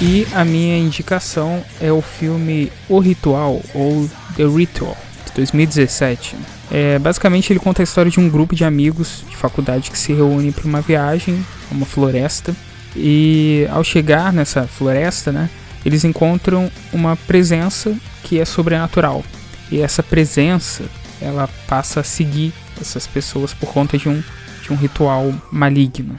E 0.00 0.26
a 0.32 0.44
minha 0.44 0.76
indicação 0.76 1.64
é 1.80 1.90
o 1.92 2.02
filme 2.02 2.72
O 2.88 2.98
Ritual 2.98 3.60
ou 3.74 4.08
The 4.36 4.44
Ritual, 4.44 4.96
de 5.26 5.32
2017. 5.32 6.57
É, 6.70 6.98
basicamente, 6.98 7.52
ele 7.52 7.60
conta 7.60 7.82
a 7.82 7.84
história 7.84 8.10
de 8.10 8.20
um 8.20 8.28
grupo 8.28 8.54
de 8.54 8.64
amigos 8.64 9.24
de 9.28 9.36
faculdade 9.36 9.90
que 9.90 9.98
se 9.98 10.12
reúnem 10.12 10.52
para 10.52 10.66
uma 10.66 10.80
viagem 10.80 11.44
a 11.70 11.74
uma 11.74 11.86
floresta. 11.86 12.54
E 12.94 13.66
ao 13.70 13.82
chegar 13.84 14.32
nessa 14.32 14.66
floresta, 14.66 15.32
né, 15.32 15.48
eles 15.84 16.04
encontram 16.04 16.70
uma 16.92 17.16
presença 17.16 17.96
que 18.22 18.38
é 18.38 18.44
sobrenatural. 18.44 19.24
E 19.70 19.80
essa 19.80 20.02
presença, 20.02 20.84
ela 21.20 21.48
passa 21.66 22.00
a 22.00 22.04
seguir 22.04 22.52
essas 22.80 23.06
pessoas 23.06 23.52
por 23.52 23.72
conta 23.72 23.98
de 23.98 24.08
um, 24.08 24.22
de 24.62 24.72
um 24.72 24.76
ritual 24.76 25.32
maligno. 25.50 26.16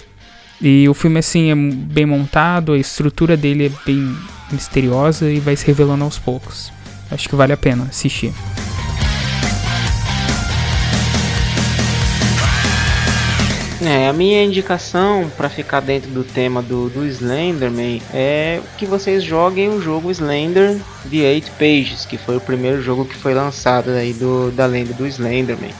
E 0.62 0.88
o 0.90 0.94
filme 0.94 1.20
assim 1.20 1.52
é 1.52 1.56
bem 1.56 2.06
montado, 2.06 2.74
a 2.74 2.78
estrutura 2.78 3.38
dele 3.38 3.68
é 3.68 3.72
bem 3.86 4.16
misteriosa 4.52 5.30
e 5.30 5.40
vai 5.40 5.56
se 5.56 5.66
revelando 5.66 6.04
aos 6.04 6.20
poucos. 6.20 6.72
Acho 7.10 7.30
que 7.30 7.36
vale 7.36 7.54
a 7.54 7.58
pena 7.58 7.86
assistir. 7.86 8.34
É, 13.82 14.10
a 14.10 14.14
minha 14.14 14.44
indicação 14.44 15.32
para 15.38 15.50
ficar 15.50 15.80
dentro 15.80 16.12
do 16.12 16.22
tema 16.22 16.62
do, 16.62 16.90
do 16.90 17.06
Slenderman 17.06 18.02
é 18.14 18.60
que 18.78 18.86
vocês 18.86 19.24
joguem 19.24 19.70
o 19.70 19.82
jogo 19.82 20.12
Slender 20.12 20.78
The 21.10 21.18
Eight 21.18 21.50
Pages, 21.52 22.06
que 22.06 22.18
foi 22.18 22.36
o 22.36 22.42
primeiro 22.42 22.82
jogo 22.82 23.06
que 23.06 23.16
foi 23.16 23.34
lançado 23.34 23.92
aí 23.92 24.12
do, 24.12 24.52
da 24.52 24.66
lenda 24.66 24.94
do 24.94 25.08
Slenderman. 25.08 25.74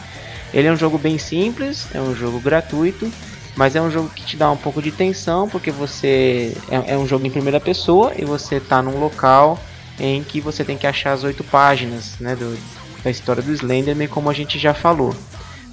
Ele 0.54 0.70
é 0.70 0.72
um 0.72 0.78
jogo 0.78 0.98
bem 0.98 1.18
simples, 1.18 1.88
é 1.94 2.00
um 2.00 2.16
jogo 2.16 2.40
gratuito, 2.40 3.12
mas 3.58 3.76
é 3.76 3.82
um 3.82 3.92
jogo 3.92 4.10
que 4.16 4.24
te 4.24 4.38
dá 4.38 4.50
um 4.50 4.58
pouco 4.58 4.82
de 4.82 4.92
tensão, 4.92 5.50
porque 5.50 5.70
você 5.70 6.56
é, 6.72 6.94
é 6.94 6.98
um 6.98 7.06
jogo 7.06 7.28
em 7.28 7.32
primeira 7.32 7.60
pessoa 7.60 8.14
e 8.18 8.24
você 8.24 8.56
está 8.56 8.82
num 8.82 8.98
local 8.98 9.60
em 10.00 10.24
que 10.24 10.40
você 10.40 10.64
tem 10.64 10.78
que 10.78 10.88
achar 10.88 11.12
as 11.12 11.26
oito 11.26 11.44
páginas 11.44 12.14
né, 12.18 12.34
do, 12.34 12.58
da 13.04 13.12
história 13.12 13.44
do 13.44 13.52
Slenderman, 13.52 14.08
como 14.08 14.30
a 14.30 14.34
gente 14.34 14.58
já 14.58 14.74
falou. 14.74 15.14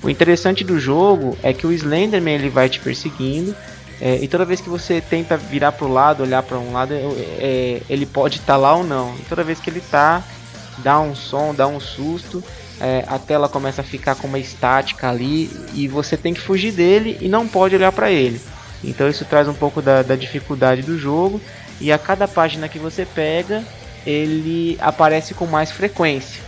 O 0.06 0.08
interessante 0.08 0.62
do 0.62 0.78
jogo 0.78 1.36
é 1.42 1.52
que 1.52 1.66
o 1.66 1.72
Slenderman 1.72 2.36
ele 2.36 2.48
vai 2.48 2.68
te 2.68 2.78
perseguindo 2.78 3.56
é, 4.00 4.14
e 4.22 4.28
toda 4.28 4.44
vez 4.44 4.60
que 4.60 4.68
você 4.68 5.00
tenta 5.00 5.36
virar 5.36 5.72
para 5.72 5.84
o 5.84 5.92
lado, 5.92 6.22
olhar 6.22 6.44
para 6.44 6.56
um 6.58 6.72
lado, 6.72 6.94
é, 6.94 7.82
ele 7.90 8.06
pode 8.06 8.36
estar 8.36 8.52
tá 8.52 8.56
lá 8.56 8.76
ou 8.76 8.84
não. 8.84 9.16
E 9.16 9.22
toda 9.22 9.42
vez 9.42 9.58
que 9.58 9.68
ele 9.68 9.80
tá, 9.80 10.22
dá 10.78 11.00
um 11.00 11.12
som, 11.12 11.52
dá 11.52 11.66
um 11.66 11.80
susto, 11.80 12.40
é, 12.80 13.04
a 13.08 13.18
tela 13.18 13.48
começa 13.48 13.80
a 13.80 13.84
ficar 13.84 14.14
com 14.14 14.28
uma 14.28 14.38
estática 14.38 15.10
ali 15.10 15.50
e 15.74 15.88
você 15.88 16.16
tem 16.16 16.32
que 16.32 16.40
fugir 16.40 16.70
dele 16.70 17.18
e 17.20 17.28
não 17.28 17.48
pode 17.48 17.74
olhar 17.74 17.90
para 17.90 18.08
ele. 18.08 18.40
Então 18.84 19.08
isso 19.08 19.24
traz 19.24 19.48
um 19.48 19.54
pouco 19.54 19.82
da, 19.82 20.02
da 20.02 20.14
dificuldade 20.14 20.82
do 20.82 20.96
jogo 20.96 21.40
e 21.80 21.90
a 21.90 21.98
cada 21.98 22.28
página 22.28 22.68
que 22.68 22.78
você 22.78 23.04
pega, 23.04 23.64
ele 24.06 24.78
aparece 24.80 25.34
com 25.34 25.46
mais 25.46 25.72
frequência. 25.72 26.45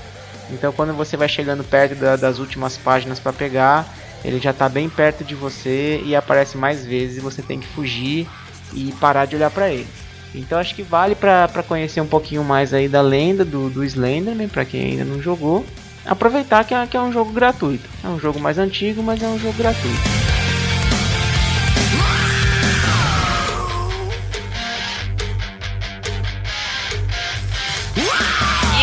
Então 0.51 0.73
quando 0.73 0.95
você 0.95 1.17
vai 1.17 1.29
chegando 1.29 1.65
perto 1.65 1.95
da, 1.95 2.17
das 2.17 2.39
últimas 2.39 2.77
páginas 2.77 3.19
para 3.19 3.33
pegar, 3.33 3.87
ele 4.25 4.39
já 4.39 4.51
está 4.51 4.69
bem 4.69 4.89
perto 4.89 5.25
de 5.25 5.35
você 5.35 6.01
e 6.05 6.17
aparece 6.17 6.57
mais 6.57 6.85
vezes 6.85 7.19
e 7.19 7.21
você 7.21 7.43
tem 7.43 7.61
que 7.61 7.67
fugir 7.67 8.27
e 8.75 8.93
parar 9.01 9.27
de 9.27 9.37
olhar 9.37 9.51
para 9.51 9.71
ele. 9.71 9.87
Então 10.35 10.59
acho 10.59 10.75
que 10.75 10.83
vale 10.83 11.15
para 11.15 11.63
conhecer 11.67 12.01
um 12.01 12.07
pouquinho 12.07 12.45
mais 12.45 12.75
aí 12.75 12.89
da 12.89 13.01
lenda 13.01 13.45
do, 13.45 13.71
do 13.71 13.85
Slenderman, 13.85 14.49
para 14.49 14.65
quem 14.65 14.93
ainda 14.93 15.05
não 15.05 15.23
jogou. 15.23 15.65
Aproveitar 16.05 16.65
que 16.65 16.75
é, 16.75 16.87
que 16.87 16.97
é 16.97 17.01
um 17.01 17.13
jogo 17.13 17.33
gratuito. 17.33 17.89
É 18.05 18.09
um 18.09 18.19
jogo 18.19 18.39
mais 18.39 18.59
antigo, 18.59 19.03
mas 19.03 19.23
é 19.23 19.27
um 19.27 19.39
jogo 19.39 19.57
gratuito. 19.57 20.28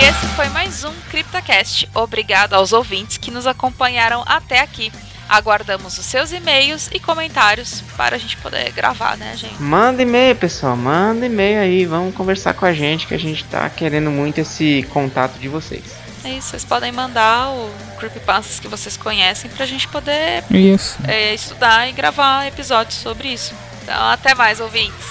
Esse 0.05 0.27
foi 0.35 0.47
mais 0.49 0.83
um 0.83 0.93
CryptoCast. 1.09 1.89
Obrigado 1.95 2.53
aos 2.53 2.71
ouvintes 2.73 3.17
que 3.17 3.31
nos 3.31 3.47
acompanharam 3.47 4.23
até 4.27 4.59
aqui. 4.59 4.91
Aguardamos 5.27 5.97
os 5.97 6.05
seus 6.05 6.31
e-mails 6.31 6.89
e 6.93 6.99
comentários 6.99 7.81
para 7.97 8.15
a 8.15 8.19
gente 8.19 8.37
poder 8.37 8.71
gravar, 8.71 9.17
né, 9.17 9.35
gente? 9.35 9.59
Manda 9.59 10.03
e-mail, 10.03 10.35
pessoal. 10.35 10.77
Manda 10.77 11.25
e-mail 11.25 11.59
aí. 11.59 11.85
Vamos 11.87 12.13
conversar 12.13 12.53
com 12.53 12.67
a 12.67 12.73
gente 12.73 13.07
que 13.07 13.15
a 13.15 13.19
gente 13.19 13.43
tá 13.45 13.67
querendo 13.67 14.11
muito 14.11 14.39
esse 14.39 14.87
contato 14.91 15.39
de 15.39 15.47
vocês. 15.47 15.83
É 16.23 16.29
isso, 16.33 16.49
vocês 16.49 16.63
podem 16.63 16.91
mandar 16.91 17.49
o 17.49 17.71
creepypastas 17.97 18.59
que 18.59 18.67
vocês 18.67 18.95
conhecem 18.95 19.49
pra 19.49 19.65
gente 19.65 19.87
poder 19.87 20.43
Isso. 20.51 20.97
é, 21.07 21.33
estudar 21.33 21.87
e 21.87 21.91
gravar 21.91 22.45
episódios 22.45 22.95
sobre 22.95 23.29
isso. 23.29 23.55
Então, 23.81 24.09
até 24.09 24.35
mais, 24.35 24.59
ouvintes. 24.59 25.05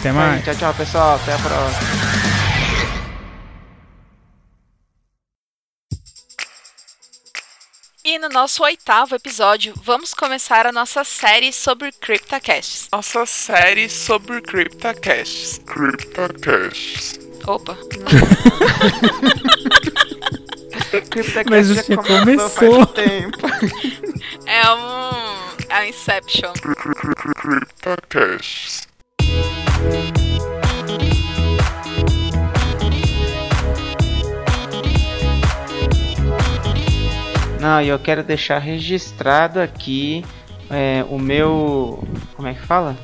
Até 0.00 0.10
mais. 0.10 0.44
Tchau, 0.44 0.54
tchau, 0.56 0.74
pessoal. 0.74 1.14
Até 1.16 1.34
a 1.34 1.38
próxima. 1.38 2.39
E 8.10 8.18
no 8.18 8.28
nosso 8.28 8.64
oitavo 8.64 9.14
episódio, 9.14 9.72
vamos 9.84 10.12
começar 10.12 10.66
a 10.66 10.72
nossa 10.72 11.04
série 11.04 11.52
sobre 11.52 11.92
CryptoCasts. 11.92 12.88
Nossa 12.90 13.24
série 13.24 13.88
sobre 13.88 14.40
CryptoCasts. 14.40 15.60
CryptoCasts. 15.64 17.20
Opa! 17.46 17.78
Mas 21.48 21.68
já 21.68 21.84
você 21.84 21.96
começou 21.96 22.50
começou. 22.58 22.84
faz 22.84 23.06
tempo. 23.06 23.38
É 24.44 24.72
um. 24.72 25.10
É 25.68 25.82
um 25.82 25.84
Inception. 25.84 26.52
CryptoCasts. 27.84 28.88
Não, 37.60 37.80
e 37.82 37.88
eu 37.88 37.98
quero 37.98 38.22
deixar 38.24 38.58
registrado 38.58 39.60
aqui 39.60 40.24
é, 40.70 41.04
o 41.10 41.18
meu. 41.18 42.02
Como 42.34 42.48
é 42.48 42.54
que 42.54 42.60
fala? 42.62 42.96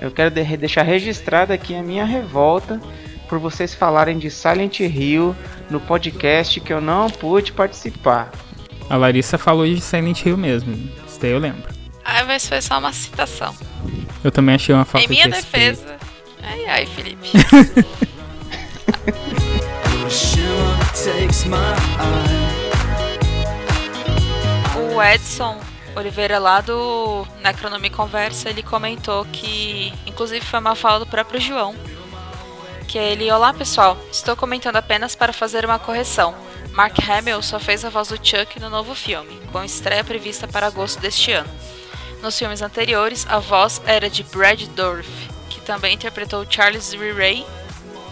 Eu 0.00 0.10
quero 0.10 0.30
de- 0.30 0.56
deixar 0.56 0.82
registrado 0.82 1.52
aqui 1.52 1.74
a 1.74 1.82
minha 1.82 2.04
revolta 2.04 2.80
por 3.28 3.38
vocês 3.38 3.74
falarem 3.74 4.18
de 4.18 4.30
Silent 4.30 4.80
Hill 4.80 5.34
no 5.70 5.80
podcast 5.80 6.60
que 6.60 6.72
eu 6.72 6.80
não 6.80 7.08
pude 7.08 7.52
participar. 7.52 8.30
A 8.90 8.96
Larissa 8.96 9.38
falou 9.38 9.66
de 9.66 9.80
Silent 9.80 10.24
Hill 10.24 10.36
mesmo. 10.36 10.74
Isso 11.06 11.18
daí 11.20 11.30
eu 11.30 11.38
lembro. 11.38 11.74
Ah, 12.04 12.24
mas 12.24 12.48
foi 12.48 12.60
só 12.60 12.78
uma 12.78 12.92
citação. 12.92 13.54
Eu 14.22 14.30
também 14.30 14.54
achei 14.54 14.74
uma 14.74 14.84
falta 14.84 15.04
em 15.06 15.08
minha 15.08 15.24
de 15.24 15.30
defesa. 15.30 15.96
Ai, 16.42 16.66
ai, 16.66 16.86
Felipe. 16.86 17.30
O 24.74 25.00
Edson 25.00 25.60
Oliveira 25.94 26.40
lá 26.40 26.60
do 26.60 27.24
Necronome 27.40 27.90
Conversa, 27.90 28.50
ele 28.50 28.60
comentou 28.60 29.24
que, 29.26 29.92
inclusive 30.04 30.44
foi 30.44 30.58
uma 30.58 30.74
fala 30.74 30.98
do 30.98 31.06
próprio 31.06 31.40
João, 31.40 31.76
que 32.88 32.98
ele, 32.98 33.30
olá 33.30 33.54
pessoal, 33.54 33.96
estou 34.10 34.34
comentando 34.34 34.74
apenas 34.74 35.14
para 35.14 35.32
fazer 35.32 35.64
uma 35.64 35.78
correção. 35.78 36.34
Mark 36.72 36.96
Hamill 37.08 37.40
só 37.40 37.60
fez 37.60 37.84
a 37.84 37.88
voz 37.88 38.08
do 38.08 38.16
Chuck 38.16 38.58
no 38.58 38.68
novo 38.68 38.92
filme, 38.92 39.40
com 39.52 39.62
estreia 39.62 40.02
prevista 40.02 40.48
para 40.48 40.66
agosto 40.66 41.00
deste 41.00 41.30
ano. 41.30 41.48
Nos 42.20 42.36
filmes 42.36 42.62
anteriores, 42.62 43.24
a 43.28 43.38
voz 43.38 43.80
era 43.86 44.10
de 44.10 44.24
Brad 44.24 44.60
Dourif, 44.70 45.08
que 45.50 45.60
também 45.60 45.94
interpretou 45.94 46.44
Charles 46.50 46.92
Lee 46.94 47.12
Ray, 47.12 47.46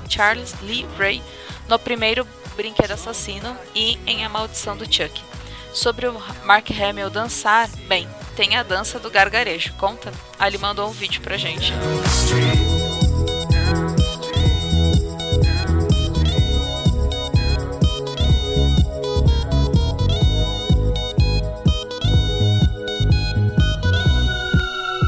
Charles 0.08 0.54
Lee 0.62 0.86
Ray 0.96 1.20
no 1.68 1.76
primeiro 1.76 2.24
Brinquedo 2.54 2.92
Assassino 2.92 3.56
e 3.74 3.98
em 4.06 4.24
A 4.24 4.28
Maldição 4.28 4.76
do 4.76 4.84
Chuck. 4.84 5.22
Sobre 5.72 6.06
o 6.06 6.20
Mark 6.44 6.70
Hamill 6.70 7.10
dançar, 7.10 7.68
bem, 7.88 8.08
tem 8.36 8.56
a 8.56 8.62
dança 8.62 8.98
do 8.98 9.10
gargarejo, 9.10 9.72
conta? 9.74 10.12
Ele 10.44 10.58
mandou 10.58 10.88
um 10.88 10.92
vídeo 10.92 11.20
pra 11.20 11.36
gente. 11.36 11.72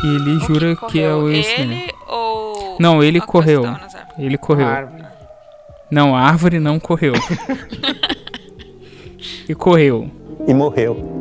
Ele 0.05 0.39
jura 0.41 0.77
que, 0.77 1.01
é 1.01 1.13
o 1.13 1.31
esse. 1.31 1.61
Ele 1.61 1.93
ou. 2.07 2.77
Não, 2.79 3.03
ele 3.03 3.21
correu. 3.21 3.63
que? 3.63 4.23
Ele 4.23 4.39
correu. 4.39 4.69
Não, 5.91 6.17
a 6.17 6.21
árvore 6.21 6.59
não 6.59 6.81
correu. 6.81 7.15
e 9.49 9.55
correu. 9.55 10.11
E 10.47 10.53
morreu. 10.53 11.17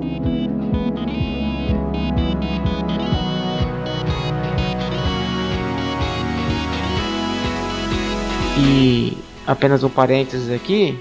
E 8.58 9.18
apenas 9.46 9.84
um 9.84 9.90
parênteses 9.90 10.50
aqui, 10.50 10.98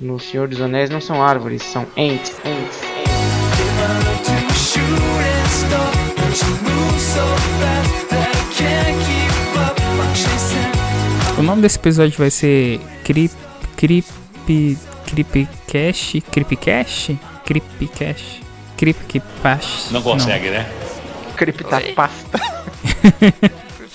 no 0.00 0.18
Senhor 0.18 0.48
dos 0.48 0.60
Anéis 0.60 0.90
não 0.90 1.00
são 1.00 1.22
árvores, 1.22 1.62
são 1.62 1.86
ents, 1.96 2.36
ents, 2.44 2.85
nome 11.56 11.62
desse 11.62 11.78
episódio 11.78 12.18
vai 12.18 12.30
ser 12.30 12.80
Creep. 13.02 13.32
Creep. 13.76 14.04
Creepcast? 15.06 16.20
Creepcast? 16.20 17.18
Creepcast? 17.46 18.42
Creepcast? 18.76 19.92
Não 19.92 20.02
consegue, 20.02 20.50
né? 20.50 20.70
Criptapasta. 21.36 22.38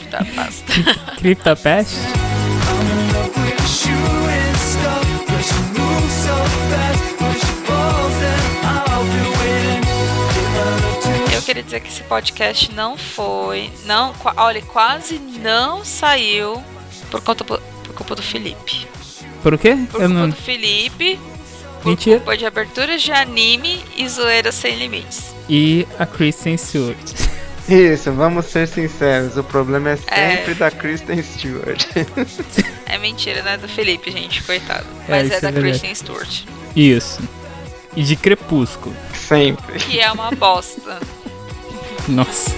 Da 0.09 0.25
pasta. 0.35 0.73
Creeptapast? 1.17 1.95
Eu 11.33 11.41
queria 11.43 11.63
dizer 11.63 11.79
que 11.81 11.89
esse 11.89 12.03
podcast 12.03 12.71
não 12.73 12.97
foi. 12.97 13.69
Não, 13.85 14.13
olha, 14.37 14.61
quase 14.63 15.19
não 15.19 15.85
saiu 15.85 16.63
por 17.11 17.21
conta 17.21 17.43
por, 17.43 17.61
culpa 17.93 18.15
do 18.15 18.23
Felipe. 18.23 18.87
Por 19.43 19.53
o 19.53 19.57
quê? 19.57 19.75
Por 19.91 20.01
Eu 20.01 20.07
culpa 20.07 20.07
não. 20.07 20.29
do 20.29 20.35
Felipe. 20.35 21.19
Por 21.83 21.89
Mentira. 21.89 22.17
culpa 22.17 22.37
de 22.37 22.45
aberturas 22.45 23.01
de 23.01 23.11
anime 23.11 23.83
e 23.97 24.07
zoeira 24.07 24.51
sem 24.51 24.75
limites. 24.77 25.33
E 25.49 25.87
a 25.99 26.05
Kristen 26.05 26.57
Stewart. 26.57 26.97
Isso, 27.69 28.11
vamos 28.11 28.45
ser 28.47 28.67
sinceros, 28.67 29.37
o 29.37 29.43
problema 29.43 29.91
é 29.91 29.99
É. 30.07 30.35
sempre 30.37 30.55
da 30.55 30.71
Kristen 30.71 31.21
Stewart. 31.21 31.85
É 32.85 32.97
mentira, 32.97 33.41
né? 33.41 33.55
Do 33.57 33.69
Felipe, 33.69 34.11
gente, 34.11 34.43
coitado. 34.43 34.85
É, 35.07 35.11
Mas 35.11 35.31
é, 35.31 35.35
é 35.35 35.39
da 35.39 35.49
verdade. 35.49 35.79
Kristen 35.79 35.95
Stewart. 35.95 36.41
Isso. 36.75 37.21
E 37.95 38.03
de 38.03 38.17
Crepúsculo. 38.17 38.93
sempre. 39.13 39.79
Que 39.79 39.97
é 40.01 40.11
uma 40.11 40.29
bosta. 40.31 40.99
Nossa. 42.09 42.51